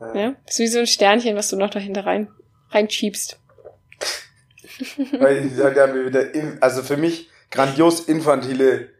Ja. 0.00 0.14
Ja? 0.14 0.34
Das 0.46 0.54
ist 0.54 0.58
wie 0.60 0.66
so 0.68 0.78
ein 0.80 0.86
Sternchen, 0.86 1.36
was 1.36 1.48
du 1.48 1.56
noch 1.56 1.70
dahinter 1.70 2.06
rein, 2.06 2.28
reinschiebst. 2.70 3.38
Weil 5.18 5.46
ich 5.46 5.56
sag, 5.56 5.74
da 5.74 5.82
haben 5.88 5.94
wir 5.94 6.06
wieder, 6.06 6.34
in, 6.34 6.58
also 6.62 6.82
für 6.82 6.96
mich 6.96 7.28
grandios 7.50 8.00
infantile, 8.00 8.90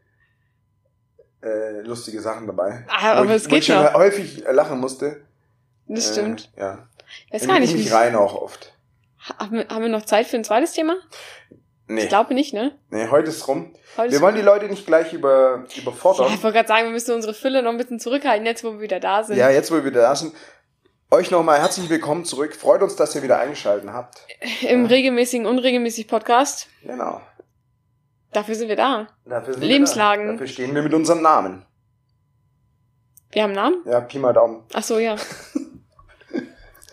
äh, 1.42 1.80
lustige 1.82 2.20
Sachen 2.20 2.46
dabei. 2.46 2.84
Ah, 2.88 3.14
Wo 3.16 3.20
aber 3.20 3.30
ich, 3.30 3.42
es 3.42 3.48
geht 3.48 3.58
ich 3.60 3.66
schon 3.66 3.92
häufig 3.94 4.44
lachen 4.50 4.80
musste. 4.80 5.22
Das 5.86 6.10
Äh, 6.10 6.12
stimmt. 6.12 6.50
Ja. 6.56 6.88
Ich 7.28 7.34
weiß 7.34 7.46
gar 7.46 7.60
nicht, 7.60 7.74
mich 7.74 7.92
rein 7.92 8.14
auch 8.16 8.34
oft. 8.34 8.74
haben 9.38 9.56
wir, 9.58 9.68
haben 9.68 9.82
wir 9.82 9.88
noch 9.88 10.04
Zeit 10.04 10.26
für 10.26 10.36
ein 10.36 10.44
zweites 10.44 10.72
Thema? 10.72 10.96
Nee, 11.86 12.02
Ich 12.02 12.08
glaube 12.08 12.34
nicht, 12.34 12.52
ne? 12.52 12.76
nee, 12.90 13.06
heute 13.08 13.30
ist 13.30 13.48
rum. 13.48 13.72
Heute 13.96 14.10
Wir 14.10 14.16
ist- 14.16 14.22
wollen 14.22 14.34
die 14.34 14.42
Leute 14.42 14.66
nicht 14.66 14.84
gleich 14.86 15.12
über, 15.14 15.64
ja, 15.68 15.82
überfordern. 15.82 16.26
ich 16.34 16.42
wollte 16.42 16.56
gerade 16.56 16.68
sagen, 16.68 16.84
wir 16.86 16.92
müssen 16.92 17.14
unsere 17.14 17.32
Fülle 17.32 17.62
noch 17.62 17.70
ein 17.70 17.78
bisschen 17.78 17.98
zurückhalten, 17.98 18.44
jetzt 18.44 18.62
wo 18.62 18.72
wir 18.72 18.80
wieder 18.80 19.00
da 19.00 19.22
sind. 19.24 19.36
Ja, 19.38 19.48
jetzt 19.48 19.70
wo 19.70 19.76
wir 19.76 19.84
wieder 19.86 20.02
da 20.02 20.14
sind. 20.14 20.34
Euch 21.10 21.30
nochmal 21.30 21.58
herzlich 21.58 21.88
willkommen 21.88 22.24
zurück. 22.24 22.54
Freut 22.54 22.82
uns, 22.82 22.94
dass 22.96 23.14
ihr 23.14 23.22
wieder 23.22 23.38
eingeschaltet 23.38 23.88
habt. 23.90 24.18
Im 24.62 24.84
regelmäßigen, 24.84 25.46
unregelmäßig 25.46 26.06
Podcast. 26.06 26.68
Genau. 26.82 27.22
Dafür 28.32 28.54
sind 28.54 28.68
wir 28.68 28.76
da. 28.76 29.08
Dafür 29.24 29.54
sind 29.54 29.62
Lebenslagen. 29.62 30.24
Wir 30.24 30.32
da. 30.32 30.32
Dafür 30.34 30.46
stehen 30.48 30.74
wir 30.74 30.82
mit 30.82 30.92
unserem 30.92 31.22
Namen. 31.22 31.64
Wir 33.30 33.42
haben 33.42 33.56
einen 33.56 33.72
Namen? 33.72 33.82
Ja, 33.86 34.00
Pi 34.00 34.18
mal 34.18 34.32
Daumen. 34.34 34.64
Ach 34.74 34.82
so, 34.82 34.98
ja. 34.98 35.16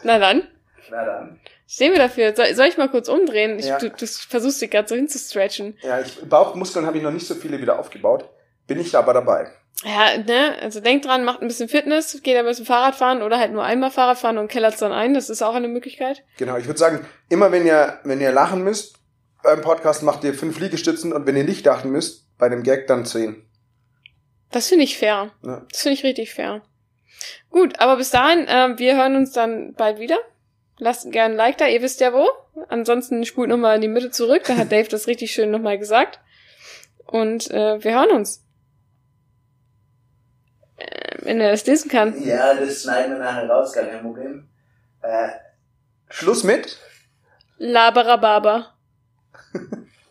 Na 0.03 0.17
dann, 0.19 0.47
Na 0.91 1.03
dann. 1.03 1.39
stehen 1.67 1.91
wir 1.91 1.99
dafür. 1.99 2.33
Soll, 2.35 2.53
soll 2.55 2.67
ich 2.67 2.77
mal 2.77 2.89
kurz 2.89 3.09
umdrehen? 3.09 3.59
Ich, 3.59 3.65
Ja. 3.65 3.79
du, 3.79 3.89
du 3.89 4.05
versuchst 4.07 4.61
dich 4.61 4.71
gerade 4.71 4.87
so 4.87 4.95
hinzustretchen. 4.95 5.77
Ja, 5.81 5.99
ich, 5.99 6.21
Bauchmuskeln 6.29 6.85
habe 6.85 6.97
ich 6.97 7.03
noch 7.03 7.11
nicht 7.11 7.27
so 7.27 7.35
viele 7.35 7.59
wieder 7.59 7.79
aufgebaut. 7.79 8.29
Bin 8.67 8.79
ich 8.79 8.97
aber 8.97 9.13
dabei. 9.13 9.51
Ja, 9.83 10.17
ne, 10.17 10.55
also 10.61 10.79
denkt 10.79 11.05
dran, 11.05 11.25
macht 11.25 11.41
ein 11.41 11.47
bisschen 11.47 11.67
Fitness, 11.67 12.21
geht 12.23 12.37
ein 12.37 12.45
bisschen 12.45 12.65
Fahrrad 12.65 12.95
fahren 12.95 13.21
oder 13.21 13.37
halt 13.37 13.51
nur 13.51 13.63
einmal 13.63 13.91
Fahrrad 13.91 14.17
fahren 14.17 14.37
und 14.37 14.47
kellert's 14.47 14.79
dann 14.79 14.93
ein. 14.93 15.13
Das 15.13 15.29
ist 15.29 15.41
auch 15.41 15.53
eine 15.53 15.67
Möglichkeit. 15.67 16.23
Genau, 16.37 16.57
ich 16.57 16.65
würde 16.65 16.79
sagen, 16.79 17.05
immer 17.29 17.51
wenn 17.51 17.65
ihr, 17.65 17.99
wenn 18.03 18.21
ihr 18.21 18.31
lachen 18.31 18.63
müsst 18.63 18.99
beim 19.43 19.61
Podcast, 19.61 20.01
macht 20.01 20.23
ihr 20.23 20.33
fünf 20.33 20.59
Liegestützen 20.59 21.11
und 21.11 21.27
wenn 21.27 21.35
ihr 21.35 21.43
nicht 21.43 21.65
lachen 21.65 21.91
müsst, 21.91 22.25
bei 22.37 22.49
dem 22.49 22.63
Gag 22.63 22.87
dann 22.87 23.05
zehn. 23.05 23.45
Das 24.51 24.69
finde 24.69 24.85
ich 24.85 24.97
fair. 24.97 25.31
Ja. 25.43 25.65
Das 25.69 25.81
finde 25.81 25.97
ich 25.97 26.03
richtig 26.03 26.33
fair. 26.33 26.61
Gut, 27.49 27.79
aber 27.79 27.97
bis 27.97 28.11
dahin, 28.11 28.45
ähm, 28.47 28.79
wir 28.79 28.95
hören 28.95 29.15
uns 29.15 29.33
dann 29.33 29.73
bald 29.73 29.99
wieder. 29.99 30.17
Lasst 30.77 31.11
gerne 31.11 31.35
ein 31.35 31.37
Like 31.37 31.57
da, 31.57 31.67
ihr 31.67 31.81
wisst 31.81 32.01
ja 32.01 32.13
wo. 32.13 32.27
Ansonsten 32.69 33.25
spult 33.25 33.49
nochmal 33.49 33.75
in 33.75 33.81
die 33.81 33.87
Mitte 33.87 34.11
zurück, 34.11 34.43
da 34.47 34.55
hat 34.55 34.71
Dave 34.71 34.87
das 34.87 35.07
richtig 35.07 35.31
schön 35.31 35.51
nochmal 35.51 35.77
gesagt. 35.77 36.19
Und 37.05 37.51
äh, 37.51 37.83
wir 37.83 37.93
hören 37.93 38.11
uns. 38.11 38.44
Wenn 41.25 41.41
er 41.41 41.49
das 41.51 41.65
lesen 41.65 41.89
kann. 41.89 42.23
Ja, 42.23 42.53
das 42.53 42.83
schneiden 42.83 43.13
wir 43.13 43.19
nachher 43.19 43.49
raus, 43.49 43.73
gar 43.73 43.83
kein 43.85 44.01
Problem. 44.01 44.47
Äh, 45.01 45.29
Schluss 46.09 46.43
mit? 46.43 46.77
Laberababa. 47.57 48.74